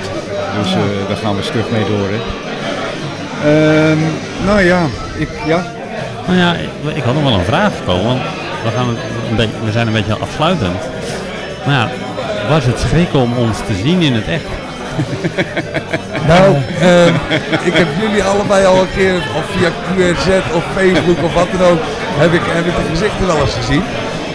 [0.63, 2.09] Dus eh, daar gaan we stug mee door.
[2.15, 2.21] Hè.
[3.45, 3.99] Ehm,
[4.47, 4.81] nou ja,
[5.17, 5.63] ik, ja,
[6.27, 8.05] Nou ja, ik, ik had nog wel een vraag gekomen.
[8.07, 8.21] Want
[8.65, 8.89] we, gaan
[9.31, 10.81] een beetje, we zijn een beetje afsluitend.
[11.67, 11.89] Maar ja,
[12.49, 14.45] was het schrik om ons te zien in het echt?
[16.33, 17.15] Nou, ehm,
[17.63, 21.69] ik heb jullie allebei al een keer, of via QRZ of Facebook of wat dan
[21.69, 21.79] ook,
[22.19, 23.83] heb ik, heb ik de gezichten wel eens gezien.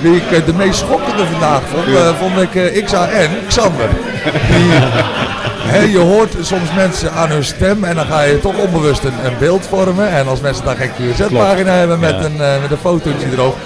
[0.01, 3.07] Wie ik eh, de meest schokkende vandaag vond, eh, vond ik eh, XAN,
[3.47, 3.89] Xander.
[5.81, 9.25] Die, je hoort soms mensen aan hun stem en dan ga je toch onbewust een,
[9.25, 10.09] een beeld vormen.
[10.09, 12.25] En als mensen daar geen QRZ-pagina hebben met, Ja.
[12.25, 13.57] een, met een fotootje erop,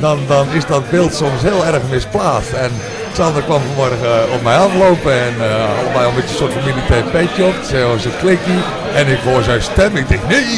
[0.00, 2.52] dan, dan is dat beeld soms heel erg misplaatst.
[2.52, 2.70] En
[3.16, 6.64] Sander kwam vanmorgen eh, op mij aflopen en eh, allebei een beetje een soort van
[6.70, 7.54] militair petje op.
[7.70, 8.60] Ze was een klikkie
[8.94, 9.96] en ik hoor zijn stem.
[9.96, 10.52] Ik denk, nee!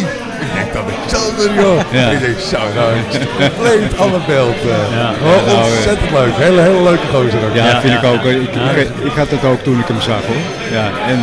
[0.46, 1.80] Ik denk dat ik Sander, joh.
[2.00, 2.06] Ja.
[2.14, 4.60] Ik denk, zo, nou, het is een compleet ander beeld.
[4.74, 4.98] eh.
[5.00, 5.08] Ja.
[5.30, 6.34] Oh, nou, ontzettend leuk.
[6.46, 7.54] Hele, hele leuke gozer ook.
[7.54, 8.22] Ja, Ja, vind ja, ik ook.
[8.24, 8.30] ja.
[8.30, 10.42] Ik, ik, ik had het ook toen ik hem zag hoor.
[10.78, 11.18] Ja, en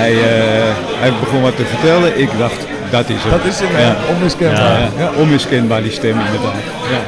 [0.00, 0.72] hij, eh,
[1.02, 2.20] hij begon wat te vertellen.
[2.20, 3.30] Ik dacht, dat is het.
[3.36, 4.12] Dat is hem, hè?
[4.14, 4.80] Onmiskenbaar.
[4.80, 5.10] Ja, ja.
[5.16, 6.62] Onmiskenbaar die stem inderdaad.
[6.94, 7.00] Ja.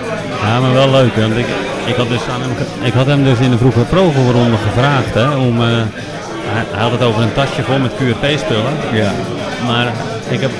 [0.49, 1.15] Ja, maar wel leuk.
[1.15, 1.27] hè,
[1.87, 2.51] ik, had dus aan hem,
[2.83, 5.15] ik had hem dus in de vroege progelronde gevraagd.
[5.15, 5.67] Hè, om, eh,
[6.45, 8.75] hij, hij had het over een tasje vol met QRP-spullen.
[8.93, 9.13] Ja.
[9.67, 9.93] Maar
[10.29, 10.51] ik heb,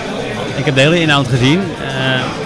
[0.57, 1.61] ik heb de hele inhoud gezien.
[1.61, 2.40] Eh,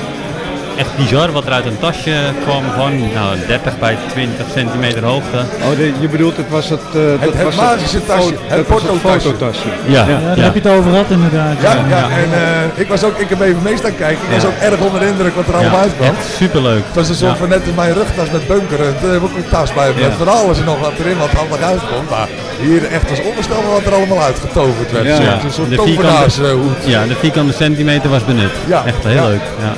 [0.76, 2.14] echt bizar wat er uit een tasje
[2.44, 5.38] kwam van nou, 30 bij 20 centimeter hoogte.
[5.62, 9.20] Oh, de- je bedoelt, het was het, eh, dat het was magische tasje, het fototasje.
[9.28, 9.68] fototasje.
[9.86, 11.56] Ja, Ja, daar heb je het over gehad inderdaad.
[11.62, 14.22] Ja, ja, en eh, ik was ook, ik heb even mee staan kijken.
[14.28, 16.08] Ik was ook erg onder de indruk wat er allemaal Ja, uitkwam.
[16.08, 16.82] echt superleuk.
[16.86, 17.36] Het was een soort Ja.
[17.38, 18.94] van net als mijn rugtas met bunkeren.
[19.00, 21.18] Toen heb ik ook een tas bij me met van alles en nog wat erin
[21.18, 22.10] wat handig uitkomt.
[22.10, 22.28] Maar
[22.60, 25.06] hier echt was onvoorstelbaar wat er allemaal uitgetoverd werd.
[25.06, 25.16] Ja.
[25.16, 25.32] Zo- Ja.
[25.44, 26.76] Een soort De vierkante- tovenaarshoed.
[26.84, 28.50] Ja, de vierkante centimeter was benut.
[28.66, 29.26] Ja, Echt heel ja.
[29.28, 29.42] leuk.
[29.60, 29.72] Ja.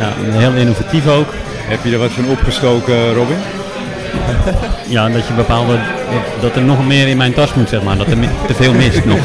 [0.00, 1.28] Ja, heel innovatief ook.
[1.56, 3.36] Heb je er wat van opgestoken, Robin?
[4.96, 5.78] Ja, dat je bepaalde,
[6.40, 7.96] dat, er nog meer in mijn tas moet, zeg maar.
[7.96, 8.16] Dat er
[8.46, 9.18] te veel mist nog.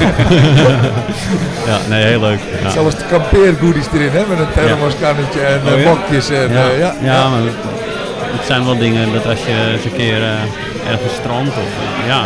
[1.69, 2.39] ja, nee, heel leuk.
[2.63, 2.69] Ja.
[2.69, 5.89] Zelfs de kampeergoodies erin, hè, met een thermoskannetje en Oh, eh, ja?
[5.89, 6.29] mokjes.
[6.29, 9.95] En, Ja, eh, ja, ja, maar het, zijn wel dingen dat als je eens een
[9.95, 11.69] keer eh, ergens strandt of
[12.07, 12.21] ja,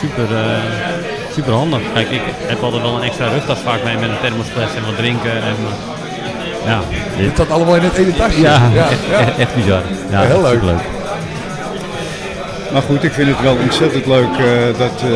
[0.00, 1.80] super, eh, super handig.
[1.94, 4.96] Kijk, ik heb altijd wel een extra rugtas vaak mee met een thermosfles en wat
[4.96, 5.32] drinken.
[5.32, 5.56] En,
[6.66, 6.80] ja,
[7.16, 8.40] dit, zat allemaal in het ene tasje.
[8.40, 8.86] ja, ja,
[9.38, 9.82] echt, bizar.
[10.10, 10.60] Ja, Heel leuk.
[12.72, 14.44] Maar goed, ik vind het wel ontzettend leuk eh,
[14.78, 15.10] dat, eh,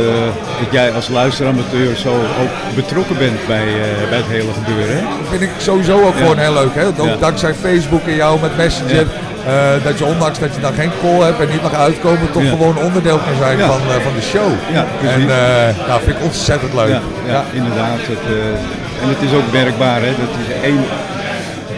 [0.60, 2.08] dat jij als luisteramateur zo
[2.42, 4.96] ook betrokken bent bij, eh, bij het hele gebeuren.
[4.96, 5.00] Hè?
[5.02, 6.20] Dat vind ik sowieso ook Ja.
[6.20, 6.74] gewoon heel leuk.
[6.74, 6.86] Hè?
[6.86, 7.16] Ook Ja.
[7.20, 9.06] dankzij Facebook en jou met Messenger.
[9.46, 12.42] eh, dat je ondanks dat je dan geen call hebt en niet mag uitkomen, toch
[12.42, 12.48] Ja.
[12.50, 13.66] gewoon onderdeel kan zijn Ja.
[13.66, 14.50] van, eh, van de show.
[14.72, 15.14] Ja, precies.
[15.16, 16.88] en eh nou, vind ik ontzettend leuk.
[16.88, 17.00] Ja,
[17.34, 17.98] ja, inderdaad.
[18.12, 20.00] Het, eh, en het is ook merkbaar.
[20.06, 20.12] Hè?
[20.24, 20.80] Dat is één,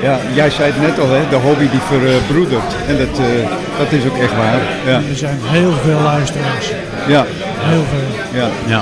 [0.02, 1.20] ja, jij zei het net al, hè?
[1.30, 2.70] de hobby die verbroedert.
[2.88, 3.48] En dat, eh,
[3.78, 4.60] dat is ook echt waar.
[4.86, 6.66] Ja, Er zijn heel veel luisteraars.
[7.06, 7.24] ja,
[7.58, 8.40] Heel veel.
[8.40, 8.48] ja.
[8.66, 8.80] Ja.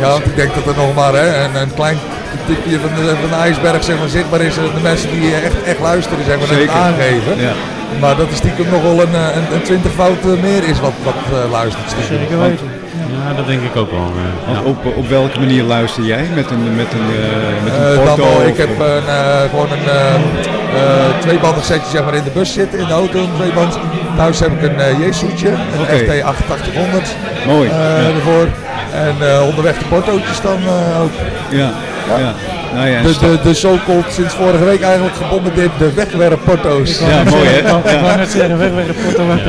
[0.00, 1.98] Ja, want ik denk dat er nog maar hè, een, een klein
[2.46, 4.56] tipje van de, van de ijsberg zeg maar, zichtbaar is.
[4.56, 6.72] eh, De mensen die echt, echt luisteren, zeg maar, Zeker.
[6.72, 7.40] aangeven.
[7.40, 7.52] Ja.
[8.00, 11.14] Maar dat er stiekem nog wel een, eh, een, een twintigvoud meer is wat, wat
[11.44, 11.90] eh, luistert.
[12.08, 12.66] Zeker weten.
[13.12, 14.10] Ja, dat denk ik ook wel.
[14.46, 14.60] eh, ja.
[14.62, 16.24] Op, op welke manier luister jij?
[16.34, 18.22] Met een, met een, eh, met een Eh, dan porto?
[18.22, 22.24] wel, ik of- heb een, eh, gewoon een eh, eh, tweebandig setje zeg maar, in
[22.24, 23.78] de bus zitten, in de auto, een tweeband.
[24.16, 25.98] Thuis heb ik een uh, Jesuitje, een.
[25.98, 27.16] FT 8800
[27.46, 27.68] Mooi.
[27.68, 28.08] eh, ja.
[28.16, 28.48] ervoor.
[28.94, 31.10] En eh, onderweg de portootjes dan eh, ook.
[31.50, 31.70] Ja,
[32.18, 32.34] ja.
[32.74, 36.98] Nou ja, De, de, de so-called sinds vorige week eigenlijk gebombardeerd de wegwerpporto's.
[36.98, 37.58] ja, mooi hè?
[37.58, 39.40] Ik wou- net zeggen, wegwerken, porto weg.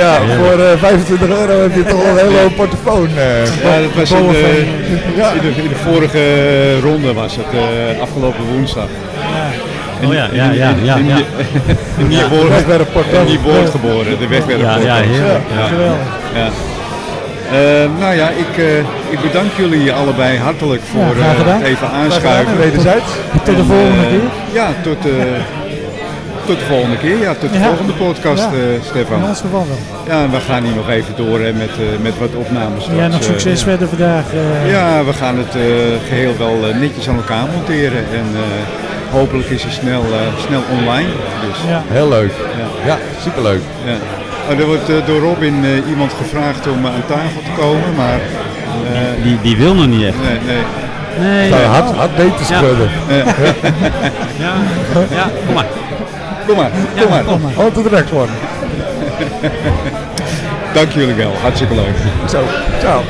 [0.00, 3.08] Ja, voor eh, 25 euro heb je toch wel een hele hoop portofoon.
[3.16, 3.44] eh.
[3.62, 4.64] Ja, dat was in de.
[5.16, 5.30] Ja.
[5.32, 6.20] in de, in de vorige
[6.80, 8.86] ronde was het, eh, afgelopen woensdag.
[10.04, 10.96] Oh ja, ja, ja, ja.
[10.96, 11.16] In ja.
[11.98, 13.18] In die woord, Wegwerpporto's.
[13.20, 14.84] in die woord geboren, de wegwerpporto's.
[14.84, 15.42] Ja, ja, heerlijk.
[16.34, 16.48] Ja.
[17.54, 17.78] Geweldig.
[17.78, 17.82] Ja.
[17.84, 18.78] Eh, nou ja, ik, eh,
[19.14, 21.56] ik bedank jullie allebei hartelijk voor eh, gedaan.
[21.58, 22.56] het even Graag gedaan, aanschuiven.
[22.58, 23.10] wederzijds.
[23.44, 24.20] Tot de En, volgende eh, keer.
[24.52, 25.12] Ja, tot, eh,
[26.46, 27.18] tot de volgende keer.
[27.18, 27.64] Ja, tot de Ja.
[27.66, 28.50] volgende podcast, Ja.
[28.58, 29.18] eh, Stefan.
[29.22, 29.78] In ons geval wel.
[30.16, 32.84] Ja, en we gaan hier nog even door hè, met, eh, met wat opnames.
[32.84, 34.24] Jij straks, nog eh, succes verder vandaag.
[34.32, 35.62] eh, Ja, we gaan het eh,
[36.08, 38.02] geheel wel eh, netjes aan elkaar monteren.
[38.20, 38.42] En eh,
[39.14, 41.08] hopelijk is hij snel, eh, snel online.
[41.48, 41.82] Dus, ja.
[41.88, 42.32] Heel leuk.
[42.58, 42.86] Ja.
[42.92, 43.60] Ja, superleuk.
[43.84, 43.92] ja.
[44.52, 48.14] Oh, er wordt eh, door Robin eh, iemand gevraagd om aan tafel te komen, maar
[48.92, 50.16] eh, Die, die wil nog niet echt.
[50.22, 50.62] nee, nee.
[51.28, 51.68] Nee, Nou, ja.
[51.68, 52.58] hard, hard nee te Ja.
[52.58, 52.90] schudden.
[54.38, 54.52] Ja,
[55.10, 55.66] ja, kom maar.
[56.46, 57.24] Kom maar, kom maar.
[57.24, 57.72] Kom maar.
[57.72, 58.28] The next one.
[60.72, 61.94] Dank jullie wel, hartstikke leuk.
[62.28, 62.38] Zo,
[62.80, 63.00] ciao.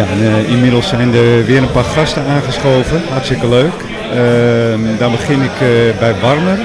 [0.00, 3.02] Ja, en, eh, inmiddels zijn er weer een paar gasten aangeschoven.
[3.10, 3.72] Hartstikke leuk.
[4.14, 6.58] Ehm, dan begin ik eh, bij Warner.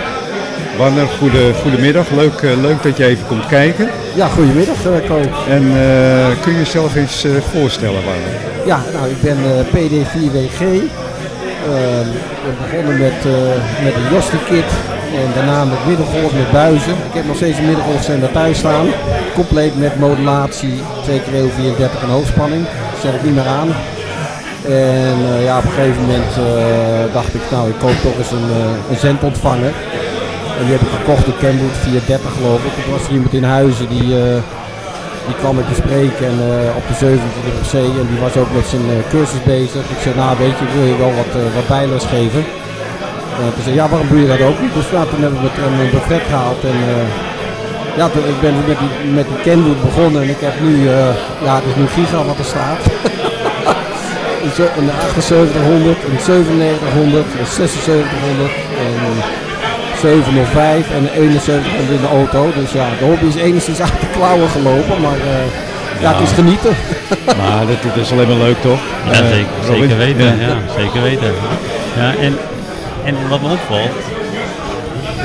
[0.78, 2.10] Warner, goede, goedemiddag.
[2.10, 3.90] Leuk, eh, leuk dat je even komt kijken.
[4.16, 5.18] Ja, goedemiddag uh, Ko.
[5.50, 5.64] En
[6.42, 8.34] kun je jezelf eens voorstellen, Warner?
[8.66, 10.62] Ja, nou ik ben eh, PD4WG.
[10.62, 12.08] Ehm,
[12.46, 13.20] we begonnen met,
[13.84, 14.72] met een Josti-kit
[15.24, 16.92] En daarna met middengolf met buizen.
[16.92, 18.88] Ik heb nog steeds een middengolfzender thuis staan.
[19.34, 22.66] Compleet met modulatie, 2 keer 34 en hoogspanning.
[23.14, 23.70] Ik niet meer aan.
[24.66, 28.32] En eh, ja, op een gegeven moment eh, dacht ik, nou ik koop toch eens
[28.32, 29.74] een, eh, een zendontvanger.
[30.58, 32.74] En die heb ik gekocht door Kenwood 430 geloof ik.
[32.86, 34.10] Er was iemand in Huizen die,
[35.28, 36.40] die kwam ik bespreken en,
[36.80, 37.90] op de 27 op zee.
[38.02, 39.84] En die was ook met zijn cursus bezig.
[39.96, 42.44] Ik zei, nou weet je, wil je wel wat, wat bijles geven.
[43.44, 44.74] En toen zei ja, waarom doe je dat ook niet?
[44.80, 45.50] Dus nou, toen hebben we
[45.84, 46.62] een buffet gehaald.
[46.72, 46.80] En,
[47.98, 51.10] ja, ik ben met die, met die Kenwood begonnen en ik heb nu, eh,
[51.46, 52.82] ja, het is nu giga wat er staat.
[54.44, 54.90] Een ze- een
[55.22, 58.54] 7800, een 9700, een 7600
[58.86, 59.20] en een
[60.02, 62.42] 705 en een 7100 in de auto.
[62.60, 65.48] Dus ja, de hobby is enigszins uit de klauwen gelopen, maar eh,
[66.04, 66.74] ja, het is genieten.
[67.42, 68.80] Maar dat, dat is alleen maar leuk, toch?
[69.06, 69.26] Ja, Eh,
[69.72, 70.26] zeker, weten.
[70.26, 70.48] Ja.
[70.48, 70.58] Ja.
[70.80, 71.32] zeker weten.
[72.02, 72.34] Ja, en,
[73.04, 73.96] en wat me opvalt,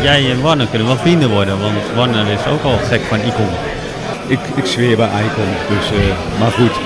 [0.03, 3.53] jij en Warner kunnen wel vrienden worden, want Warner is ook al gek van Icon.
[4.27, 6.77] Ik, ik zweer bij Icon, dus, eh, maar goed.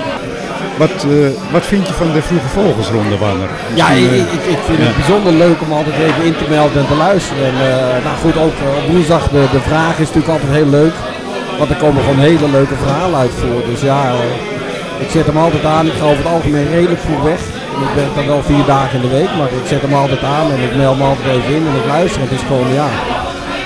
[0.79, 3.49] Wat, eh, wat vind je van de vroege vogelsronde, Warner?
[3.75, 4.85] Ja, ik, Misschien, ik, eh, ik vind ja.
[4.85, 7.45] het bijzonder leuk om altijd even in te melden en te luisteren.
[7.45, 10.71] En, eh, nou goed, ook eh, op woensdag de, de vraag is natuurlijk altijd heel
[10.81, 10.95] leuk.
[11.59, 13.63] Want er komen gewoon hele leuke verhalen uit voor.
[13.71, 15.87] Dus ja, eh, ik zet hem altijd aan.
[15.87, 17.41] Ik ga over het algemeen redelijk vroeg weg.
[17.75, 20.23] En ik ben dan wel vier dagen in de week, maar ik zet hem altijd
[20.37, 22.21] aan en ik meld me altijd even in en ik luister.
[22.27, 22.89] Het is gewoon, ja,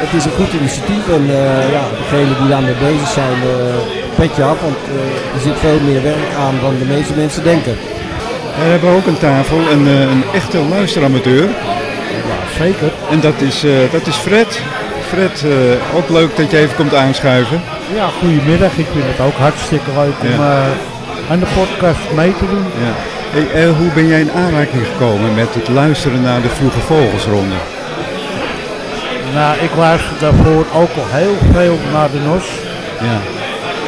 [0.05, 1.05] het is een goed initiatief.
[1.19, 3.79] En eh, ja, degenen die daarmee bezig zijn, eh
[4.19, 4.59] petje af.
[4.69, 7.77] Want eh, er zit veel meer werk aan dan de meeste mensen denken.
[8.63, 11.43] We hebben ook aan tafel een, een echte luisteramateur.
[12.31, 12.91] Ja, zeker.
[13.11, 14.61] En dat is, eh, dat is Fred.
[15.09, 17.63] Fred, eh, ook leuk dat je even komt aanschuiven.
[17.95, 18.73] Ja, goedemiddag.
[18.77, 20.53] Ik vind het ook hartstikke leuk om Ja.
[20.57, 22.65] eh, aan de podcast mee te doen.
[22.87, 22.95] Ja.
[23.31, 27.55] Hey, eh, hoe ben jij in aanraking gekomen met het luisteren naar de vroege vogelsronde?
[29.35, 32.47] Nou, ik luister daarvoor ook al heel veel naar de NOS.
[33.01, 33.19] Ja.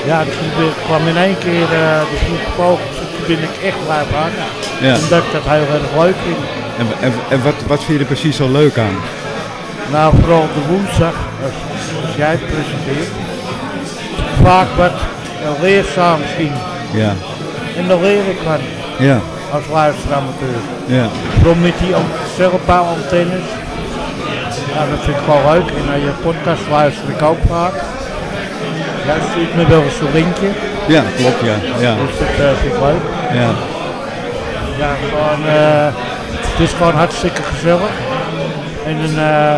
[0.06, 2.96] Ja, dus ik kwam in één keer eh, de vroege vogels.
[2.96, 4.48] Toen ben ik echt blijven hangen.
[4.80, 4.94] Ja.
[5.02, 6.42] Omdat ik dat heel erg leuk vind.
[6.78, 8.96] En, en, en wat, wat vind je er precies zo leuk aan?
[9.90, 11.14] Nou, vooral de woensdag,
[11.44, 13.10] als, jij het presenteert.
[14.42, 16.52] Vaak wat uh, leerzaam zien.
[16.92, 17.14] Ja.
[17.76, 18.60] En daar leer ik van.
[19.08, 19.18] Ja.
[19.52, 20.60] Als luisteramateur.
[20.86, 21.06] Ja.
[21.36, 23.46] Vooral met die an- cellenbouwantennes.
[24.74, 25.68] Ja, dat vind ik gewoon leuk.
[25.78, 27.72] En naar je podcast luister ik ook vaak.
[29.06, 30.48] Jij stuurt me wel eens een linkje.
[30.86, 31.56] Ja, klopt, ja.
[31.86, 31.94] ja.
[31.94, 33.02] Dus dat eh, vind ik leuk.
[33.40, 33.50] Ja.
[34.78, 35.86] Ja, gewoon, eh,
[36.50, 37.90] het is gewoon hartstikke gezellig.
[38.86, 39.56] En dan, eh,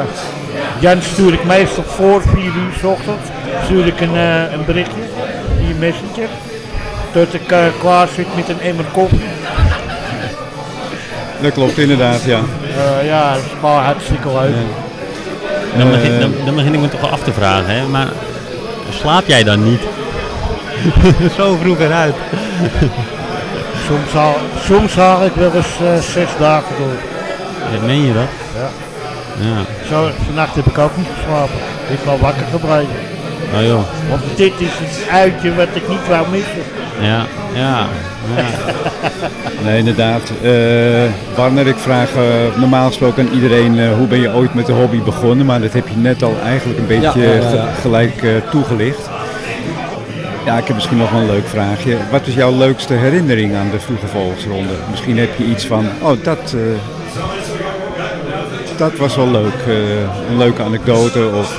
[0.78, 3.28] Jan stuur ik meestal voor 4 uur 's ochtends.
[3.64, 5.01] Stuur ik een, eh, een berichtje
[5.59, 6.28] via Messenger.
[7.12, 9.20] Tot ik eh, klaar zit met een emmer koffie.
[11.40, 12.39] Dat klopt inderdaad, ja.
[12.39, 14.55] Eh, ja, dat is gewoon hartstikke leuk.
[15.76, 17.86] Dan, begin, Eh, dan, dan begin ik me toch wel af te vragen, hè?
[17.86, 18.09] maar
[18.90, 19.80] slaap jij dan niet?
[21.36, 22.14] Zo vroeg eruit.
[23.86, 26.97] Soms haal, soms haal ik wel eens zes dagen door.
[27.72, 28.28] Ja, meen je dat?
[28.55, 28.68] Ja.
[29.47, 29.86] Ja.
[29.89, 31.55] Zo, vannacht heb ik ook niet geslapen.
[31.89, 32.94] Ik ben wakker gebleven.
[33.55, 33.83] Oh joh.
[34.11, 36.62] Want dit is het uitje wat ik niet wou missen.
[37.01, 37.87] Ja, ja.
[38.37, 38.45] ja.
[39.65, 40.23] Nee, inderdaad.
[40.43, 40.51] Eh
[41.37, 42.23] Warner, ik vraag eh,
[42.61, 45.73] normaal gesproken aan iedereen eh, hoe ben je ooit met de hobby begonnen, maar dat
[45.73, 49.11] heb je net al eigenlijk een beetje Ja, ja, gelijk eh, toegelicht.
[50.45, 51.97] Ja, ik heb misschien nog wel een leuk vraagje.
[52.11, 54.73] Wat is jouw leukste herinnering aan de vroege volksronde?
[54.91, 56.61] Misschien heb je iets van, oh dat, eh,
[58.77, 59.59] dat was wel leuk.
[59.66, 59.74] eh,
[60.31, 61.59] een leuke anekdote of...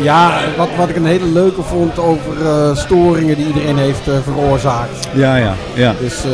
[0.00, 4.14] Ja, wat, wat ik een hele leuke vond over eh, storingen die iedereen heeft eh,
[4.24, 5.08] veroorzaakt.
[5.14, 5.94] ja, ja, ja.
[6.00, 6.30] Dus eh,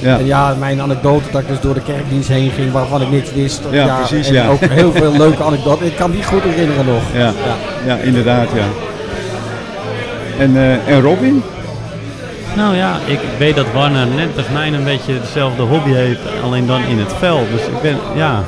[0.00, 0.18] Ja.
[0.18, 3.32] En ja, mijn anekdote dat ik dus door de kerkdienst heen ging waarvan ik niks
[3.32, 3.60] wist.
[3.70, 4.48] Ja, precies, en ja.
[4.48, 5.86] ook heel veel leuke anekdoten.
[5.86, 7.02] Ik kan die goed herinneren nog.
[7.14, 7.32] Ja,
[7.86, 7.96] ja.
[7.96, 8.64] inderdaad, ja.
[10.38, 11.42] En, eh, en Robin?
[12.56, 16.66] Nou ja, ik weet dat Warner net als mij een beetje dezelfde hobby heeft, alleen
[16.66, 17.50] dan in het veld.
[17.50, 18.44] Dus ik ben, ja,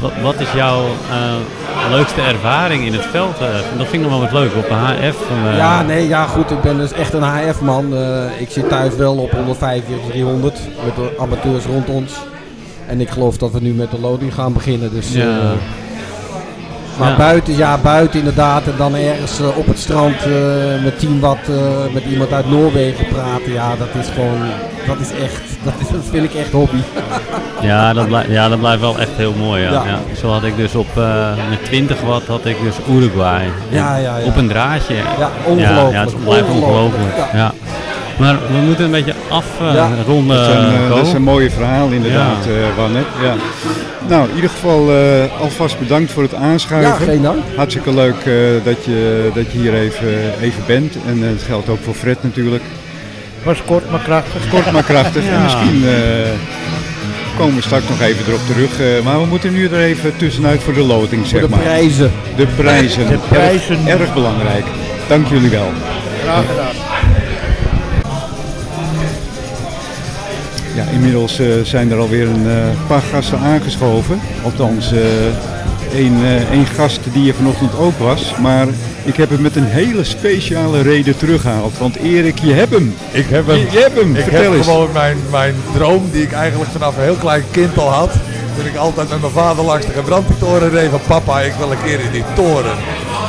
[0.00, 3.38] wat, wat is jouw eh, leukste ervaring in het veld?
[3.40, 3.46] eh?
[3.78, 5.16] dat vind ik nog wel wat leuk op een HF.
[5.50, 7.94] eh, Ja, nee, ja goed, ik ben dus echt een HF-man.
[8.38, 12.12] Ik zit thuis wel op 145, 300 met de amateurs rond ons.
[12.86, 14.90] En ik geloof dat we nu met de loading gaan beginnen.
[14.92, 15.52] Dus, Ja.
[16.98, 17.16] Maar Ja.
[17.16, 18.62] buiten, ja, buiten inderdaad.
[18.66, 20.32] En dan ergens eh, op het strand eh,
[20.84, 21.54] met 10 watt eh,
[21.94, 23.52] met iemand uit Noorwegen praten.
[23.52, 24.38] Ja, dat is gewoon,
[24.86, 26.76] dat is echt, dat, is, dat vind ik echt hobby.
[27.60, 29.62] Ja, dat, blijft, ja, dat blijft wel echt heel mooi.
[29.62, 29.82] Ja.
[30.20, 30.86] Zo had ik dus op
[31.50, 33.42] met 20 watt had ik dus Uruguay.
[33.68, 34.24] Ja, ja, ja.
[34.26, 34.94] Op een draadje.
[34.94, 37.32] Ja, ongelooflijk, Ja, het blijft ongelooflijk, ongelooflijk.
[37.32, 37.52] ja.
[38.18, 38.24] Ja.
[38.24, 40.36] Maar we moeten een beetje afronden.
[40.36, 42.50] dat, zijn, eh, dat is een mooie verhaal inderdaad, Ja.
[42.50, 42.98] eh Wanne.
[43.22, 43.34] Ja.
[44.08, 46.90] Nou, in ieder geval eh, alvast bedankt voor het aanschuiven.
[47.06, 47.38] Ja, geen dank.
[47.56, 48.32] Hartstikke leuk eh,
[48.64, 50.08] dat, je, dat je hier even,
[50.40, 50.96] even bent.
[51.06, 52.62] En het geldt ook voor Fred natuurlijk.
[53.42, 54.48] Was kort maar krachtig.
[54.50, 55.22] Kort maar krachtig.
[55.28, 55.42] En Ja.
[55.42, 55.92] misschien eh,
[57.38, 58.80] komen we straks nog even erop terug.
[58.80, 61.58] eh, maar we moeten nu er even tussenuit voor de loting, zeg de maar.
[61.58, 62.10] prijzen.
[62.36, 63.06] De prijzen.
[63.08, 63.76] De prijzen.
[63.86, 64.64] Erg, erg belangrijk.
[65.08, 65.68] Dank jullie wel.
[66.22, 66.74] Graag gedaan.
[70.78, 72.54] Ja, inmiddels eh, zijn er alweer een eh,
[72.86, 74.20] paar gasten aangeschoven.
[74.44, 75.00] Althans, eh
[75.94, 76.16] één,
[76.52, 78.34] één gast die er vanochtend ook was.
[78.40, 78.66] Maar
[79.04, 81.78] ik heb hem met een hele speciale reden teruggehaald.
[81.78, 82.94] Want Erik, je hebt hem.
[83.12, 83.56] Ik heb hem.
[83.56, 84.16] Je, je hebt hem.
[84.16, 84.66] Ik Vertel heb eens.
[84.66, 88.10] gewoon mijn, mijn droom die ik eigenlijk vanaf een heel klein kind al had.
[88.56, 91.82] Toen ik altijd met mijn vader langs de gebrandtoren reed van papa, ik wil een
[91.84, 92.76] keer in die toren.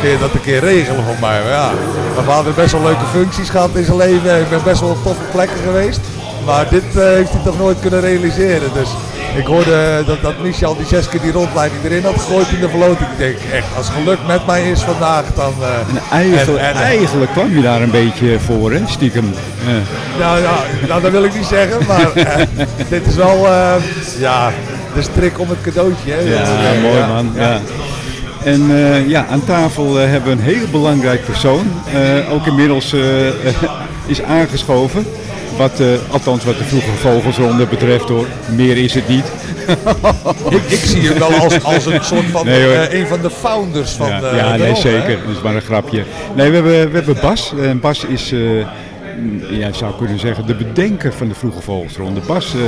[0.02, 1.42] Kun je dat een keer regelen voor mij?
[1.42, 1.72] Maar ja,
[2.14, 4.32] mijn vader heeft best wel leuke functies gehad in zijn leven.
[4.32, 6.00] en Ik ben best wel op toffe plekken geweest.
[6.46, 8.70] Maar dit eh, heeft hij toch nooit kunnen realiseren.
[8.74, 8.90] Dus
[9.38, 12.70] ik hoorde dat, dat Michel die zes keer die rondleiding erin had gegooid in de
[12.70, 13.10] verloting.
[13.12, 15.54] Ik denk echt, als geluk met mij is vandaag, dan...
[15.62, 19.34] eh, En eigenlijk, en- en- eigenlijk kwam je daar een beetje voor, hè, stiekem.
[20.20, 20.52] Nou ja,
[20.88, 22.46] nou, dat wil ik niet zeggen, maar eh,
[22.90, 23.74] dit is wel eh,
[24.20, 24.52] ja,
[24.96, 26.12] de strik om het cadeautje.
[26.12, 26.20] Hè?
[26.20, 26.42] Ja,
[26.74, 27.32] Eh, mooi man.
[27.36, 27.42] ja.
[27.50, 27.60] Ja.
[28.44, 31.72] En eh, ja, aan tafel eh, hebben we een heel belangrijk persoon.
[31.94, 33.00] eh, ook inmiddels eh,
[34.14, 35.06] is aangeschoven.
[35.60, 38.26] Wat, eh, althans wat de vroege vogelsronde betreft hoor.
[38.56, 39.26] Meer is het niet.
[40.50, 43.30] Ik, ik zie hem wel als, als een soort van Nee, eh, een van de
[43.30, 45.08] founders van ja, de ja, de nee, zeker.
[45.08, 45.18] hè?
[45.26, 46.04] Dat is maar een grapje.
[46.36, 47.54] Nee, we hebben, we hebben Bas.
[47.62, 52.20] En Bas is, eh, mm, ja, zou kunnen zeggen, de bedenker van de vroege vogelsronde.
[52.28, 52.62] Bas, eh,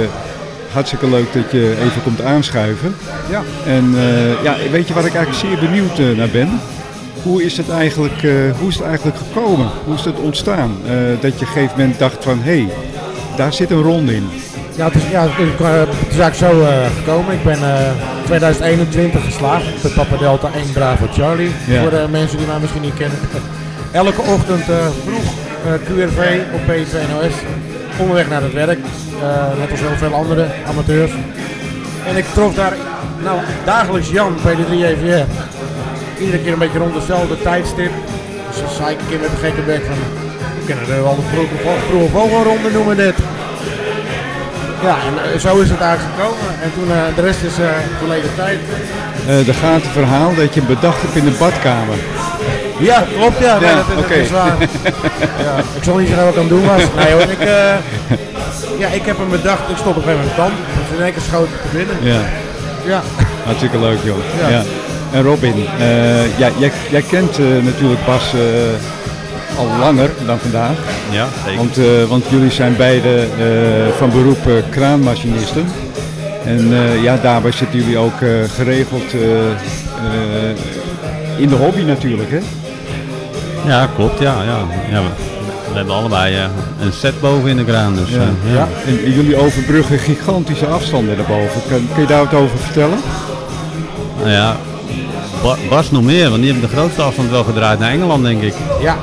[0.72, 2.95] hartstikke leuk dat je even komt aanschuiven.
[3.30, 3.43] Ja.
[3.65, 6.59] En eh, ja, weet je waar ik eigenlijk zeer benieuwd eh, naar ben?
[7.23, 9.69] Hoe is het eigenlijk, eh, hoe is het eigenlijk gekomen?
[9.85, 10.77] Hoe is het ontstaan?
[10.85, 12.68] Eh, dat je op een gegeven moment dacht van, hé, hey,
[13.35, 14.30] daar zit een ronde in.
[14.76, 15.31] Ja, het is, ja, het
[16.11, 17.34] is, eigenlijk zo eh, gekomen.
[17.34, 17.91] Ik ben eh
[18.26, 21.52] 2021 geslaagd bij Papa Delta 1 Bravo Charlie.
[21.68, 21.81] Ja.
[21.81, 23.18] Voor de mensen die mij misschien niet kennen.
[23.91, 24.64] Elke ochtend
[25.06, 25.34] vroeg
[25.64, 27.35] QRV op P2NOS.
[27.99, 28.80] Onderweg naar het werk.
[29.60, 31.11] net als heel veel andere amateurs.
[32.07, 32.73] En ik trof daar
[33.23, 35.26] nou, dagelijks Jan bij de 3EVR.
[36.22, 37.91] Iedere keer een beetje rond dezelfde tijdstip.
[38.49, 39.98] Dus dan zei ik een keer met een gekke bek van...
[40.60, 41.56] We kunnen er wel de vroege,
[41.88, 43.15] vroege vogelronde noemen dit.
[44.84, 46.48] Ja, en eh, zo is het eigenlijk gekomen.
[46.64, 47.65] En toen, eh, de rest is eh
[47.99, 48.60] verleden tijd.
[49.48, 51.98] Er gaat een verhaal dat je bedacht hebt in de badkamer.
[52.80, 53.60] Ja, klopt ja.
[53.60, 54.14] Nee, Ja, dat, is- dat oké.
[54.14, 54.56] is waar.
[55.45, 56.81] ja, ik zal niet zeggen wat ik aan het doen was.
[57.03, 57.41] Nee hoor, ik,
[58.77, 59.69] ja, ik heb hem bedacht.
[59.69, 60.53] Ik stond op een gegeven moment tand.
[60.89, 61.95] Dus in één keer schoot te binnen.
[62.02, 62.22] Ja.
[62.85, 63.02] Ja.
[63.45, 64.18] Hartstikke leuk, joh.
[64.41, 64.48] Ja.
[64.49, 64.64] Ja.
[65.12, 70.78] En Robin, eh, ja, jij, jij kent eh, natuurlijk Bas eh, al langer dan vandaag.
[71.10, 71.58] Ja, zeker.
[71.58, 73.28] Want, want jullie zijn beide
[73.98, 75.66] van beroep kraanmachinisten.
[76.46, 76.70] En
[77.02, 78.18] ja, daarbij zitten jullie ook
[78.56, 79.14] geregeld
[81.38, 82.40] in de hobby natuurlijk, hè?
[83.66, 84.20] Ja, klopt.
[84.20, 84.58] Ja, ja.
[84.90, 85.02] ja
[85.72, 86.36] we, hebben allebei
[86.82, 87.96] een set boven in de kraan.
[87.96, 88.30] Dus, Ja.
[88.54, 88.68] ja.
[88.86, 91.62] En, en jullie overbruggen gigantische afstanden daarboven.
[91.68, 93.00] Kun, kun je daar wat over vertellen?
[94.18, 94.56] Nou ja,
[95.43, 98.41] Ba- Bas nog meer, want die heeft de grootste afstand wel gedraaid naar Engeland, denk
[98.41, 98.53] ik.
[98.81, 98.97] Ja.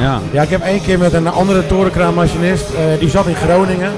[0.00, 0.20] Ja.
[0.30, 3.92] Ja, ik heb één keer met een andere torenkraanmachinist, eh, die zat in Groningen.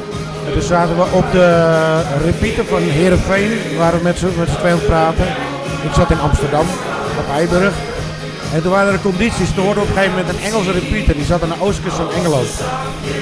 [0.47, 4.27] En toen zaten we op de repeater van Heerenveen, waar we met z'n
[4.59, 5.25] tweeën praten.
[5.83, 6.67] Ik zat in Amsterdam,
[7.19, 7.73] op Eiburg.
[8.55, 11.25] En toen waren er condities, toen hoorde op een gegeven moment een Engelse repeater, die
[11.25, 12.49] zat aan de oostkust van Engeland.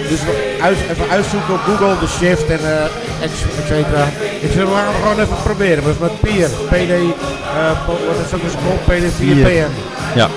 [0.08, 0.20] Dus
[0.60, 3.30] uit, even uitzoeken op Google, de shift en eh et
[3.60, 4.04] et cetera.
[4.40, 5.84] Ik zei, we gaan het gewoon even proberen.
[5.84, 9.72] Dus met Pier, PD, eh, wat is ook een school, PD4PN.
[10.14, 10.28] Ja.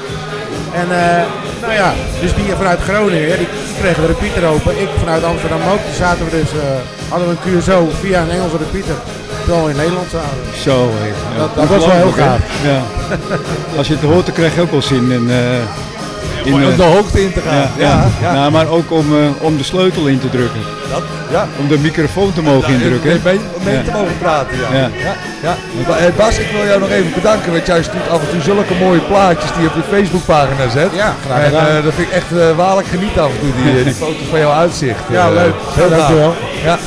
[0.74, 1.24] En eh,
[1.62, 3.48] nou ja, dus die vanuit Groningen, die,
[3.80, 4.82] kregen de repeater open.
[4.82, 5.82] Ik vanuit Amsterdam ook.
[5.86, 6.50] Toen zaten we dus,
[7.10, 8.96] hadden we een QSO via een Engelse repeater.
[9.50, 10.62] Terwijl we in Nederland zaten.
[10.62, 10.92] Zo.
[11.34, 12.40] Ja, Dat- dat was wel heel gaaf.
[12.64, 12.82] Ja.
[13.78, 15.30] Als je het hoort, dan krijg je ook wel zin in...
[15.30, 17.56] eh, in Om eh, de hoogte in te gaan.
[17.56, 17.88] Ja, ja.
[17.88, 18.34] Ja, ja.
[18.34, 20.60] Nou, maar ook om, eh, om de sleutel in te drukken.
[20.92, 21.02] Dat,
[21.32, 21.48] ja.
[21.60, 23.10] Om de microfoon te mogen indrukken.
[23.10, 23.82] Mee, mee, mee Ja.
[23.84, 24.78] te mogen praten, ja.
[24.78, 24.90] Ja.
[24.98, 25.14] ja.
[25.44, 25.56] ja,
[25.88, 28.42] Maar, eh, Bas, ik wil jou nog even bedanken, want jij stuurt af en toe
[28.42, 30.90] zulke mooie plaatjes die je op je Facebookpagina zet.
[30.94, 33.84] Ja, graag En eh, dat vind ik echt eh, waarlijk genieten af en toe, die,
[33.84, 35.00] die foto's van jouw uitzicht.
[35.12, 35.54] Ja, leuk.
[35.76, 36.36] Heel dankjewel.
[36.64, 36.78] Ja.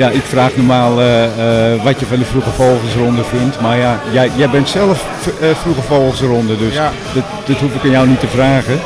[0.00, 3.60] Ja, ik vraag normaal eh, eh, wat je van de vroege vogelsronde vindt.
[3.60, 5.06] Maar ja, jij, jij bent zelf
[5.40, 6.90] eh, vroege vogelsronde, dus Ja.
[7.14, 8.78] dat, dat hoef ik aan jou niet te vragen.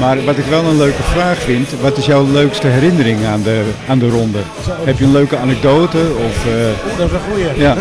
[0.00, 3.62] Maar wat ik wel een leuke vraag vind, wat is jouw leukste herinnering aan de,
[3.88, 4.38] aan de ronde?
[4.84, 5.98] Heb je een leuke anekdote?
[5.98, 7.46] Of, Oeh, dat is een goeie.
[7.66, 7.74] ja,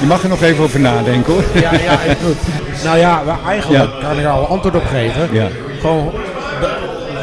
[0.00, 1.44] je mag er nog even over nadenken hoor.
[1.54, 2.36] Ja, ja, goed.
[2.84, 3.90] Nou ja, we eigenlijk Ja.
[4.08, 5.28] kan ik er al antwoord op geven.
[5.32, 5.48] Ja.
[5.80, 6.12] Gewoon,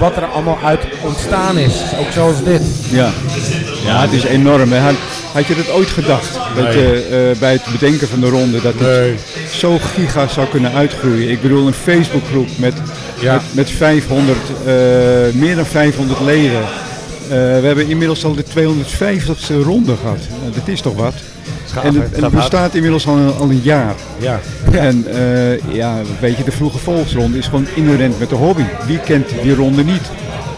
[0.02, 1.82] wat er allemaal uit ontstaan is.
[2.00, 2.62] Ook zoals dit.
[2.90, 3.10] Ja,
[3.86, 4.72] ja het is enorm.
[4.72, 4.80] Hè.
[4.80, 4.94] Had,
[5.34, 6.40] had je dat ooit gedacht?
[6.56, 9.20] Dat je eh, bij het bedenken van de ronde dat het
[9.52, 11.30] zo giga zou kunnen uitgroeien?
[11.30, 12.74] Ik bedoel, een Facebookgroep met,
[13.20, 13.34] Ja.
[13.34, 14.74] met, met 500, eh,
[15.34, 16.62] meer dan 500 leden.
[16.62, 20.20] Eh, we hebben inmiddels al de 250ste ronde gehad.
[20.54, 21.14] Dat is toch wat?
[21.76, 23.94] En het, en het bestaat inmiddels al een, al een jaar.
[24.18, 24.40] Ja.
[24.72, 28.64] En eh, ja, weet je, de vroege volksronde is gewoon inherent met de hobby.
[28.86, 30.02] Wie kent die ronde niet?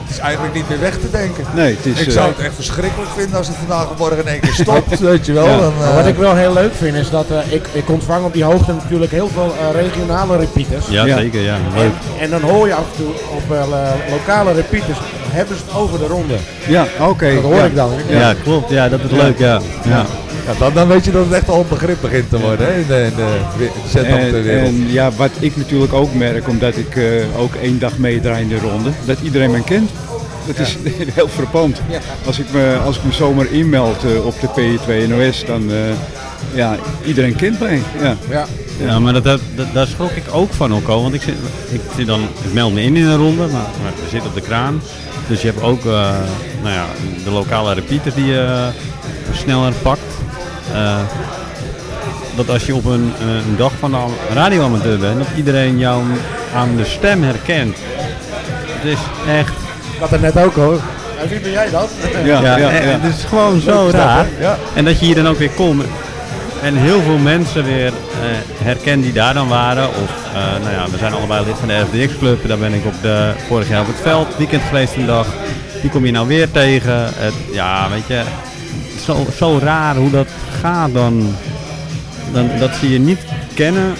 [0.03, 1.43] Het is eigenlijk niet meer weg te denken.
[1.55, 4.17] Nee, het is, ik eh, zou het echt verschrikkelijk vinden als het vandaag of morgen
[4.17, 5.47] in één keer stopt, weet je wel.
[5.47, 5.59] Ja.
[5.59, 8.25] Dan, Maar eh, wat ik wel heel leuk vind is dat eh, ik, ik ontvang
[8.25, 10.87] op die hoogte natuurlijk heel veel eh, regionale repeaters.
[10.89, 11.57] Ja, zeker, ja.
[11.75, 11.91] Leuk.
[12.17, 14.97] En, en dan hoor je af en toe op eh, lokale repeaters,
[15.33, 16.35] hebben ze het over de ronde.
[16.67, 17.33] Ja, oké.
[17.33, 17.63] Dat hoor ja.
[17.65, 17.91] ik dan.
[18.09, 18.69] Ja, klopt.
[18.69, 19.61] Ja, dat is leuk, ja.
[19.83, 20.05] ja.
[20.45, 22.73] ja, dan, dan weet je dat het echt al een begrip begint te worden hè,
[22.79, 26.95] in de, in de, we- de En, ja, wat ik natuurlijk ook merk, omdat ik
[26.95, 27.03] eh,
[27.37, 29.89] ook één dag meedraai in de ronde, dat iedereen me kent.
[30.47, 30.77] Dat is
[31.15, 31.81] heel frappant.
[31.89, 31.99] Ja.
[32.25, 35.75] Als, ik me, als ik me zomaar inmeld eh, op de PE2 NOS, dan uh,
[36.53, 37.81] ja, iedereen kent mij.
[38.01, 38.15] Ja.
[38.29, 38.45] Ja.
[38.85, 39.39] Ja, maar dat, dat,
[39.73, 41.01] daar schrok ik ook van Okko.
[41.01, 41.33] Want ik, zit,
[41.69, 44.35] ik, zit dan, ik meld me in in een ronde, maar, maar we zitten op
[44.35, 44.81] de kraan.
[45.27, 45.91] Dus je hebt ook eh,
[46.61, 46.85] nou ja,
[47.23, 48.67] de lokale repeaters die je eh,
[49.35, 50.01] sneller pakt.
[50.73, 50.99] Eh,
[52.35, 56.03] dat als je op een, eh, een dag van een radioamateur bent, dat iedereen jou
[56.55, 57.77] aan de stem herkent.
[58.67, 59.53] Het is echt...
[59.99, 60.79] Dat er net ook hoor.
[61.21, 61.89] Ja, wie ben jij dat?
[62.23, 64.27] Ja, en Het is gewoon zo raar.
[64.39, 64.57] Ja.
[64.73, 65.83] En dat je hier dan ook weer komt.
[66.63, 69.87] En heel veel mensen weer eh herkennen die daar dan waren.
[69.87, 72.47] Of, eh, nou ja, we zijn allebei lid van de FDX Club.
[72.47, 75.27] Daar ben ik op de, vorig jaar op het veld, weekend geweest een dag.
[75.81, 77.09] Die kom je nou weer tegen.
[77.51, 78.23] Ja, weet je,
[79.05, 80.27] zo, zo raar hoe dat
[80.61, 81.35] gaat dan.
[82.33, 82.49] dan.
[82.59, 83.19] Dat ze je niet
[83.53, 83.93] kennen,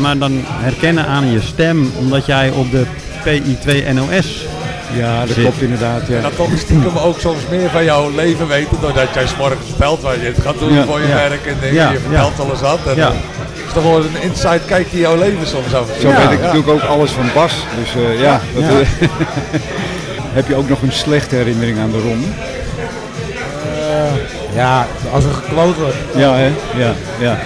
[0.00, 1.92] maar dan herkennen aan je stem.
[1.98, 2.84] Omdat jij op de
[3.24, 4.46] PI2 NOS
[4.92, 5.42] Ja, dat zit.
[5.44, 6.02] klopt inderdaad.
[6.08, 6.16] Ja.
[6.16, 9.60] En dan toch stiekem ook soms meer van jouw leven weten, doordat jij 's morgens
[9.68, 10.84] vertelt wat je het gaat doen Ja.
[10.84, 11.14] voor je Ja.
[11.14, 11.74] werk en.
[11.74, 12.42] Ja, Je vertelt ja.
[12.42, 12.78] alles wat.
[12.86, 13.06] En Ja.
[13.08, 13.16] dan
[13.66, 15.80] is toch wel een inside kijkje in jouw leven soms af.
[15.88, 16.10] en toe.
[16.10, 16.44] Zo weet ik Ja.
[16.44, 17.52] natuurlijk ook alles van Bas.
[17.80, 18.68] Dus eh, ja, dat, Ja.
[18.78, 19.08] eh,
[20.38, 22.26] heb je ook nog een slechte herinnering aan de ronde?
[23.88, 25.96] Eh, ja, als er gekloot wordt.
[26.14, 26.50] Ja, hè?
[26.76, 27.38] Ja, ja.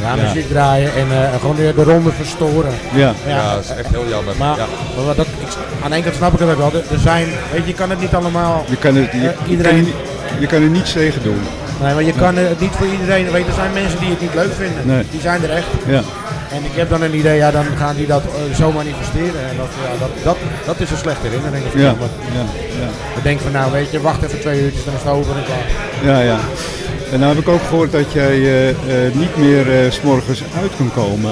[0.00, 0.22] Ja, Ja.
[0.22, 2.72] muziek draaien en eh, gewoon weer de ronde verstoren.
[2.94, 3.12] Ja.
[3.26, 4.34] Ja, dat is echt heel jammer.
[4.38, 4.66] Maar, Ja.
[4.96, 5.48] maar wat dat, ik,
[5.82, 6.72] aan de ene kant snap ik het ook wel.
[6.90, 8.64] Er, zijn, weet je, je kan het niet allemaal.
[8.68, 9.76] Je kan, het, je, eh, je kan iedereen.
[9.76, 9.94] er niet-
[10.38, 11.40] je kan er niets tegen doen.
[11.82, 13.30] Nee, maar je kan het niet voor iedereen.
[13.30, 14.82] Weet, je, er zijn mensen die het niet leuk vinden.
[14.86, 15.02] Nee.
[15.10, 15.66] Die zijn er echt.
[15.86, 16.02] Ja.
[16.50, 19.40] En ik heb dan een idee, ja, dan gaan die dat eh, zo manifesteren.
[19.50, 20.36] En dat, ja, dat, dat,
[20.66, 21.64] dat is een slechte herinnering.
[21.74, 21.94] Ja, ja,
[22.80, 22.88] ja.
[23.16, 25.44] Ik denk van nou, weet je, wacht even twee uurtjes, dan is het over en
[25.44, 25.66] klaar.
[26.14, 26.38] Ja, ja.
[27.12, 28.76] En nou heb ik ook gehoord dat jij eh, eh,
[29.12, 31.30] niet meer eh, s s'morgens uit kan komen.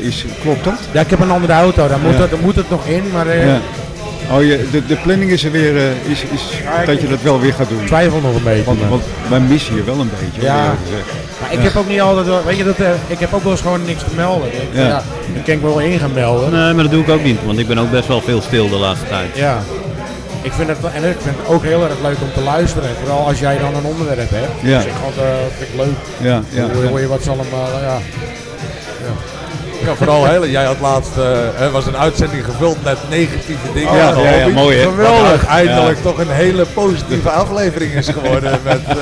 [0.00, 0.78] is, klopt dat?
[0.92, 2.18] Ja, ik heb een andere auto, daar moet, Ja.
[2.18, 3.58] daar moet het nog in, maar eh, Ja.
[4.32, 5.74] Oh, je, de, de planning is er weer,
[6.04, 6.42] is, is
[6.80, 7.84] ik- dat je dat wel weer gaat doen.
[7.86, 8.64] twijfel nog een beetje.
[8.64, 10.46] Want, want wij missen je wel een beetje.
[10.46, 10.74] Ja.
[11.40, 11.64] Maar ik Ja.
[11.64, 13.80] heb ook niet altijd, wel- weet je, dat, eh, ik heb ook wel eens gewoon
[13.86, 14.48] niks te melden.
[14.48, 14.86] Ik, Ja.
[14.86, 15.02] ja.
[15.34, 16.50] ik kan ik wel in gaan melden.
[16.52, 18.68] Nee, maar dat doe ik ook niet, want ik ben ook best wel veel stil
[18.68, 19.28] de laatste tijd.
[19.34, 19.62] Ja.
[20.42, 22.90] Ik vind, het, en ik vind het ook heel erg leuk om te luisteren.
[23.00, 24.60] Vooral als jij dan een onderwerp hebt.
[24.62, 24.76] Ja.
[24.78, 25.24] Dus ik vond, eh,
[25.58, 26.28] vind ik leuk.
[26.28, 27.98] Ja, ja, hoor je wat ze allemaal, eh, ja.
[29.84, 33.90] Ja, vooral heel, jij had laatst, eh, was een uitzending gevuld met negatieve dingen.
[33.90, 34.82] Oh, ja, ja, ja, mooi, hè?
[34.82, 35.46] Geweldig.
[35.64, 35.92] Ja.
[36.02, 38.58] toch een hele positieve aflevering is geworden.
[38.64, 38.96] Met, eh,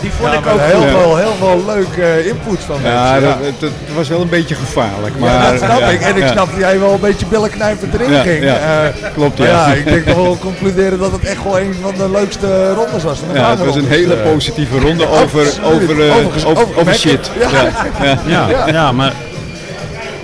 [0.00, 3.28] die vond ja, ik ook heel veel, heel veel leuke inputs van Ja, mensen.
[3.28, 5.18] dat, het, het was wel een beetje gevaarlijk.
[5.18, 6.00] Maar, ja, dat snap ja, ik.
[6.00, 6.32] En ik ja.
[6.32, 8.44] snap dat jij wel een beetje billenknijpend erin Ja, ging.
[8.44, 8.56] ja.
[8.56, 9.44] Eh, Klopt, ja.
[9.44, 9.66] ja.
[9.66, 13.18] ik denk toch wel concluderen dat het echt wel een van de leukste rondes was.
[13.18, 14.32] van de Ja, het was een hele eh.
[14.32, 16.16] positieve ronde over, over, eh,
[16.46, 17.30] over, over shit.
[17.38, 17.48] Ja.
[17.50, 18.18] Ja.
[18.26, 18.48] Ja.
[18.48, 18.92] Ja, ja.
[18.92, 19.12] maar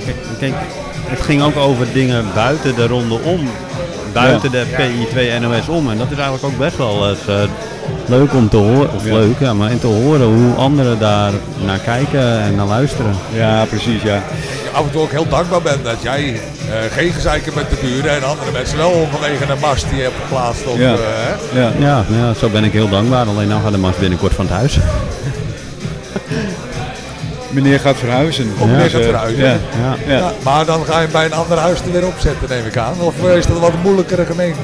[0.04, 0.54] kijk, kijk,
[1.06, 3.48] het ging ook over dingen buiten de ronde om.
[4.12, 4.58] Buiten Ja.
[4.58, 5.90] de PI2 NOS om.
[5.90, 7.34] En dat is eigenlijk ook best wel eens eh,
[8.06, 8.92] leuk om te horen.
[8.94, 9.12] Of Ja.
[9.12, 11.32] leuk, ja, maar en te horen hoe anderen daar
[11.64, 13.14] naar kijken en naar luisteren.
[13.34, 14.14] Ja, precies, ja.
[14.14, 17.70] je af en toe ook heel dankbaar bent dat jij eh, geen gezeik hebt met
[17.70, 20.66] de buren en andere mensen wel vanwege een mast die je hebt geplaatst.
[20.66, 20.92] Op, Ja.
[20.92, 21.60] eh, hè?
[21.60, 21.70] Ja.
[21.78, 23.26] Ja, ja, zo ben ik heel dankbaar.
[23.26, 24.78] Alleen nou gaat de mas binnenkort van het huis.
[27.52, 28.52] Meneer gaat verhuizen.
[28.58, 29.44] Of meneer gaat eh, verhuizen.
[29.44, 29.56] Ja.
[30.06, 30.16] Ja.
[30.16, 32.76] Ja, maar dan ga je hem bij een ander huis er weer opzetten, neem ik
[32.76, 32.94] aan.
[33.00, 34.58] Of eh, is dat een wat moeilijkere gemeente?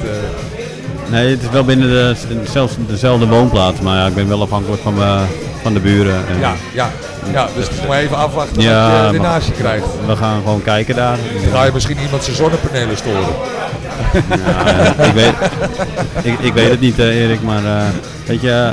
[1.09, 2.15] Nee, het is wel binnen de,
[2.51, 3.79] zelfs dezelfde woonplaats.
[3.79, 5.23] Maar ja, ik ben wel afhankelijk van, me-
[5.61, 6.15] van de buren.
[6.15, 6.89] En- Ja, ja,
[7.33, 9.85] ja, dus het is maar even afwachten Ja, wat je naast je krijgt.
[10.05, 11.17] We gaan gewoon kijken daar.
[11.43, 13.33] Dan ga je misschien iemand zijn zonnepanelen storen.
[14.29, 15.33] Ja, ik, weet,
[16.21, 17.83] ik, ik weet het niet, eh, Erik, maar eh,
[18.25, 18.71] weet je,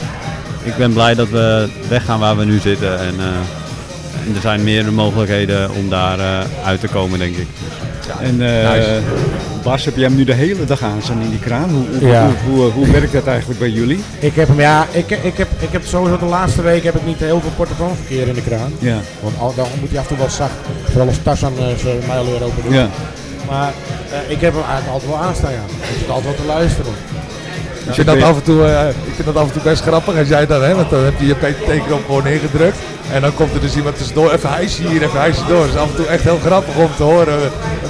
[0.63, 2.99] ik ben blij dat we weggaan waar we nu zitten.
[2.99, 3.66] En, eh, en
[4.35, 7.47] er zijn meerdere mogelijkheden om daar eh, uit te komen, denk ik.
[8.21, 9.03] En eh,
[9.63, 11.71] Bas, heb jij hem nu de hele dag aan staan in die kraan?
[11.71, 12.31] Hoe, hoe, Ja.
[12.47, 14.03] hoe, hoe, hoe werkt dat eigenlijk bij jullie?
[14.19, 17.07] Ik heb hem, ja, ik, ik, heb, ik heb sowieso de laatste week heb ik
[17.07, 18.73] niet heel veel portofoonverkeer in de kraan.
[18.79, 18.97] Ja.
[19.21, 20.53] Want al, dan moet hij af en toe wel zacht,
[20.85, 22.73] vooral als Tarzan uh, zijn mijleur open doet.
[22.75, 22.89] Ja.
[23.51, 23.73] Maar
[24.13, 25.65] uh, ik heb hem eigenlijk altijd wel aanstaan, ja.
[25.93, 26.93] Ik zit altijd wel te luisteren.
[27.89, 30.19] Ik vind, dat af en toe, uh, ik vind dat af en toe best grappig
[30.19, 32.77] als jij dan, hè, want dan heb je je PTT-knop gewoon ingedrukt.
[33.13, 35.63] En dan komt er dus iemand tussendoor, even hijsje hier, even hijsje door.
[35.63, 37.39] Het is af en toe echt heel grappig om te horen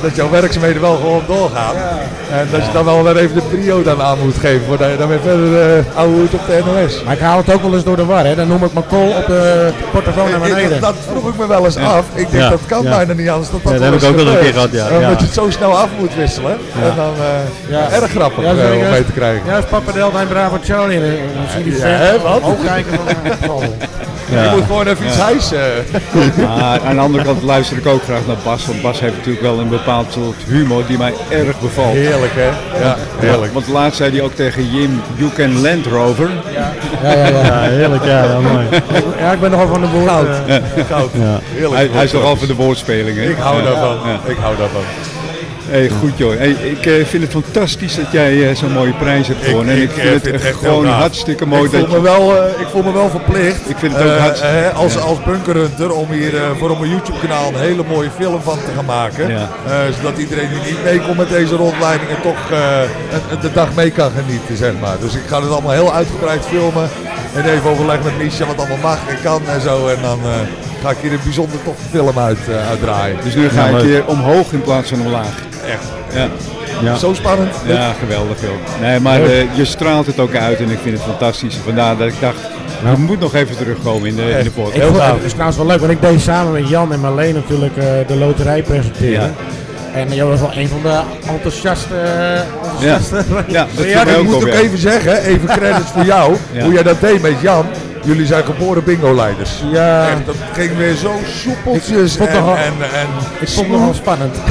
[0.03, 1.75] dat jouw werkzaamheden wel gewoon doorgaan.
[1.75, 1.99] Ja.
[2.39, 4.97] En dat je dan wel weer even de prio dan aan moet geven, voordat je
[4.97, 7.03] dan weer verder uh, ouwe op de NOS.
[7.05, 8.35] Maar ik haal het ook wel eens door de war, hè.
[8.35, 10.71] Dan noem ik mijn call op de portofoon naar beneden.
[10.71, 12.05] Dat, dat vroeg ik me wel eens af.
[12.15, 12.51] Ik denk Ja.
[12.51, 13.51] dat kan bijna niet anders.
[13.51, 14.87] Dat, dat, Ja, dat heb ik ook wel een keer gehad, ja.
[14.97, 16.57] Omdat je het zo snel af moet wisselen.
[16.83, 17.91] En dan uh, Ja.
[17.91, 18.57] erg grappig om
[18.91, 19.43] mee te krijgen.
[19.47, 19.61] Ja,
[19.93, 21.01] Delta en Bravo Charlie.
[21.01, 21.09] Dan
[21.55, 22.37] zie je die Ja, wat?
[22.41, 23.51] omhoog kijken van...
[23.55, 23.63] oh.
[24.31, 25.25] Je moet gewoon even iets Ja.
[25.25, 25.61] hijsen.
[26.49, 28.67] Maar aan de andere kant luister ik ook graag naar Bas.
[28.67, 31.93] Want Bas heeft natuurlijk wel een bepaald soort humor die mij erg bevalt.
[31.95, 32.49] Heerlijk, hè?
[32.85, 33.53] Ja, heerlijk.
[33.53, 36.31] Want laatst zei hij ook tegen Jim, you can Land Rover.
[36.55, 36.73] Ja,
[37.03, 37.43] ja, ja.
[37.45, 38.67] Ja, heerlijk, ja, ja, mooi.
[39.19, 40.09] Ja, ik ben nogal van de woord.
[40.11, 40.29] Goud.
[40.47, 40.57] eh,
[40.91, 41.11] Goud.
[41.13, 41.39] Ja.
[41.55, 41.75] Heerlijk.
[41.75, 43.23] Hij, hij is toch al voor de woordspeling, hè?
[43.25, 43.63] Ik hou Ja.
[43.65, 43.97] daarvan.
[44.05, 44.31] Ja.
[44.31, 44.83] Ik hou daarvan.
[45.69, 46.37] Hey, goed joh.
[46.39, 49.75] Hey, ik eh, vind het fantastisch dat jij eh, zo'n mooie prijs hebt gewonnen.
[49.75, 51.97] En ik, eh, vind het vind echt gewoon hartstikke mooi ik dat voel, je...
[51.97, 53.71] me wel, eh, ik voel me wel verplicht.
[53.71, 55.01] Ik vind het ook hartstikke- als, ja.
[55.01, 58.71] als bunkerhunter om hier voor op mijn YouTube kanaal een hele mooie film van te
[58.75, 59.29] gaan maken.
[59.31, 59.49] Ja.
[59.67, 62.81] Eh, zodat iedereen die niet meekomt met deze rondleidingen toch eh,
[63.31, 64.97] een- de dag mee kan genieten, zeg maar.
[65.01, 66.89] Dus ik ga het allemaal heel uitgebreid filmen.
[67.35, 69.87] En even overleggen met Misha wat allemaal mag en kan en zo.
[69.89, 70.31] En dan eh,
[70.83, 72.39] ga ik hier een bijzonder toffe film uit,
[72.71, 73.17] uitdraaien.
[73.25, 75.35] Dus nu ga Ja, ik hier omhoog in plaats van omlaag.
[75.67, 75.85] Echt.
[76.15, 76.29] Ja.
[76.83, 76.97] Ja.
[76.97, 77.55] Zo spannend.
[77.67, 78.81] Ja, geweldig joh.
[78.81, 81.57] Nee, maar eh, je straalt het ook uit en ik vind het fantastisch.
[81.65, 82.39] Vandaar dat ik dacht,
[82.83, 84.87] je moet nog even terugkomen in de, in de podcast.
[84.87, 87.77] vond, het is trouwens wel leuk, want ik deed samen met Jan en Marleen natuurlijk
[87.77, 89.35] eh, de loterij presenteren.
[89.95, 91.95] En jij was wel een van de enthousiaste...
[92.63, 94.53] enthousiaste Ja, dat ja, mij ik moet ook ja.
[94.53, 96.65] even zeggen, even credits voor jou, Ja.
[96.65, 97.67] hoe jij dat deed met Jan.
[98.07, 99.51] Jullie zijn geboren bingo-leiders.
[99.73, 100.09] Ja.
[100.09, 101.13] Echt, dat ging weer zo
[101.43, 103.07] soepeltjes Ik vond en, het nogal- en, en
[103.41, 104.37] Ik vond het nogal spannend.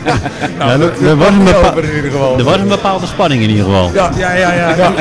[0.58, 2.38] nou, Ja, dat, er, er was een niet bepa- over in ieder geval.
[2.38, 3.90] er was een bepaalde spanning in ieder geval.
[3.94, 4.74] Ja, Ja, ja, ja.
[4.76, 4.92] ja.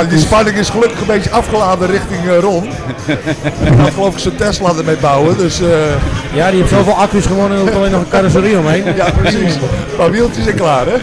[0.00, 2.64] En die spanning is gelukkig een beetje afgeladen richting eh, Ron.
[3.64, 5.68] En gaat geloof ik zijn Tesla ermee bouwen, dus eh,
[6.34, 8.84] Ja, die heeft zoveel accu's gewonnen, er hoeft alleen nog een carrosserie omheen.
[8.96, 9.54] ja precies.
[9.96, 10.96] Paar wieltjes en klaar hè.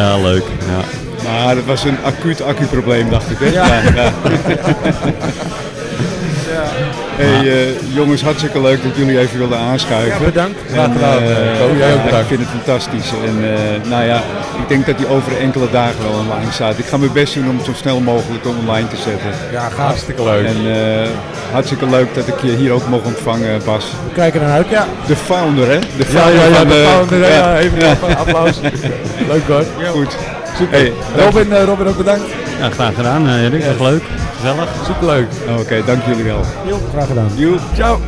[0.00, 0.42] Ja, leuk.
[0.58, 0.84] Ja.
[1.32, 3.38] Maar dat was een acuut accuprobleem, dacht ik.
[3.38, 3.46] Hè?
[3.46, 3.66] Ja.
[3.94, 4.12] ja.
[7.16, 10.18] Hey, eh, jongens, hartstikke leuk dat jullie even wilden aanschuiven.
[10.20, 10.58] Ja, bedankt.
[10.72, 11.22] Graag gedaan,
[11.62, 12.18] ook ja.
[12.18, 13.10] Ik vind het fantastisch.
[13.24, 14.22] En eh, nou ja,
[14.62, 16.78] ik denk dat die over enkele dagen wel online staat.
[16.78, 19.30] Ik ga mijn best doen om het zo snel mogelijk online te zetten.
[19.52, 19.86] Ja, gaaf.
[19.86, 20.46] Hartstikke leuk.
[20.46, 20.56] En
[21.52, 23.84] hartstikke leuk dat ik je hier ook mocht ontvangen, Bas.
[23.84, 24.86] We kijken ernaar uit, ja.
[25.06, 25.78] De founder, hè?
[25.78, 27.96] De Ja, founder ja, ja, van de founder, ja, ja, even ja.
[28.08, 28.60] een applaus.
[29.30, 29.64] Leuk hoor.
[29.90, 30.16] Goed.
[30.60, 30.78] Super.
[30.78, 32.24] Hey, Robin, eh, Robin ook bedankt.
[32.58, 33.64] ja, graag gedaan, eh, Erik.
[33.80, 34.02] Leuk.
[34.36, 34.68] Gezellig.
[34.86, 35.28] Superleuk.
[35.58, 36.40] Oké, dank jullie wel.
[36.92, 37.30] Graag gedaan.
[37.34, 37.60] Joep.
[37.74, 37.98] Ciao.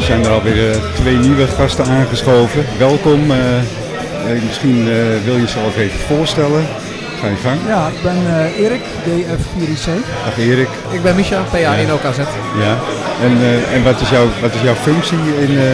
[0.00, 2.64] Zijn er alweer eh, twee nieuwe gasten aangeschoven.
[2.78, 3.30] Welkom.
[3.30, 4.94] eh, eh, misschien eh,
[5.24, 6.66] wil je jezelf even voorstellen.
[7.20, 7.58] Ga je gang.
[7.68, 9.86] Ja, ik ben eh, Erik, DF4IC.
[10.24, 10.68] Dag Erik.
[10.90, 12.18] Ik ben Micha, PA1OKZ.
[12.64, 12.74] Ja.
[13.26, 15.64] En, eh, en wat, is jouw, wat is jouw functie in eh,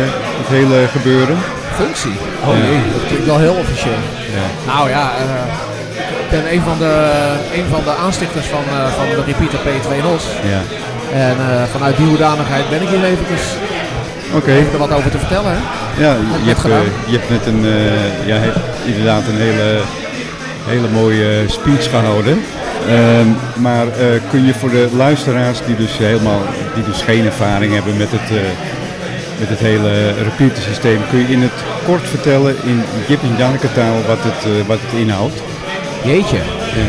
[0.41, 1.37] het hele gebeuren?
[1.75, 2.17] Functie?
[2.45, 2.63] Oh Ja.
[2.63, 4.01] nee, dat klinkt wel heel officieel.
[4.39, 4.73] Ja.
[4.73, 6.93] Nou ja, eh, ik ben een van de,
[7.59, 10.25] een van de aanstichters van, eh, van de Repeater P2 NOS.
[10.55, 10.61] Ja.
[11.29, 13.43] En eh, vanuit die hoedanigheid ben ik hier eventjes
[14.35, 14.51] Oké.
[14.53, 15.53] even er wat over te vertellen.
[15.53, 15.59] Hè?
[16.05, 16.71] Ja, je je hebt, eh,
[17.13, 18.61] je hebt net een, eh, ja, he-
[18.91, 19.81] inderdaad een hele,
[20.67, 22.43] hele mooie speech gehouden.
[22.89, 23.27] Ehm,
[23.63, 26.41] maar eh, kun je voor de luisteraars die dus helemaal
[26.75, 28.43] die dus geen ervaring hebben met het, eh,
[29.39, 29.91] met het hele
[30.23, 34.45] repeater systeem, kun je in het kort vertellen in Jip en Janneke taal wat het,
[34.45, 35.35] eh, wat het inhoudt?
[36.05, 36.37] Jeetje.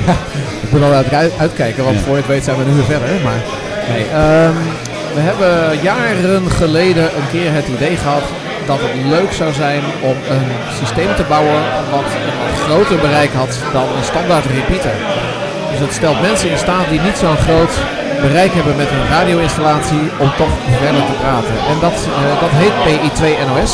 [0.64, 2.02] ik moet al uit, uitkijken, want Ja.
[2.04, 3.10] voor je het weet zijn we nu weer verder.
[3.24, 3.42] Maar
[3.90, 4.56] nee, ehm,
[5.20, 8.26] we hebben jaren geleden een keer het idee gehad
[8.72, 11.62] dat het leuk zou zijn om een systeem te bouwen
[11.96, 14.96] wat een groter bereik had dan een standaard repeater.
[15.72, 17.74] Dus het stelt mensen in staat die niet zo'n groot
[18.26, 21.56] bereik hebben met hun radio-installatie om toch verder te praten.
[21.72, 23.74] En dat, eh, dat heet PI2 NOS.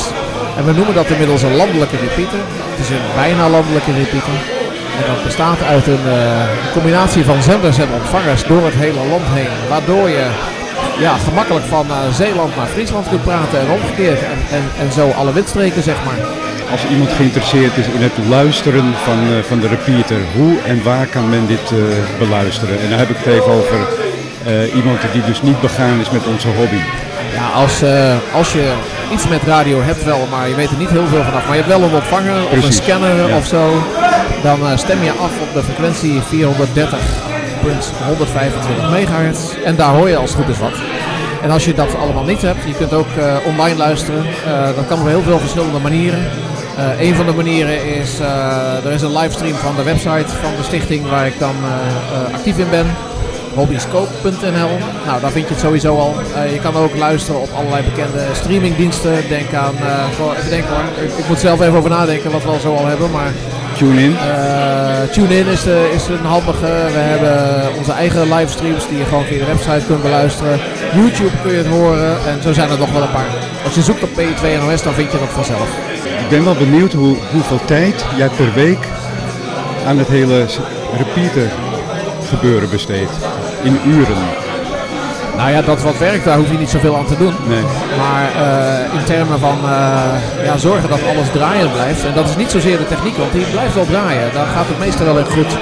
[0.57, 2.41] En we noemen dat inmiddels een landelijke repeater.
[2.71, 4.37] Het is een bijna landelijke repeater.
[4.99, 9.27] En dat bestaat uit een eh, combinatie van zenders en ontvangers door het hele land
[9.37, 9.55] heen.
[9.69, 10.25] Waardoor je
[10.99, 14.19] ja, gemakkelijk van eh, Zeeland naar Friesland kunt praten en omgekeerd.
[14.19, 16.19] En, en, en zo alle windstreken, zeg maar.
[16.71, 21.05] Als iemand geïnteresseerd is in het luisteren van, eh, van de repeater, hoe en waar
[21.05, 21.77] kan men dit eh,
[22.19, 22.79] beluisteren?
[22.79, 23.77] En dan heb ik het even over
[24.75, 26.81] iemand die dus niet begaan is met onze hobby.
[27.33, 27.83] Ja, als,
[28.33, 28.73] als je
[29.11, 31.45] iets met radio hebt wel, maar je weet er niet heel veel vanaf.
[31.45, 33.37] Maar je hebt wel een ontvanger of een scanner ja.
[33.37, 33.83] of zo.
[34.43, 36.21] Dan stem je af op de frequentie
[37.65, 39.53] 430.125 megahertz.
[39.63, 40.73] En daar hoor je als het goed is wat.
[41.41, 44.25] En als je dat allemaal niet hebt, je kunt ook eh, online luisteren.
[44.45, 46.19] Eh, dat kan op heel veel verschillende manieren.
[46.77, 48.19] Eh een van de manieren is,
[48.83, 51.55] er is een livestream van de website van de stichting waar ik dan
[52.33, 52.85] actief in ben
[53.53, 54.69] hobbyscope.nl.
[55.05, 56.15] Nou, daar vind je het sowieso al.
[56.53, 59.13] Je kan ook luisteren op allerlei bekende streamingdiensten.
[59.29, 59.75] Denk aan.
[61.01, 63.31] Ik, ik moet zelf even over nadenken wat we al zo al hebben, maar...
[63.77, 64.15] TuneIn.
[64.17, 66.71] eh TuneIn is, de, is een handige.
[66.93, 70.59] We hebben onze eigen livestreams die je gewoon via de website kunt beluisteren.
[70.93, 73.29] YouTube kun je het horen en zo zijn er nog wel een paar.
[73.63, 75.69] Als je zoekt op P2NOS dan vind je dat vanzelf.
[76.23, 78.87] Ik ben wel benieuwd hoe, hoeveel tijd jij per week
[79.87, 80.45] aan het hele
[80.97, 81.51] repeater
[82.29, 83.11] gebeuren besteedt.
[83.63, 84.44] In uren.
[85.37, 87.33] Nou ja, dat wat werkt, daar hoef je niet zoveel aan te doen.
[87.47, 87.63] Nee.
[87.97, 92.05] Maar eh, in termen van eh, ja, zorgen dat alles draaiend blijft.
[92.05, 94.33] En dat is niet zozeer de techniek, want die blijft wel draaien.
[94.33, 95.57] Daar gaat het meestal wel in goed.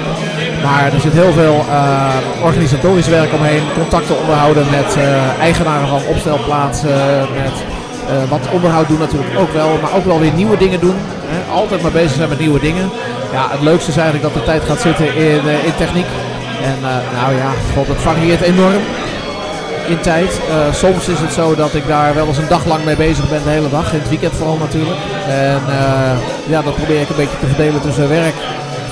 [0.62, 3.62] Maar er zit heel veel eh, organisatorisch werk omheen.
[3.74, 4.98] Contacten onderhouden met
[5.40, 7.28] eigenaren van opstelplaatsen.
[7.42, 7.56] Met
[8.28, 9.78] wat onderhoud doen natuurlijk ook wel.
[9.82, 10.96] Maar ook wel weer nieuwe dingen doen.
[11.26, 11.52] Hè.
[11.52, 12.90] Altijd maar bezig zijn met nieuwe dingen.
[13.32, 16.06] Ja, het leukste is eigenlijk dat de tijd gaat zitten in, in techniek.
[16.62, 16.76] En
[17.20, 18.82] nou ja, god, het varieert enorm
[19.86, 20.40] in tijd.
[20.48, 23.28] Eh, soms is het zo dat ik daar wel eens een dag lang mee bezig
[23.28, 23.92] ben, de hele dag.
[23.92, 25.00] In het weekend vooral natuurlijk.
[25.28, 26.16] En eh,
[26.46, 28.34] ja, dat probeer ik een beetje te verdelen tussen werk,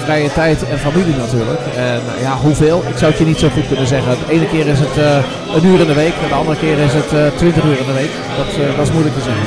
[0.05, 1.61] vrije tijd en familie natuurlijk.
[1.77, 2.85] En eh, ja, hoeveel?
[2.89, 4.17] Ik zou het je niet zo goed kunnen zeggen.
[4.27, 4.97] De ene keer is het
[5.55, 7.99] een uur in de week, en de andere keer is het 20 uur in de
[8.03, 8.13] week.
[8.37, 9.47] Dat, dat is moeilijk te zeggen.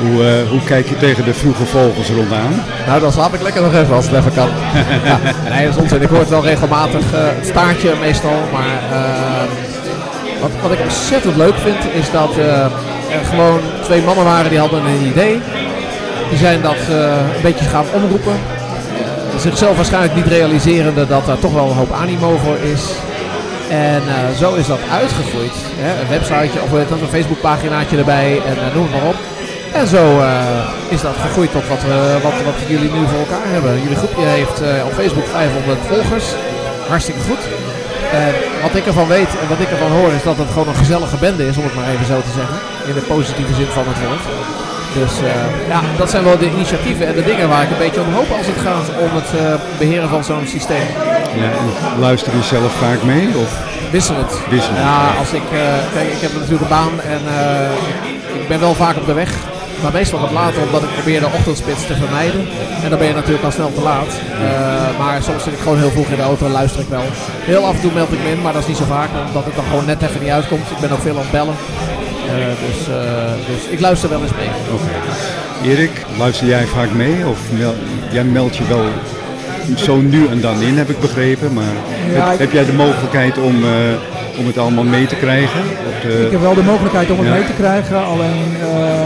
[0.00, 2.62] Hoe, hoe kijk je tegen de vroege vogels rondaan?
[2.86, 4.48] Nou, dan slaap ik lekker nog even als het even kan.
[5.10, 5.18] ja,
[5.50, 6.02] nee, dat is onzin.
[6.02, 7.12] Ik hoor het wel regelmatig.
[7.12, 8.38] eh, het staartje meestal.
[8.52, 8.80] Maar
[10.40, 12.64] wat, wat ik ontzettend leuk vind, is dat eh,
[13.16, 15.40] er gewoon twee mannen waren die hadden een idee.
[16.28, 16.96] Die zijn dat eh,
[17.36, 18.32] een beetje gaan omroepen.
[18.32, 22.82] Eh, zichzelf waarschijnlijk niet realiserende dat daar toch wel een hoop animo voor is.
[23.68, 24.02] En
[24.38, 25.56] zo is dat uitgegroeid.
[25.76, 26.00] Hè?
[26.00, 29.16] Een websiteje of weet dat, een Facebookpaginaatje erbij en noem het maar op.
[29.72, 30.22] En zo
[30.88, 31.82] is dat gegroeid tot wat,
[32.22, 33.82] wat, wat jullie nu voor elkaar hebben.
[33.82, 36.24] Jullie groepje heeft op Facebook 500 volgers.
[36.88, 37.42] Hartstikke goed.
[38.12, 40.82] En wat ik ervan weet en wat ik ervan hoor is dat het gewoon een
[40.84, 42.56] gezellige bende is, om het maar even zo te zeggen.
[42.86, 44.24] In de positieve zin van het woord.
[45.00, 48.00] Dus eh, ja, dat zijn wel de initiatieven en de dingen waar ik een beetje
[48.00, 50.86] om hoop als het gaat om het eh, beheren van zo'n systeem.
[51.34, 51.50] Ja,
[51.98, 53.28] luister je zelf vaak mee?
[53.36, 53.50] Of?
[53.90, 54.40] Wisselend.
[54.50, 54.78] Wisselend.
[54.78, 55.58] Ja, als ik, eh,
[55.94, 59.30] kijk, ik heb natuurlijk een baan en eh, ik ben wel vaak op de weg.
[59.82, 62.40] Maar meestal wat later, omdat ik probeer de ochtendspits te vermijden.
[62.84, 64.06] En dan ben je natuurlijk al snel te laat.
[64.42, 67.04] Eh, maar soms zit ik gewoon heel vroeg in de auto en luister ik wel.
[67.52, 69.08] Heel af en toe meld ik me in, maar dat is niet zo vaak.
[69.26, 70.70] Omdat het dan gewoon net even niet uitkomt.
[70.70, 71.54] Ik ben ook veel aan het bellen.
[72.28, 72.34] Eh,
[72.66, 74.50] dus, eh, dus ik luister wel eens mee.
[75.72, 77.26] Erik, luister jij vaak mee?
[77.26, 77.74] Of mel-
[78.12, 78.84] jij meldt je wel
[79.76, 81.52] zo nu en dan in, heb ik begrepen.
[81.52, 81.64] Maar
[82.14, 85.60] Ja, heb, ik- heb jij de mogelijkheid om, eh, om het allemaal mee te krijgen?
[85.60, 87.34] Op de- Ik heb wel de mogelijkheid om het Ja.
[87.34, 89.05] mee te krijgen, alleen eh,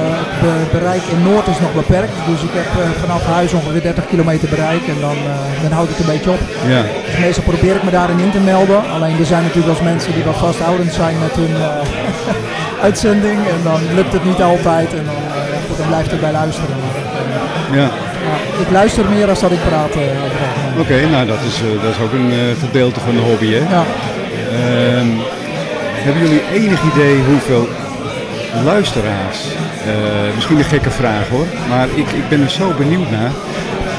[0.72, 2.12] bereik in Noord is nog beperkt.
[2.30, 5.90] Dus ik heb eh, vanaf huis ongeveer 30 kilometer bereik en dan, eh, dan houdt
[5.90, 6.40] het een beetje op.
[6.74, 6.82] Ja.
[7.06, 8.80] Dus meestal probeer ik me daarin in te melden.
[8.96, 13.38] Alleen er zijn natuurlijk wel mensen die wat vasthoudend zijn met hun eh, uitzending.
[13.54, 16.76] En dan lukt het niet altijd en dan, eh, goed, dan blijft het bij luisteren.
[16.76, 17.88] Eh, Ja.
[18.28, 19.94] ja, ik luister meer dan dat ik praat.
[19.94, 20.80] eh.
[20.82, 23.62] Oké, nou dat is, eh, dat is ook een eh, gedeelte van de hobby, hè?
[23.76, 23.84] Ja.
[24.60, 25.08] Ehm,
[26.06, 27.68] hebben jullie enig idee hoeveel
[28.64, 29.38] luisteraars,
[29.86, 33.30] eh, misschien een gekke vraag hoor, maar ik, ik ben er zo benieuwd naar,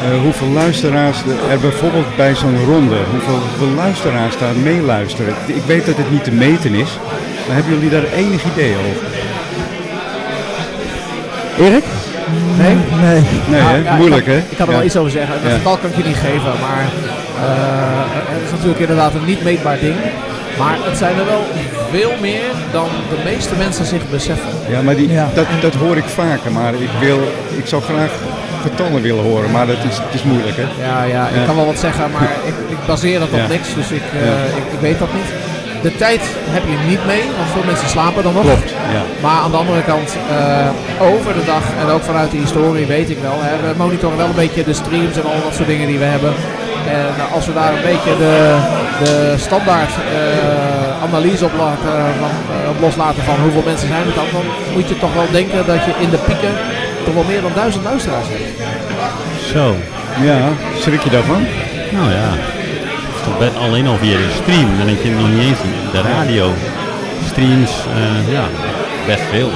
[0.03, 1.17] eh, hoeveel luisteraars
[1.51, 5.33] er bijvoorbeeld bij zo'n ronde, hoeveel, hoeveel luisteraars daar meeluisteren.
[5.45, 6.99] Ik weet dat het niet te meten is,
[7.47, 9.03] maar hebben jullie daar enig idee over?
[11.59, 11.83] Erik?
[12.57, 12.75] Nee?
[13.01, 13.21] Nee.
[13.49, 13.77] Nee, hè?
[13.83, 14.37] Ja, moeilijk hè?
[14.37, 14.77] Ik kan er Ja.
[14.77, 15.33] wel iets over zeggen.
[15.41, 15.57] Dat Ja.
[15.57, 16.83] getal kan ik je niet geven, maar
[17.45, 18.01] eh,
[18.33, 19.95] het is natuurlijk inderdaad een niet meetbaar ding.
[20.57, 21.43] Maar het zijn er wel
[21.91, 24.49] veel meer dan de meeste mensen zich beseffen.
[24.69, 27.19] Ja, maar die, Dat, dat hoor ik vaker, maar ik, wil,
[27.57, 28.11] ik zou graag
[28.61, 30.65] getallen willen horen, maar dat is, het is moeilijk hè?
[30.87, 33.47] Ja, ja, ik kan wel wat zeggen, maar ik, ik baseer dat op Ja.
[33.47, 35.29] niks, dus ik, eh, ik, ik weet dat niet.
[35.81, 36.21] De tijd
[36.55, 38.43] heb je niet mee, want veel mensen slapen dan nog.
[38.43, 39.03] Klopt, ja.
[39.21, 43.09] Maar aan de andere kant, eh, over de dag en ook vanuit de historie weet
[43.09, 43.37] ik wel.
[43.39, 46.05] Hè, we monitoren wel een beetje de streams en al dat soort dingen die we
[46.15, 46.33] hebben.
[46.99, 48.35] En als we daar een beetje de,
[49.03, 54.15] de standaard eh, analyse op, laten, van, eh, op loslaten van hoeveel mensen zijn het
[54.15, 56.53] dan, dan moet je toch wel denken dat je in de pieken
[57.05, 58.43] toch wel meer dan duizend luisteraars hebt.
[59.53, 59.75] Zo.
[60.23, 60.39] Ja,
[60.79, 61.41] schrik je daarvan?
[61.91, 62.29] Nou ja.
[62.29, 64.77] Het is toch best alleen al via de stream.
[64.77, 65.59] Dan denk je nog niet eens
[65.91, 66.53] de radio.
[67.25, 68.43] Streams, eh, ja,
[69.07, 69.51] best veel.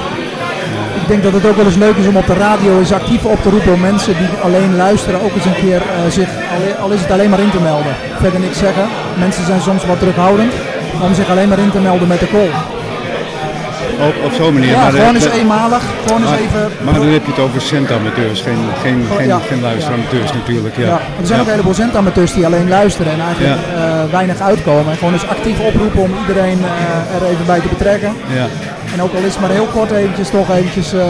[1.02, 3.24] Ik denk dat het ook wel eens leuk is om op de radio eens actief
[3.24, 6.28] op te roepen om mensen die alleen luisteren ook eens een keer eh, zich,
[6.80, 7.94] al, is het alleen maar in te melden.
[8.20, 8.86] Verder niks zeggen.
[9.18, 10.52] Mensen zijn soms wat terughoudend
[11.02, 12.50] om zich alleen maar in te melden met de call.
[14.08, 14.70] Op, op zo'n manier.
[14.70, 15.82] Ja, maar, gewoon eh, eens eenmalig.
[16.06, 16.70] Gewoon eens maar, even...
[16.84, 19.38] Maar dan heb je het over centamateurs, geen, geen, geen, ja.
[19.38, 20.76] geen luisteramateurs natuurlijk.
[20.76, 20.86] Ja.
[20.86, 24.92] Ja, er zijn ook een heleboel zendamateurs die alleen luisteren en eigenlijk eh, weinig uitkomen.
[24.92, 26.58] En gewoon eens actief oproepen om iedereen
[27.20, 28.12] er even bij te betrekken.
[28.34, 28.46] Ja.
[28.96, 31.06] En ook al is het maar heel kort eventjes, toch eventjes eh,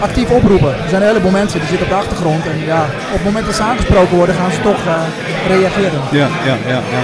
[0.00, 0.68] actief oproepen.
[0.68, 2.46] Er zijn een heleboel mensen die zitten op de achtergrond.
[2.46, 5.02] En ja, op het moment dat ze aangesproken worden, gaan ze toch eh,
[5.48, 6.00] reageren.
[6.10, 7.02] Ja, ja, ja, ja.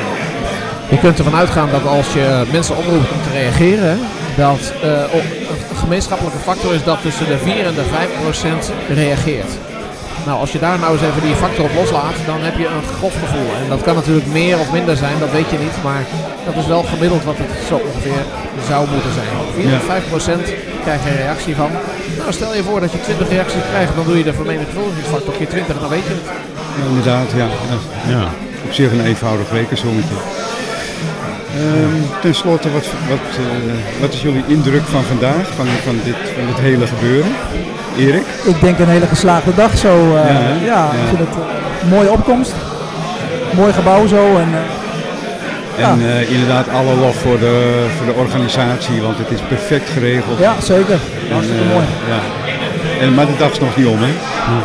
[0.89, 3.99] Je kunt ervan uitgaan dat als je mensen oproept om te reageren,
[4.37, 5.25] dat eh, op
[5.71, 9.51] een gemeenschappelijke factor is dat tussen de 4 en de 5 procent reageert.
[10.27, 12.87] Nou, als je daar nou eens even die factor op loslaat, dan heb je een
[12.99, 13.49] grof gevoel.
[13.63, 15.77] En dat kan natuurlijk meer of minder zijn, dat weet je niet.
[15.83, 16.03] Maar
[16.47, 18.23] dat is wel gemiddeld wat het zo ongeveer
[18.71, 19.33] zou moeten zijn.
[19.55, 19.77] 4 Ja.
[19.77, 20.45] of 5 procent
[20.85, 21.71] krijg je een reactie van.
[22.19, 25.49] Nou, stel je voor dat je 20 reacties krijgt, dan doe je de vermenigvuldigingsfactor keer
[25.49, 26.27] 20 en dan weet je het.
[26.89, 27.49] Inderdaad, ja.
[28.15, 28.25] Ja.
[28.67, 30.15] Op zich een eenvoudig rekensommetje.
[31.57, 36.15] Ehm ten slotte, wat, wat, eh, wat is jullie indruk van vandaag, van, van, dit,
[36.37, 37.31] van dit hele gebeuren?
[37.97, 38.23] Erik?
[38.45, 40.17] Ik denk een hele geslaagde dag zo.
[40.17, 42.55] eh, Ja, ik vind het eh, een mooie opkomst.
[43.57, 44.37] Mooi gebouw zo.
[44.37, 49.41] En, eh, En eh, inderdaad alle lof voor de, voor de organisatie, want het is
[49.49, 50.39] perfect geregeld.
[50.39, 50.99] ja, zeker.
[51.29, 51.85] En, Hartstikke eh, mooi.
[52.09, 52.21] Ja.
[53.05, 54.13] En, maar de dag is nog niet om, hè?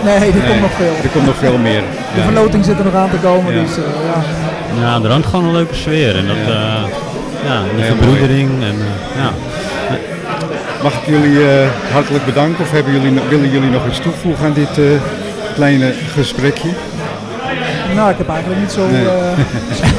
[0.04, 0.94] Nee, er komt nog veel.
[1.04, 1.82] Er komt nog veel meer.
[2.14, 2.24] De Ja.
[2.24, 3.54] verloting zit er nog aan te komen.
[3.56, 3.62] Ja.
[3.62, 4.22] Dus, eh, ja.
[4.82, 6.16] Ja, er hangt gewoon een leuke sfeer.
[6.18, 6.54] En dat, ja,
[7.46, 8.50] ja de verbroedering.
[8.64, 9.30] En, eh, ja.
[10.84, 14.54] Mag ik jullie eh, hartelijk bedanken of hebben jullie, willen jullie nog iets toevoegen aan
[14.54, 14.84] dit eh,
[15.56, 16.70] kleine gesprekje?
[17.96, 19.06] Nou, ik heb eigenlijk niet zo, Nee.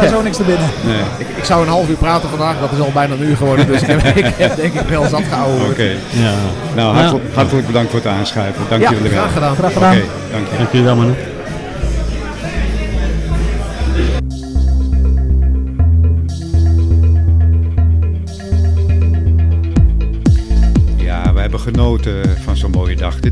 [0.02, 0.68] eh, zo niks te binnen.
[0.86, 0.96] Nee.
[1.18, 3.66] Ik, ik zou een half uur praten vandaag, dat is al bijna een uur geworden.
[3.66, 5.66] Dus ik heb, ik heb denk ik wel zat gehouden.
[5.66, 5.90] Oké.
[6.10, 6.32] Ja.
[6.74, 8.62] Nou, hartelijk, hartelijk bedankt voor het aanschuiven.
[8.68, 9.20] Dank Ja, jullie wel.
[9.20, 9.56] graag gedaan.
[9.56, 9.92] Graag gedaan.
[9.92, 10.02] Oké,
[10.32, 10.56] dank je.
[10.56, 11.14] Dank jullie wel, man.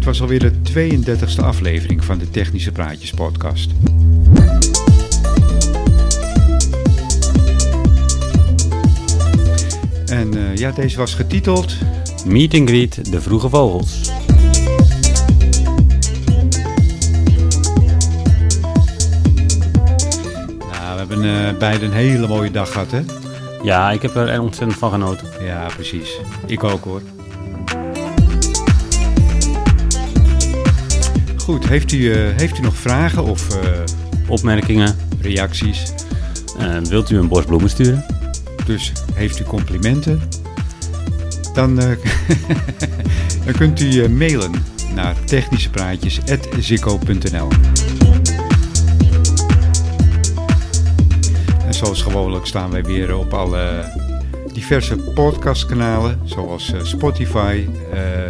[0.02, 3.70] Dit was alweer de 32e aflevering van de Technische Praatjes podcast.
[10.06, 11.76] En eh, ja, deze was getiteld
[12.26, 14.10] Meet and greet de vroege vogels.
[20.58, 23.00] Nou, we hebben eh beide een hele mooie dag gehad, hè?
[23.62, 25.26] Ja, ik heb er ontzettend van genoten.
[25.44, 26.18] Ja, precies.
[26.46, 27.02] Ik ook hoor.
[31.42, 33.68] Goed, heeft u, eh, heeft u nog vragen of eh,
[34.28, 34.96] Opmerkingen.
[35.20, 35.92] reacties?
[36.58, 38.04] Eh, wilt u een bos bloemen sturen?
[38.66, 40.22] Dus heeft u complimenten?
[41.54, 41.86] Dan, eh,
[43.44, 44.50] dan kunt u mailen
[44.94, 47.48] naar technischepraatjes.zikko.nl
[51.66, 53.84] En zoals gewoonlijk staan wij weer op alle
[54.52, 57.64] diverse podcastkanalen, zoals Spotify,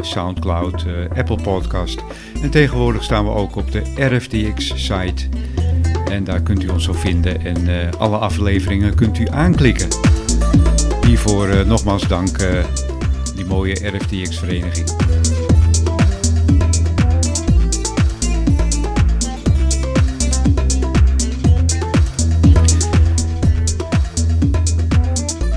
[0.00, 0.84] Soundcloud,
[1.16, 1.98] Apple Podcast.
[2.42, 5.28] En tegenwoordig staan we ook op de RFTX-site.
[6.10, 9.88] En daar kunt u ons zo vinden en eh, alle afleveringen kunt u aanklikken.
[11.06, 12.64] Hiervoor eh, nogmaals dank eh,
[13.34, 14.88] die mooie RFTX-vereniging.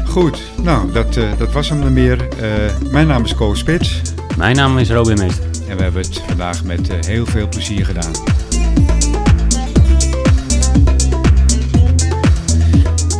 [0.06, 2.28] Goed, nou dat, dat was hem dan meer.
[2.91, 4.02] Mijn naam is Koos Spits
[4.38, 5.55] Mijn naam is Robin Meester.
[5.76, 8.11] En we hebben het vandaag met eh, heel veel plezier gedaan.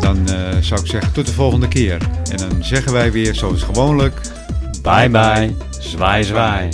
[0.02, 1.98] Dan eh, zou ik zeggen tot de volgende keer.
[2.32, 4.22] En dan zeggen wij weer zoals gewoonlijk...
[4.82, 5.56] Bye bye.
[5.80, 6.70] Zwaai zwaai.